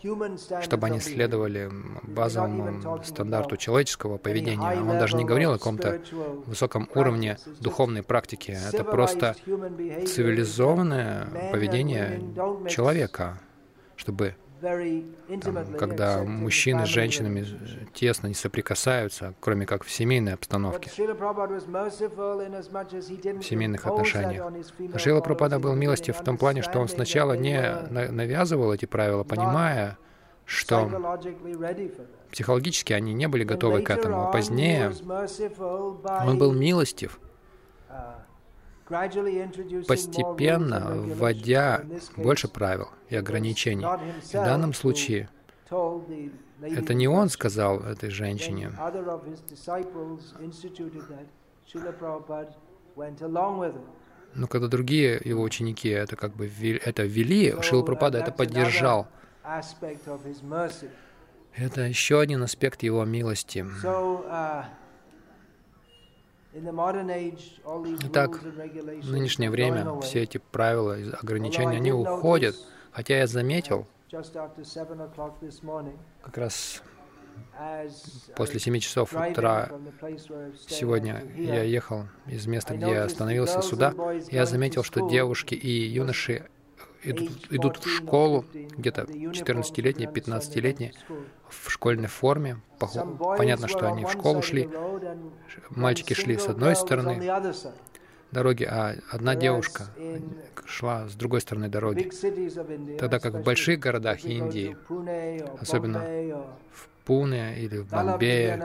чтобы 0.61 0.87
они 0.87 0.99
следовали 0.99 1.69
базовому 2.03 3.03
стандарту 3.03 3.57
человеческого 3.57 4.17
поведения. 4.17 4.81
Он 4.81 4.99
даже 4.99 5.17
не 5.17 5.25
говорил 5.25 5.53
о 5.53 5.57
каком-то 5.57 6.01
высоком 6.45 6.89
уровне 6.95 7.37
духовной 7.59 8.03
практики. 8.03 8.51
Это 8.51 8.83
просто 8.83 9.35
цивилизованное 9.45 11.51
поведение 11.51 12.21
человека, 12.69 13.39
чтобы 13.95 14.35
там, 15.41 15.73
когда 15.77 16.23
мужчины 16.23 16.85
с 16.85 16.89
женщинами 16.89 17.45
тесно 17.93 18.27
не 18.27 18.33
соприкасаются, 18.33 19.33
кроме 19.39 19.65
как 19.65 19.83
в 19.83 19.91
семейной 19.91 20.33
обстановке, 20.33 20.89
в 20.89 20.95
семейных 23.43 23.85
отношениях. 23.85 24.51
Но 24.79 24.97
Шила 24.97 25.21
Прабхупада 25.21 25.59
был 25.59 25.75
милостив 25.75 26.17
в 26.17 26.23
том 26.23 26.37
плане, 26.37 26.61
что 26.61 26.79
он 26.79 26.87
сначала 26.87 27.33
не 27.33 27.61
навязывал 27.89 28.73
эти 28.73 28.85
правила, 28.85 29.23
понимая, 29.23 29.97
что 30.45 31.19
психологически 32.31 32.93
они 32.93 33.13
не 33.13 33.27
были 33.27 33.43
готовы 33.43 33.81
к 33.81 33.89
этому, 33.89 34.27
а 34.27 34.31
позднее 34.31 34.91
он 36.25 36.37
был 36.37 36.53
милостив, 36.53 37.19
постепенно 39.87 40.91
вводя 40.95 41.83
больше 42.17 42.47
правил 42.47 42.89
и 43.09 43.15
ограничений. 43.15 43.85
В 43.85 44.33
данном 44.33 44.73
случае 44.73 45.29
это 46.61 46.93
не 46.93 47.07
он 47.07 47.29
сказал 47.29 47.79
этой 47.81 48.09
женщине. 48.09 48.71
Но 54.35 54.47
когда 54.47 54.67
другие 54.67 55.21
его 55.23 55.41
ученики 55.43 55.89
это 55.89 56.15
как 56.15 56.35
бы 56.35 56.47
это 56.83 57.03
ввели, 57.03 57.55
Шила 57.61 57.83
Пропада 57.83 58.19
это 58.19 58.31
поддержал. 58.31 59.07
Это 61.55 61.81
еще 61.81 62.19
один 62.19 62.43
аспект 62.43 62.83
его 62.83 63.05
милости. 63.05 63.65
Итак, 68.03 68.41
в 68.41 69.11
нынешнее 69.11 69.49
время 69.49 69.99
все 69.99 70.23
эти 70.23 70.37
правила 70.37 70.97
и 70.97 71.11
ограничения, 71.11 71.77
они 71.77 71.91
уходят. 71.91 72.55
Хотя 72.91 73.17
я 73.17 73.27
заметил, 73.27 73.85
как 76.21 76.37
раз 76.37 76.81
после 78.37 78.59
7 78.59 78.79
часов 78.79 79.13
утра 79.13 79.69
сегодня 80.67 81.25
я 81.35 81.63
ехал 81.63 82.05
из 82.25 82.47
места, 82.47 82.75
где 82.75 82.91
я 82.91 83.03
остановился, 83.03 83.61
сюда, 83.61 83.93
я 84.31 84.45
заметил, 84.45 84.83
что 84.83 85.09
девушки 85.09 85.55
и 85.55 85.69
юноши 85.69 86.45
идут, 87.05 87.31
идут 87.51 87.77
в 87.77 87.87
школу, 87.89 88.45
где-то 88.53 89.03
14-летние, 89.03 90.09
15-летние, 90.09 90.93
в 91.49 91.69
школьной 91.69 92.07
форме. 92.07 92.61
Понятно, 93.37 93.67
что 93.67 93.87
они 93.87 94.05
в 94.05 94.11
школу 94.11 94.41
шли. 94.41 94.69
Мальчики 95.69 96.13
шли 96.13 96.37
с 96.37 96.47
одной 96.47 96.75
стороны 96.75 97.21
дороги, 98.31 98.63
а 98.63 98.95
одна 99.11 99.35
девушка 99.35 99.87
шла 100.65 101.07
с 101.07 101.15
другой 101.15 101.41
стороны 101.41 101.69
дороги. 101.69 102.11
Тогда 102.97 103.19
как 103.19 103.33
в 103.35 103.43
больших 103.43 103.79
городах 103.79 104.25
Индии, 104.25 104.75
особенно 105.59 105.99
в 106.71 106.87
Пуне 107.05 107.59
или 107.59 107.77
в 107.77 107.89
Бомбее, 107.89 108.55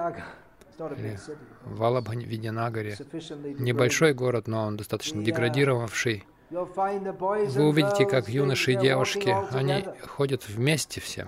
или 0.96 1.18
в 1.64 1.82
Алабхидинагаре, 1.82 2.96
небольшой 3.58 4.14
город, 4.14 4.48
но 4.48 4.64
он 4.66 4.76
достаточно 4.76 5.22
деградировавший, 5.22 6.24
вы 6.50 7.68
увидите, 7.68 8.06
как 8.06 8.28
юноши 8.28 8.72
и 8.72 8.76
девушки, 8.76 9.34
они 9.54 9.84
ходят 10.06 10.48
вместе 10.48 11.00
все 11.00 11.26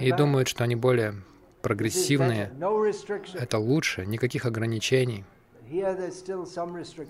и 0.00 0.12
думают, 0.12 0.48
что 0.48 0.64
они 0.64 0.74
более 0.74 1.14
прогрессивные. 1.62 2.52
Это 3.34 3.58
лучше, 3.58 4.06
никаких 4.06 4.44
ограничений. 4.44 5.24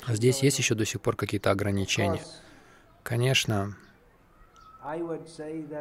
Здесь 0.09 0.43
есть 0.43 0.59
еще 0.59 0.75
до 0.75 0.85
сих 0.85 1.01
пор 1.01 1.17
какие-то 1.17 1.51
ограничения. 1.51 2.23
Конечно, 3.03 3.77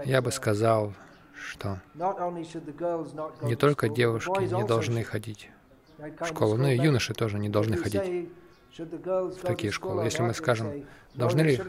я 0.06 0.22
бы 0.22 0.32
сказал, 0.32 0.94
что 1.34 1.82
не 3.42 3.56
только 3.56 3.90
девушки 3.90 4.54
не 4.54 4.64
должны 4.64 5.04
ходить 5.04 5.50
в 5.98 6.26
школу, 6.26 6.56
но 6.58 6.70
и 6.70 6.78
юноши 6.78 7.14
тоже 7.14 7.40
не 7.40 7.50
должны 7.50 7.76
ходить 7.78 8.30
в 8.78 9.42
такие 9.42 9.72
школы. 9.72 10.04
Если 10.04 10.22
мы 10.22 10.34
скажем, 10.34 10.86
должны 11.14 11.42
ли, 11.42 11.60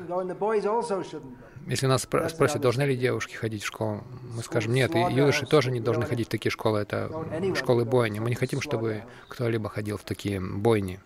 если 1.67 1.87
нас 1.87 2.03
спросят, 2.03 2.61
должны 2.61 2.83
ли 2.83 2.97
девушки 2.97 3.35
ходить 3.35 3.63
в 3.63 3.67
школу, 3.67 4.05
мы 4.35 4.43
скажем, 4.43 4.73
нет, 4.73 4.95
и 4.95 4.99
юноши 4.99 5.47
тоже 5.47 5.71
не 5.71 5.81
должны 5.81 6.07
ходить 6.07 6.29
в 6.29 6.31
такие 6.31 6.51
школы, 6.51 6.81
это 6.81 7.11
школы 7.55 7.85
бойни. 7.85 8.19
Мы 8.19 8.31
не 8.31 8.37
хотим, 8.37 8.61
чтобы 8.61 9.05
кто-либо 9.29 9.69
ходил 9.69 9.97
в 9.97 10.05
такие 10.05 10.41
бойни. 10.41 11.01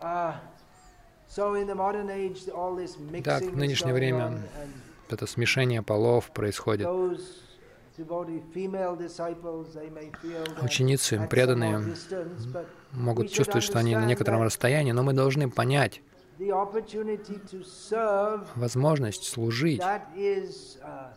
Так, 0.00 0.42
в 3.42 3.56
нынешнее 3.56 3.94
время 3.94 4.42
это 5.10 5.26
смешение 5.26 5.82
полов 5.82 6.30
происходит. 6.30 6.88
Ученицы, 10.62 11.26
преданные, 11.28 11.94
могут 12.92 13.30
чувствовать, 13.32 13.64
что 13.64 13.78
они 13.78 13.96
на 13.96 14.04
некотором 14.06 14.42
расстоянии, 14.42 14.92
но 14.92 15.02
мы 15.02 15.12
должны 15.12 15.50
понять 15.50 16.00
возможность 18.54 19.24
служить. 19.24 19.80
Uh, 19.80 21.12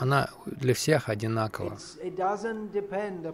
Она 0.00 0.30
для 0.44 0.74
всех 0.74 1.08
одинакова. 1.08 1.78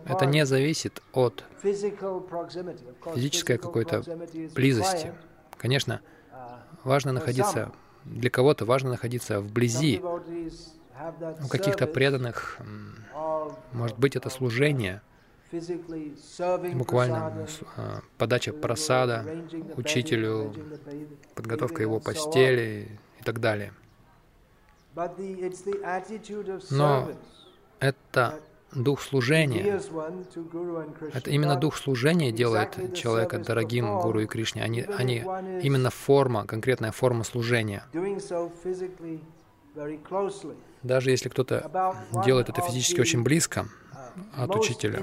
Это 0.07 0.27
не 0.27 0.45
зависит 0.45 1.03
от 1.13 1.45
физической 1.63 3.57
какой-то 3.57 4.03
близости. 4.55 5.15
Конечно, 5.57 6.01
uh, 6.31 6.59
важно 6.85 7.13
находиться 7.13 7.73
для 8.05 8.31
кого-то 8.31 8.65
важно 8.65 8.91
находиться 8.91 9.41
вблизи. 9.41 10.01
У 11.43 11.49
каких-то 11.49 11.87
преданных, 11.87 12.59
может 13.73 13.99
быть, 13.99 14.17
это 14.17 14.31
служение, 14.31 15.03
буквально 16.75 17.47
а, 17.77 18.01
подача 18.19 18.53
просада 18.53 19.25
учителю, 19.77 20.55
подготовка 21.35 21.83
его 21.83 22.01
постели 22.01 22.99
и 23.21 23.25
так 23.25 23.41
далее. 23.41 23.73
Но 26.71 27.11
это 27.81 28.41
дух 28.75 29.01
служения. 29.01 29.81
Это 31.13 31.31
именно 31.31 31.57
дух 31.57 31.77
служения 31.77 32.33
делает 32.33 32.95
человека 32.95 33.39
дорогим 33.39 34.01
Гуру 34.01 34.21
и 34.21 34.27
Кришне. 34.27 34.63
Они, 34.63 34.83
они 34.83 35.25
именно 35.63 35.91
форма, 35.91 36.47
конкретная 36.47 36.93
форма 36.93 37.25
служения. 37.25 37.85
Даже 40.83 41.11
если 41.11 41.29
кто-то 41.29 41.99
делает 42.25 42.49
это 42.49 42.61
физически 42.63 43.01
очень 43.01 43.23
близко 43.23 43.67
от 44.37 44.55
учителя. 44.55 45.03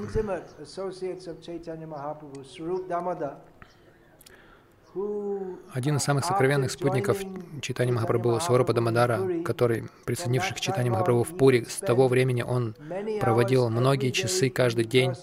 Один 5.72 5.96
из 5.96 6.02
самых 6.02 6.24
сокровенных 6.24 6.70
спутников 6.70 7.18
Читани 7.62 7.92
Махапрабху, 7.92 8.40
Сварупа 8.40 8.74
Дамадара, 8.74 9.42
который, 9.42 9.84
присоединившись 10.04 10.56
к 10.56 10.60
Читани 10.60 10.90
Махапрабху 10.90 11.24
в 11.24 11.36
Пури, 11.36 11.64
с 11.64 11.78
того 11.78 12.08
времени 12.08 12.42
он 12.42 12.74
проводил 13.20 13.70
многие 13.70 14.10
часы 14.10 14.50
каждый 14.50 14.84
день 14.84 15.14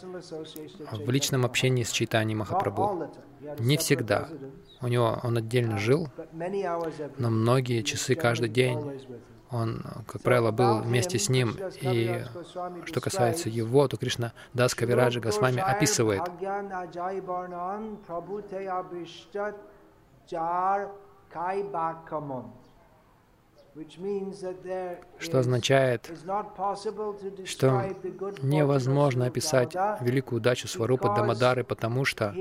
в 0.92 1.10
личном 1.10 1.46
общении 1.46 1.84
с 1.84 1.92
Читани 1.92 2.34
Махапрабху. 2.34 3.12
Не 3.60 3.78
всегда. 3.78 4.30
У 4.82 4.88
него 4.88 5.20
он 5.24 5.38
отдельно 5.38 5.78
жил, 5.78 6.10
но 7.18 7.30
многие 7.30 7.84
часы 7.84 8.16
каждый 8.16 8.50
день 8.50 8.80
он, 9.52 9.84
как 10.08 10.22
правило, 10.22 10.52
был 10.52 10.82
вместе 10.82 11.18
с 11.18 11.30
ним. 11.30 11.58
И 11.82 12.24
что 12.86 13.02
касается 13.02 13.50
его, 13.50 13.88
то 13.88 13.98
Кришна 13.98 14.34
Дас 14.54 14.76
Кавираджа 14.76 15.20
Госвами 15.20 15.62
описывает. 15.62 16.22
что 25.20 25.40
означает, 25.40 26.12
что 27.46 27.84
невозможно 28.42 29.26
описать 29.26 29.76
великую 30.02 30.40
удачу 30.40 30.68
Сварупа 30.68 31.16
Дамадары, 31.16 31.64
потому 31.64 32.06
что 32.06 32.34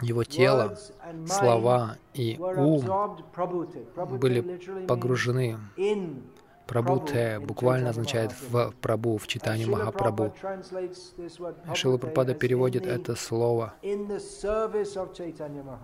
его 0.00 0.24
тело, 0.24 0.76
слова 1.26 1.96
и 2.14 2.38
ум 2.38 2.82
были 4.20 4.86
погружены. 4.86 5.58
Прабхуте 6.68 7.40
буквально 7.40 7.90
означает 7.90 8.30
в 8.50 8.74
Прабу, 8.82 9.16
в 9.16 9.26
читании 9.26 9.64
Махапрабху. 9.64 10.34
Шила 11.74 11.96
Прабхупада 11.96 12.34
переводит 12.34 12.86
это 12.86 13.16
слово 13.16 13.72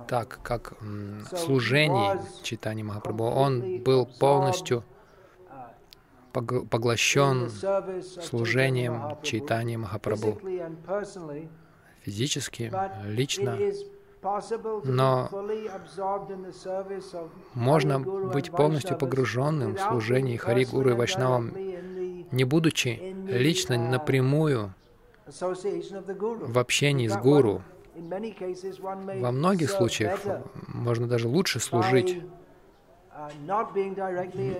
так, 0.06 0.40
как 0.42 0.74
в 0.82 1.36
служении 1.36 2.20
читания 2.42 2.84
Махапрабху. 2.84 3.24
Он 3.24 3.82
был 3.82 4.04
полностью 4.04 4.84
поглощен 6.32 7.48
служением 8.20 9.16
читания 9.22 9.78
Махапрабху. 9.78 10.38
физически, 12.02 12.70
лично, 13.06 13.58
но 14.84 15.28
можно 17.54 18.00
быть 18.00 18.50
полностью 18.50 18.98
погруженным 18.98 19.76
в 19.76 19.80
служение 19.80 20.38
Хари 20.38 20.64
Гуру 20.64 20.90
и 20.90 20.94
Вайшнавам, 20.94 21.52
не 22.30 22.44
будучи 22.44 23.14
лично 23.28 23.76
напрямую 23.76 24.74
в 25.26 26.58
общении 26.58 27.08
с 27.08 27.16
Гуру. 27.16 27.62
Во 27.94 29.30
многих 29.30 29.70
случаях 29.70 30.20
можно 30.66 31.06
даже 31.06 31.28
лучше 31.28 31.60
служить 31.60 32.20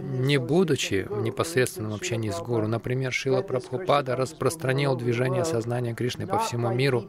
не 0.00 0.38
будучи 0.38 1.07
в 1.09 1.22
непосредственном 1.22 1.94
общении 1.94 2.30
с 2.30 2.40
Гуру. 2.40 2.68
Например, 2.68 3.12
Шила 3.12 3.42
Прабхупада 3.42 4.16
распространил 4.16 4.96
движение 4.96 5.44
сознания 5.44 5.94
Кришны 5.94 6.26
по 6.26 6.38
всему 6.38 6.72
миру, 6.72 7.05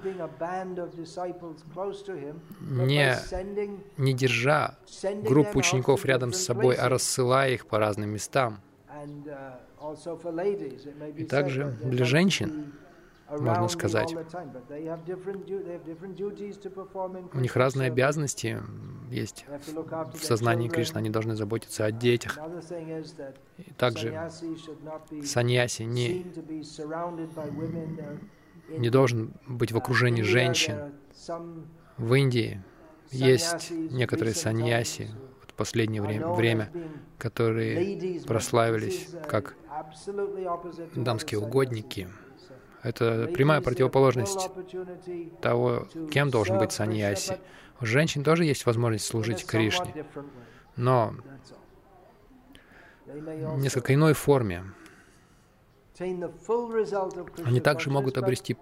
не, 2.62 3.16
не 3.98 4.14
держа 4.14 4.76
группу 5.24 5.60
учеников 5.60 6.06
рядом 6.06 6.34
с 6.34 6.44
собой, 6.44 6.76
а 6.76 6.90
рассылая 6.90 7.52
их 7.52 7.68
по 7.68 7.80
разным 7.80 8.10
местам. 8.10 8.62
И 11.16 11.24
также 11.26 11.76
для 11.84 12.06
женщин 12.06 12.74
можно 13.30 13.68
сказать. 13.68 14.14
У 17.34 17.40
них 17.40 17.56
разные 17.56 17.88
обязанности 17.88 18.62
есть 19.10 19.46
в 20.14 20.24
сознании 20.24 20.70
Кришны. 20.70 21.00
Они 21.00 21.10
должны 21.10 21.36
заботиться 21.36 21.86
о 21.86 21.92
детях. 21.92 22.38
И 23.58 23.72
также 23.74 24.30
саньяси 25.24 25.84
не, 25.84 26.26
не 28.70 28.90
должен 28.90 29.34
быть 29.48 29.72
в 29.72 29.78
окружении 29.78 30.24
женщин. 30.24 30.94
В 31.98 32.14
Индии 32.14 32.62
есть 33.12 33.72
некоторые 33.72 34.34
саньяси 34.34 35.10
в 35.48 35.54
последнее 35.54 36.02
время, 36.02 36.28
время 36.28 36.72
которые 37.18 38.22
прославились 38.26 39.10
как 39.28 39.56
дамские 40.96 41.40
угодники. 41.40 42.10
Это 42.86 43.28
прямая 43.34 43.62
противоположность 43.62 44.52
того, 45.42 45.88
кем 46.12 46.30
должен 46.30 46.60
быть 46.60 46.72
саньяси. 46.72 47.40
У 47.82 47.86
женщин 47.86 48.24
тоже 48.24 48.46
есть 48.46 48.68
возможность 48.68 49.06
служить 49.08 49.44
Кришне, 49.44 50.06
но 50.76 51.16
в 53.08 53.58
несколько 53.58 53.96
иной 53.96 54.14
форме. 54.14 54.66
Они 57.44 57.60
также 57.60 57.90
могут 57.90 58.20
обрести 58.20 58.56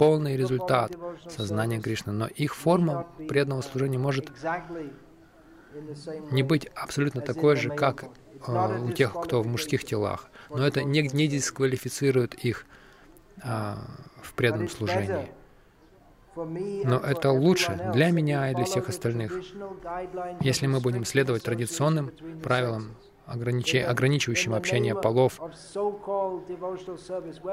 полный 0.00 0.36
результат 0.36 0.96
сознания 1.28 1.80
Кришны, 1.80 2.12
но 2.12 2.26
их 2.26 2.56
форма 2.56 3.06
преданного 3.28 3.60
служения 3.60 3.98
может 3.98 4.32
не 6.32 6.42
быть 6.42 6.66
абсолютно 6.74 7.20
такой 7.20 7.54
же, 7.54 7.70
как 7.70 8.06
э, 8.46 8.84
у 8.84 8.92
тех, 8.92 9.12
кто 9.12 9.42
в 9.42 9.46
мужских 9.46 9.84
телах. 9.84 10.30
Но 10.50 10.64
это 10.64 10.84
не, 10.84 11.02
не 11.02 11.26
дисквалифицирует 11.26 12.34
их 12.34 12.64
в 13.42 14.34
преданном 14.34 14.68
служении. 14.68 15.30
Но 16.36 16.98
это 16.98 17.30
лучше 17.30 17.90
для 17.92 18.10
меня 18.10 18.50
и 18.50 18.54
для 18.54 18.64
всех 18.64 18.88
остальных, 18.88 19.40
если 20.40 20.66
мы 20.66 20.80
будем 20.80 21.04
следовать 21.04 21.44
традиционным 21.44 22.10
правилам, 22.42 22.96
ограничи, 23.26 23.76
ограничивающим 23.78 24.54
общение 24.54 24.94
полов 24.94 25.40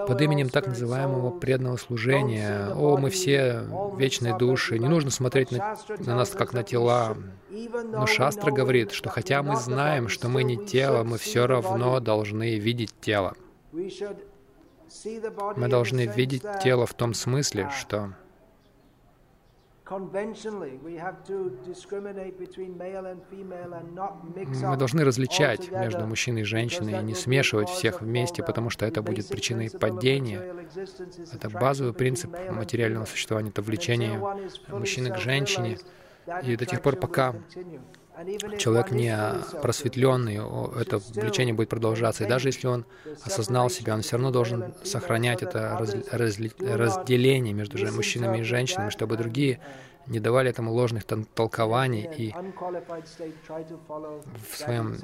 под 0.07 0.21
именем 0.21 0.49
так 0.49 0.67
называемого 0.67 1.31
преданного 1.31 1.77
служения. 1.77 2.73
О, 2.73 2.97
мы 2.97 3.09
все 3.09 3.63
вечные 3.97 4.37
души, 4.37 4.79
не 4.79 4.87
нужно 4.87 5.11
смотреть 5.11 5.51
на, 5.51 5.77
на 5.99 6.15
нас 6.15 6.31
как 6.31 6.53
на 6.53 6.63
тела. 6.63 7.15
Но 7.49 8.05
Шастра 8.05 8.51
говорит, 8.51 8.91
что 8.91 9.09
хотя 9.09 9.43
мы 9.43 9.55
знаем, 9.55 10.07
что 10.07 10.27
мы 10.27 10.43
не 10.43 10.57
тело, 10.57 11.03
мы 11.03 11.17
все 11.17 11.47
равно 11.47 11.99
должны 11.99 12.57
видеть 12.57 12.93
тело. 12.99 13.35
Мы 15.55 15.67
должны 15.67 16.05
видеть 16.07 16.43
тело 16.63 16.85
в 16.85 16.93
том 16.93 17.13
смысле, 17.13 17.69
что 17.69 18.13
мы 24.63 24.77
должны 24.77 25.03
различать 25.03 25.71
между 25.71 26.07
мужчиной 26.07 26.41
и 26.41 26.45
женщиной 26.45 26.99
и 26.99 27.03
не 27.03 27.13
смешивать 27.13 27.69
всех 27.69 28.01
вместе, 28.01 28.41
потому 28.43 28.69
что 28.69 28.85
это 28.85 29.01
будет 29.01 29.27
причиной 29.27 29.69
падения. 29.69 30.41
Это 31.33 31.49
базовый 31.49 31.93
принцип 31.93 32.31
материального 32.49 33.05
существования, 33.05 33.49
это 33.49 33.61
влечение 33.61 34.17
мужчины 34.69 35.11
к 35.13 35.17
женщине. 35.17 35.77
И 36.43 36.55
до 36.55 36.65
тех 36.65 36.81
пор, 36.81 36.95
пока 36.95 37.35
человек 38.57 38.91
не 38.91 39.15
просветленный, 39.61 40.35
это 40.79 40.97
влечение 40.97 41.53
будет 41.53 41.69
продолжаться. 41.69 42.23
И 42.23 42.27
даже 42.27 42.49
если 42.49 42.67
он 42.67 42.85
осознал 43.23 43.69
себя, 43.69 43.93
он 43.93 44.01
все 44.01 44.13
равно 44.13 44.31
должен 44.31 44.73
сохранять 44.83 45.41
это 45.43 45.77
раз, 45.79 45.95
разли, 46.11 46.51
разделение 46.59 47.53
между 47.53 47.77
мужчинами 47.91 48.39
и 48.39 48.43
женщинами, 48.43 48.89
чтобы 48.89 49.17
другие 49.17 49.59
не 50.07 50.19
давали 50.19 50.49
этому 50.49 50.73
ложных 50.73 51.03
толкований 51.05 52.09
и 52.17 52.33
в 54.51 54.57
своем 54.57 54.97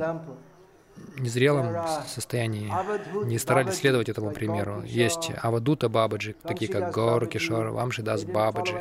незрелом 1.17 1.75
состоянии 2.07 2.71
не 3.25 3.37
старались 3.37 3.75
следовать 3.75 4.09
этому 4.09 4.31
примеру. 4.31 4.83
Есть 4.85 5.31
Авадута 5.41 5.89
Бабаджи, 5.89 6.35
такие 6.43 6.71
как 6.71 6.93
Гор 6.93 7.27
Кишор, 7.27 7.67
Вамшидас 7.67 8.25
Бабаджи. 8.25 8.75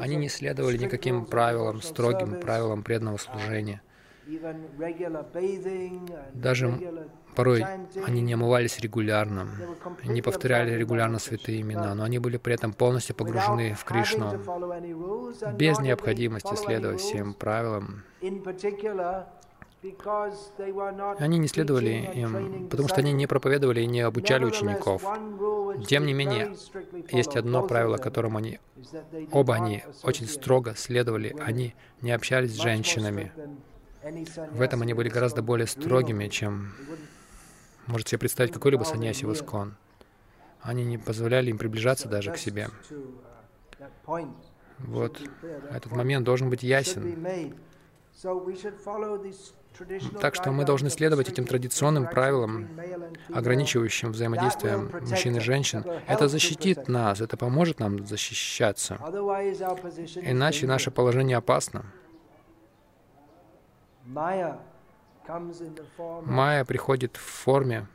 Они 0.00 0.16
не 0.16 0.28
следовали 0.28 0.76
никаким 0.76 1.24
правилам, 1.24 1.82
строгим 1.82 2.40
правилам 2.40 2.82
преданного 2.82 3.18
служения. 3.18 3.82
Даже 6.32 6.80
порой 7.36 7.66
они 8.06 8.22
не 8.22 8.32
омывались 8.32 8.78
регулярно, 8.80 9.46
не 10.04 10.22
повторяли 10.22 10.74
регулярно 10.74 11.18
святые 11.18 11.60
имена, 11.60 11.94
но 11.94 12.04
они 12.04 12.18
были 12.18 12.38
при 12.38 12.54
этом 12.54 12.72
полностью 12.72 13.14
погружены 13.14 13.74
в 13.74 13.84
Кришну, 13.84 14.40
без 15.52 15.78
необходимости 15.78 16.54
следовать 16.54 17.00
всем 17.00 17.34
правилам. 17.34 18.02
Они 21.18 21.38
не 21.38 21.48
следовали 21.48 22.10
им, 22.14 22.68
потому 22.68 22.88
что 22.88 23.00
они 23.00 23.12
не 23.12 23.26
проповедовали 23.26 23.82
и 23.82 23.86
не 23.86 24.00
обучали 24.00 24.44
учеников. 24.44 25.02
Тем 25.86 26.06
не 26.06 26.14
менее, 26.14 26.56
есть 27.10 27.36
одно 27.36 27.66
правило, 27.66 27.98
которому 27.98 28.38
они, 28.38 28.60
оба 29.30 29.56
они 29.56 29.84
очень 30.02 30.26
строго 30.26 30.74
следовали. 30.74 31.36
Они 31.40 31.74
не 32.00 32.12
общались 32.12 32.52
с 32.52 32.62
женщинами. 32.62 33.32
В 34.52 34.60
этом 34.60 34.82
они 34.82 34.94
были 34.94 35.08
гораздо 35.08 35.42
более 35.42 35.66
строгими, 35.66 36.28
чем 36.28 36.72
можете 37.86 38.10
себе 38.10 38.20
представить 38.20 38.52
какой-либо 38.52 38.84
саньяси 38.84 39.24
в 39.24 39.32
Искон. 39.32 39.76
Они 40.60 40.84
не 40.84 40.96
позволяли 40.96 41.50
им 41.50 41.58
приближаться 41.58 42.08
даже 42.08 42.32
к 42.32 42.38
себе. 42.38 42.68
Вот 44.78 45.20
этот 45.70 45.92
момент 45.92 46.24
должен 46.24 46.48
быть 46.48 46.62
ясен. 46.62 47.54
Так 50.20 50.34
что 50.34 50.52
мы 50.52 50.64
должны 50.64 50.90
следовать 50.90 51.28
этим 51.28 51.46
традиционным 51.46 52.06
правилам, 52.06 52.68
ограничивающим 53.32 54.12
взаимодействие 54.12 54.78
мужчин 54.78 55.36
и 55.36 55.40
женщин. 55.40 55.84
Это 56.06 56.28
защитит 56.28 56.88
нас, 56.88 57.20
это 57.20 57.36
поможет 57.36 57.80
нам 57.80 58.06
защищаться. 58.06 58.98
Иначе 60.22 60.66
наше 60.66 60.90
положение 60.90 61.36
опасно. 61.36 61.84
Майя 64.04 64.58
приходит 66.64 67.16
в 67.16 67.20
форме, 67.20 67.86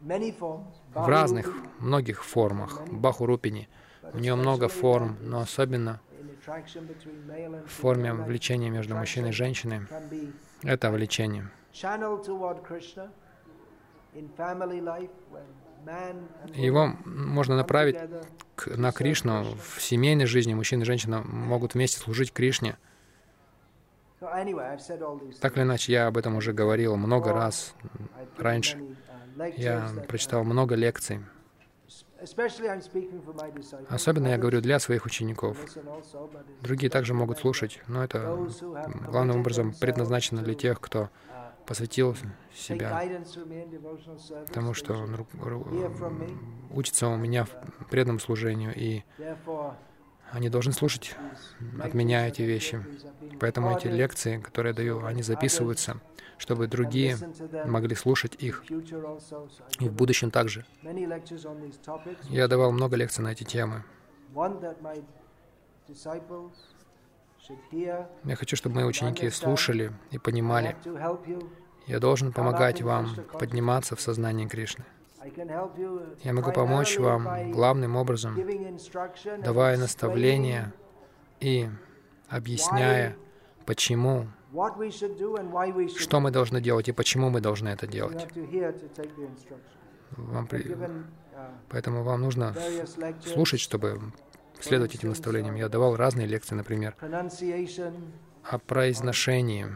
в 0.00 1.08
разных, 1.08 1.52
многих 1.78 2.24
формах, 2.24 2.82
Бахурупини. 2.88 3.68
У 4.12 4.18
нее 4.18 4.34
много 4.36 4.68
форм, 4.68 5.16
но 5.20 5.40
особенно 5.40 6.00
в 6.46 7.68
форме 7.68 8.12
влечения 8.12 8.70
между 8.70 8.94
мужчиной 8.94 9.30
и 9.30 9.32
женщиной 9.32 9.86
это 10.62 10.90
влечение. 10.90 11.50
Его 16.54 16.86
можно 17.04 17.56
направить 17.56 17.96
к, 18.56 18.76
на 18.76 18.92
Кришну. 18.92 19.44
В 19.62 19.80
семейной 19.80 20.26
жизни 20.26 20.54
мужчина 20.54 20.82
и 20.82 20.86
женщина 20.86 21.22
могут 21.22 21.74
вместе 21.74 22.00
служить 22.00 22.32
Кришне. 22.32 22.76
Так 24.20 25.56
или 25.56 25.62
иначе, 25.62 25.92
я 25.92 26.06
об 26.08 26.16
этом 26.16 26.36
уже 26.36 26.52
говорил 26.52 26.96
много 26.96 27.32
раз 27.32 27.74
раньше. 28.36 28.96
Я 29.56 29.92
прочитал 30.08 30.42
много 30.42 30.74
лекций. 30.74 31.20
Особенно 33.88 34.28
я 34.28 34.38
говорю 34.38 34.60
для 34.60 34.78
своих 34.78 35.06
учеников. 35.06 35.56
Другие 36.60 36.90
также 36.90 37.14
могут 37.14 37.38
слушать, 37.38 37.80
но 37.86 38.02
это 38.02 38.36
главным 39.08 39.40
образом 39.40 39.72
предназначено 39.72 40.42
для 40.42 40.54
тех, 40.54 40.80
кто 40.80 41.10
посвятил 41.66 42.16
себя 42.54 43.22
тому, 44.52 44.74
что 44.74 44.94
он 44.94 45.26
учится 46.70 47.08
у 47.08 47.16
меня 47.16 47.44
в 47.44 47.50
преданном 47.90 48.18
служению, 48.18 48.72
и 48.74 49.04
они 50.32 50.48
должны 50.48 50.72
слушать 50.72 51.14
от 51.80 51.94
меня 51.94 52.26
эти 52.26 52.42
вещи. 52.42 52.84
Поэтому 53.38 53.76
эти 53.76 53.86
лекции, 53.86 54.38
которые 54.38 54.70
я 54.72 54.76
даю, 54.76 55.04
они 55.04 55.22
записываются, 55.22 56.00
чтобы 56.38 56.66
другие 56.66 57.18
могли 57.66 57.94
слушать 57.94 58.36
их 58.38 58.64
и 59.78 59.88
в 59.88 59.92
будущем 59.92 60.30
также. 60.30 60.64
Я 62.30 62.48
давал 62.48 62.72
много 62.72 62.96
лекций 62.96 63.22
на 63.22 63.32
эти 63.32 63.44
темы. 63.44 63.84
Я 68.24 68.36
хочу, 68.36 68.56
чтобы 68.56 68.76
мои 68.76 68.84
ученики 68.84 69.28
слушали 69.30 69.92
и 70.10 70.18
понимали. 70.18 70.76
Я 71.86 72.00
должен 72.00 72.32
помогать 72.32 72.82
вам 72.82 73.14
подниматься 73.38 73.96
в 73.96 74.00
сознании 74.00 74.46
Кришны. 74.46 74.84
Я 76.22 76.32
могу 76.32 76.52
помочь 76.52 76.98
вам 76.98 77.50
главным 77.50 77.96
образом, 77.96 78.38
давая 79.42 79.76
наставления 79.76 80.72
и 81.40 81.68
объясняя, 82.28 83.16
почему, 83.66 84.28
что 85.96 86.20
мы 86.20 86.30
должны 86.30 86.60
делать 86.60 86.88
и 86.88 86.92
почему 86.92 87.30
мы 87.30 87.40
должны 87.40 87.68
это 87.68 87.86
делать. 87.86 88.26
Вам 90.16 90.46
при... 90.46 90.76
Поэтому 91.68 92.02
вам 92.02 92.22
нужно 92.22 92.54
слушать, 93.24 93.60
чтобы 93.60 94.00
следовать 94.60 94.94
этим 94.94 95.10
наставлениям. 95.10 95.54
Я 95.54 95.68
давал 95.68 95.96
разные 95.96 96.26
лекции, 96.26 96.54
например, 96.54 96.96
о 98.42 98.58
произношении 98.58 99.66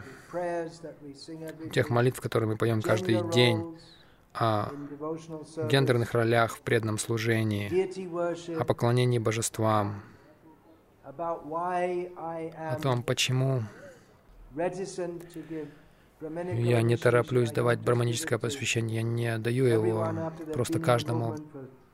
тех 1.71 1.89
молитв, 1.89 2.21
которые 2.21 2.49
мы 2.49 2.57
поем 2.57 2.81
каждый 2.81 3.21
день, 3.29 3.77
о 4.33 4.69
гендерных 5.69 6.13
ролях 6.13 6.55
в 6.55 6.61
преданном 6.61 6.97
служении, 6.97 7.69
о 8.59 8.65
поклонении 8.65 9.19
божествам, 9.19 10.01
о 11.03 12.79
том, 12.81 13.03
почему 13.03 13.61
я 16.55 16.81
не 16.81 16.97
тороплюсь 16.97 17.51
давать 17.51 17.79
браманическое 17.79 18.39
посвящение, 18.39 18.97
я 18.97 19.03
не 19.03 19.37
даю 19.37 19.65
его 19.65 20.31
просто 20.53 20.79
каждому 20.79 21.35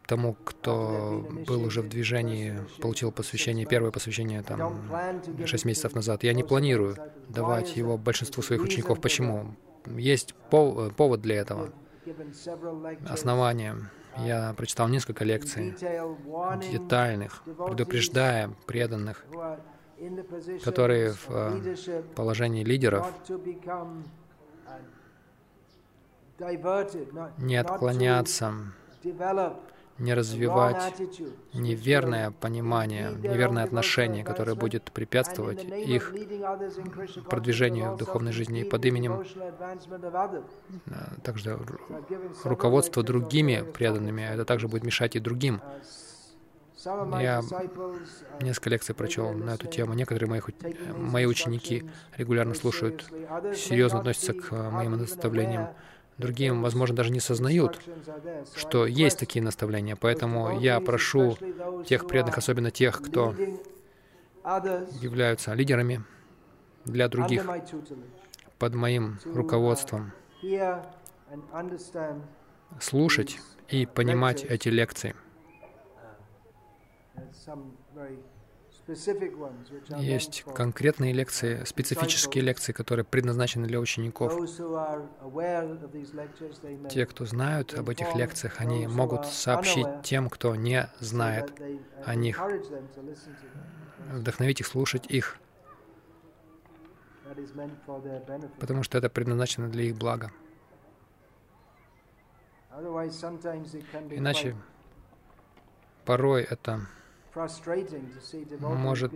тому, 0.10 0.34
кто 0.44 1.28
был 1.46 1.64
уже 1.64 1.82
в 1.84 1.90
движении, 1.90 2.60
получил 2.82 3.12
посвящение, 3.12 3.68
первое 3.68 3.92
посвящение 3.92 4.42
там 4.42 4.82
шесть 5.46 5.66
месяцев 5.66 5.94
назад. 5.94 6.24
Я 6.24 6.34
не 6.34 6.44
планирую 6.44 6.98
давать 7.28 7.78
его 7.78 7.98
большинству 7.98 8.42
своих 8.42 8.64
учеников. 8.64 9.00
Почему? 9.02 9.56
Есть 9.86 10.34
повод 10.50 11.22
для 11.22 11.36
этого, 11.36 11.70
основание. 13.08 13.76
Я 14.18 14.54
прочитал 14.58 14.90
несколько 14.90 15.24
лекций, 15.24 15.76
детальных, 16.72 17.44
предупреждая 17.46 18.50
преданных, 18.66 19.24
которые 20.64 21.14
в 21.14 21.30
э, 21.30 22.04
положении 22.16 22.64
лидеров 22.64 23.08
не 27.38 27.58
отклоняться 27.58 28.54
не 30.00 30.14
развивать 30.14 30.96
неверное 31.54 32.32
понимание, 32.32 33.12
неверное 33.12 33.64
отношение, 33.64 34.24
которое 34.24 34.56
будет 34.56 34.92
препятствовать 34.92 35.64
их 35.64 36.14
продвижению 37.30 37.94
в 37.94 37.98
духовной 37.98 38.32
жизни. 38.32 38.64
Под 38.64 38.86
именем 38.86 39.26
также 41.24 41.60
руководство 42.44 43.04
другими 43.04 43.64
преданными, 43.74 44.22
это 44.22 44.46
также 44.46 44.68
будет 44.68 44.84
мешать 44.84 45.16
и 45.16 45.20
другим. 45.20 45.62
Я 46.86 47.42
несколько 48.42 48.70
лекций 48.70 48.96
прочел 48.96 49.34
на 49.34 49.52
эту 49.52 49.68
тему. 49.68 49.94
Некоторые 49.94 50.30
мои, 50.30 50.42
мои 50.96 51.26
ученики 51.26 51.90
регулярно 52.18 52.54
слушают, 52.54 53.06
серьезно 53.56 54.00
относятся 54.00 54.34
к 54.34 54.52
моим 54.72 54.94
наставлениям. 54.94 55.70
Другие, 56.18 56.54
возможно, 56.54 56.96
даже 56.96 57.12
не 57.12 57.20
сознают, 57.20 57.80
что 58.56 58.86
есть 58.86 59.20
такие 59.20 59.44
наставления. 59.44 59.96
Поэтому 59.96 60.60
я 60.60 60.80
прошу 60.80 61.38
тех 61.86 62.08
преданных, 62.08 62.38
особенно 62.38 62.72
тех, 62.72 63.02
кто 63.02 63.34
являются 65.02 65.54
лидерами 65.54 66.04
для 66.86 67.08
других, 67.08 67.46
под 68.58 68.74
моим 68.74 69.20
руководством, 69.26 70.12
слушать 72.80 73.40
и 73.70 73.86
понимать 73.86 74.44
эти 74.44 74.70
лекции. 74.70 75.16
Есть 79.98 80.44
конкретные 80.56 81.14
лекции, 81.14 81.64
специфические 81.64 82.44
лекции, 82.44 82.72
которые 82.72 83.06
предназначены 83.06 83.68
для 83.68 83.80
учеников. 83.80 84.34
Те, 86.90 87.06
кто 87.06 87.26
знают 87.26 87.78
об 87.78 87.90
этих 87.90 88.16
лекциях, 88.16 88.60
они 88.60 88.88
могут 88.88 89.28
сообщить 89.28 89.88
тем, 90.04 90.30
кто 90.30 90.56
не 90.56 90.90
знает 91.00 91.54
о 92.04 92.16
них, 92.16 92.42
вдохновить 94.12 94.62
их 94.62 94.68
слушать 94.68 95.06
их, 95.08 95.38
потому 98.60 98.82
что 98.82 98.98
это 98.98 99.10
предназначено 99.10 99.70
для 99.70 99.84
их 99.84 99.96
блага. 99.98 100.32
Иначе 104.10 104.56
порой 106.06 106.42
это 106.42 106.88
может 108.60 109.14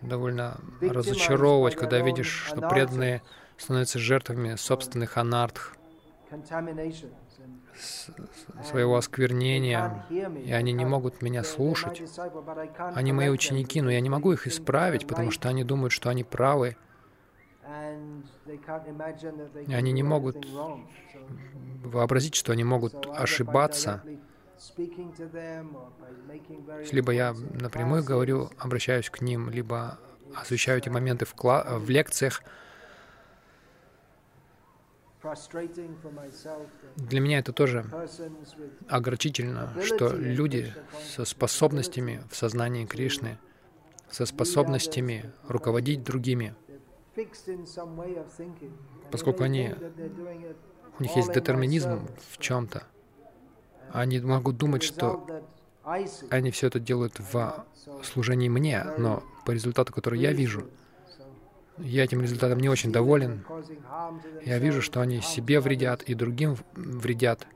довольно 0.00 0.60
разочаровывать, 0.80 1.76
когда 1.76 2.00
видишь, 2.00 2.44
что 2.46 2.68
преданные 2.68 3.22
становятся 3.56 3.98
жертвами 3.98 4.56
собственных 4.56 5.16
анартх, 5.16 5.76
своего 8.64 8.96
осквернения, 8.96 10.04
и 10.10 10.52
они 10.52 10.72
не 10.72 10.84
могут 10.84 11.22
меня 11.22 11.44
слушать. 11.44 12.02
Они 12.94 13.12
мои 13.12 13.28
ученики, 13.28 13.80
но 13.80 13.90
я 13.90 14.00
не 14.00 14.10
могу 14.10 14.32
их 14.32 14.46
исправить, 14.46 15.06
потому 15.06 15.30
что 15.30 15.48
они 15.48 15.64
думают, 15.64 15.92
что 15.92 16.08
они 16.10 16.24
правы. 16.24 16.76
И 19.66 19.74
они 19.74 19.92
не 19.92 20.02
могут 20.02 20.46
вообразить, 21.84 22.34
что 22.34 22.52
они 22.52 22.64
могут 22.64 23.06
ошибаться, 23.06 24.02
либо 26.92 27.12
я 27.12 27.34
напрямую 27.60 28.04
говорю, 28.04 28.50
обращаюсь 28.58 29.10
к 29.10 29.20
ним, 29.20 29.50
либо 29.50 29.98
освещаю 30.34 30.78
эти 30.78 30.88
моменты 30.88 31.24
в, 31.24 31.34
кла- 31.34 31.78
в 31.78 31.88
лекциях. 31.90 32.42
Для 36.96 37.20
меня 37.20 37.38
это 37.38 37.52
тоже 37.52 37.84
огорчительно, 38.88 39.72
что 39.82 40.08
люди 40.08 40.74
со 41.14 41.24
способностями 41.24 42.24
в 42.30 42.36
сознании 42.36 42.86
Кришны, 42.86 43.38
со 44.10 44.26
способностями 44.26 45.32
руководить 45.48 46.02
другими, 46.02 46.54
поскольку 49.10 49.44
они, 49.44 49.74
у 50.98 51.02
них 51.02 51.14
есть 51.16 51.32
детерминизм 51.32 52.08
в 52.30 52.38
чем-то, 52.38 52.82
они 53.92 54.20
могут 54.20 54.56
думать, 54.56 54.82
что 54.82 55.26
они 56.30 56.50
все 56.50 56.68
это 56.68 56.80
делают 56.80 57.18
в 57.18 57.66
служении 58.02 58.48
мне, 58.48 58.84
но 58.98 59.22
по 59.44 59.50
результату, 59.50 59.92
который 59.92 60.20
я 60.20 60.32
вижу, 60.32 60.68
я 61.78 62.04
этим 62.04 62.20
результатом 62.20 62.60
не 62.60 62.68
очень 62.68 62.92
доволен. 62.92 63.44
Я 64.44 64.58
вижу, 64.58 64.82
что 64.82 65.00
они 65.00 65.20
себе 65.20 65.60
вредят 65.60 66.02
и 66.02 66.14
другим 66.14 66.56
вредят. 66.74 67.46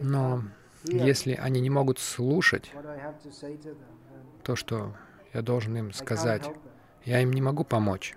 Но 0.00 0.42
если 0.84 1.34
они 1.34 1.60
не 1.60 1.70
могут 1.70 1.98
слушать 1.98 2.72
то, 4.42 4.56
что 4.56 4.94
я 5.32 5.42
должен 5.42 5.76
им 5.76 5.92
сказать, 5.92 6.50
я 7.04 7.20
им 7.20 7.32
не 7.32 7.42
могу 7.42 7.64
помочь. 7.64 8.16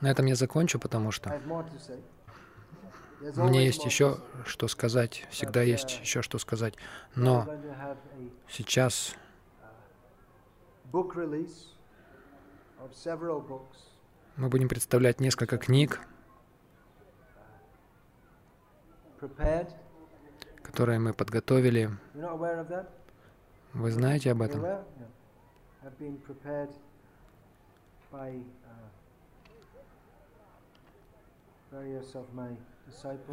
На 0.00 0.10
этом 0.10 0.26
я 0.26 0.34
закончу, 0.34 0.78
потому 0.78 1.10
что 1.10 1.40
мне 3.34 3.64
есть 3.64 3.84
еще 3.84 4.18
что 4.44 4.68
сказать, 4.68 5.26
всегда 5.30 5.62
есть 5.62 6.00
еще 6.00 6.22
что 6.22 6.38
сказать. 6.38 6.74
Но 7.14 7.46
сейчас 8.48 9.14
мы 14.36 14.48
будем 14.48 14.68
представлять 14.68 15.18
несколько 15.20 15.56
книг, 15.58 16.00
которые 20.62 20.98
мы 20.98 21.14
подготовили. 21.14 21.90
Вы 23.72 23.90
знаете 23.90 24.32
об 24.32 24.42
этом? 24.42 24.62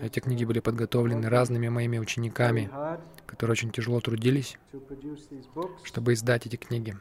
Эти 0.02 0.20
книги 0.20 0.46
были 0.46 0.60
подготовлены 0.60 1.30
разными 1.30 1.70
моими 1.70 2.00
учениками, 2.00 2.70
которые 3.26 3.54
очень 3.54 3.72
тяжело 3.72 4.00
трудились, 4.00 4.58
чтобы 5.84 6.14
издать 6.14 6.46
эти 6.48 6.56
книги. 6.56 6.98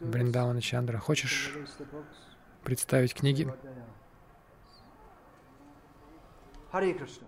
Бриндаван 0.00 0.60
Чандра, 0.60 0.98
хочешь 0.98 1.56
представить 2.62 3.14
книги? 3.14 3.52
Hare 6.72 6.92
Krishna. 6.92 7.26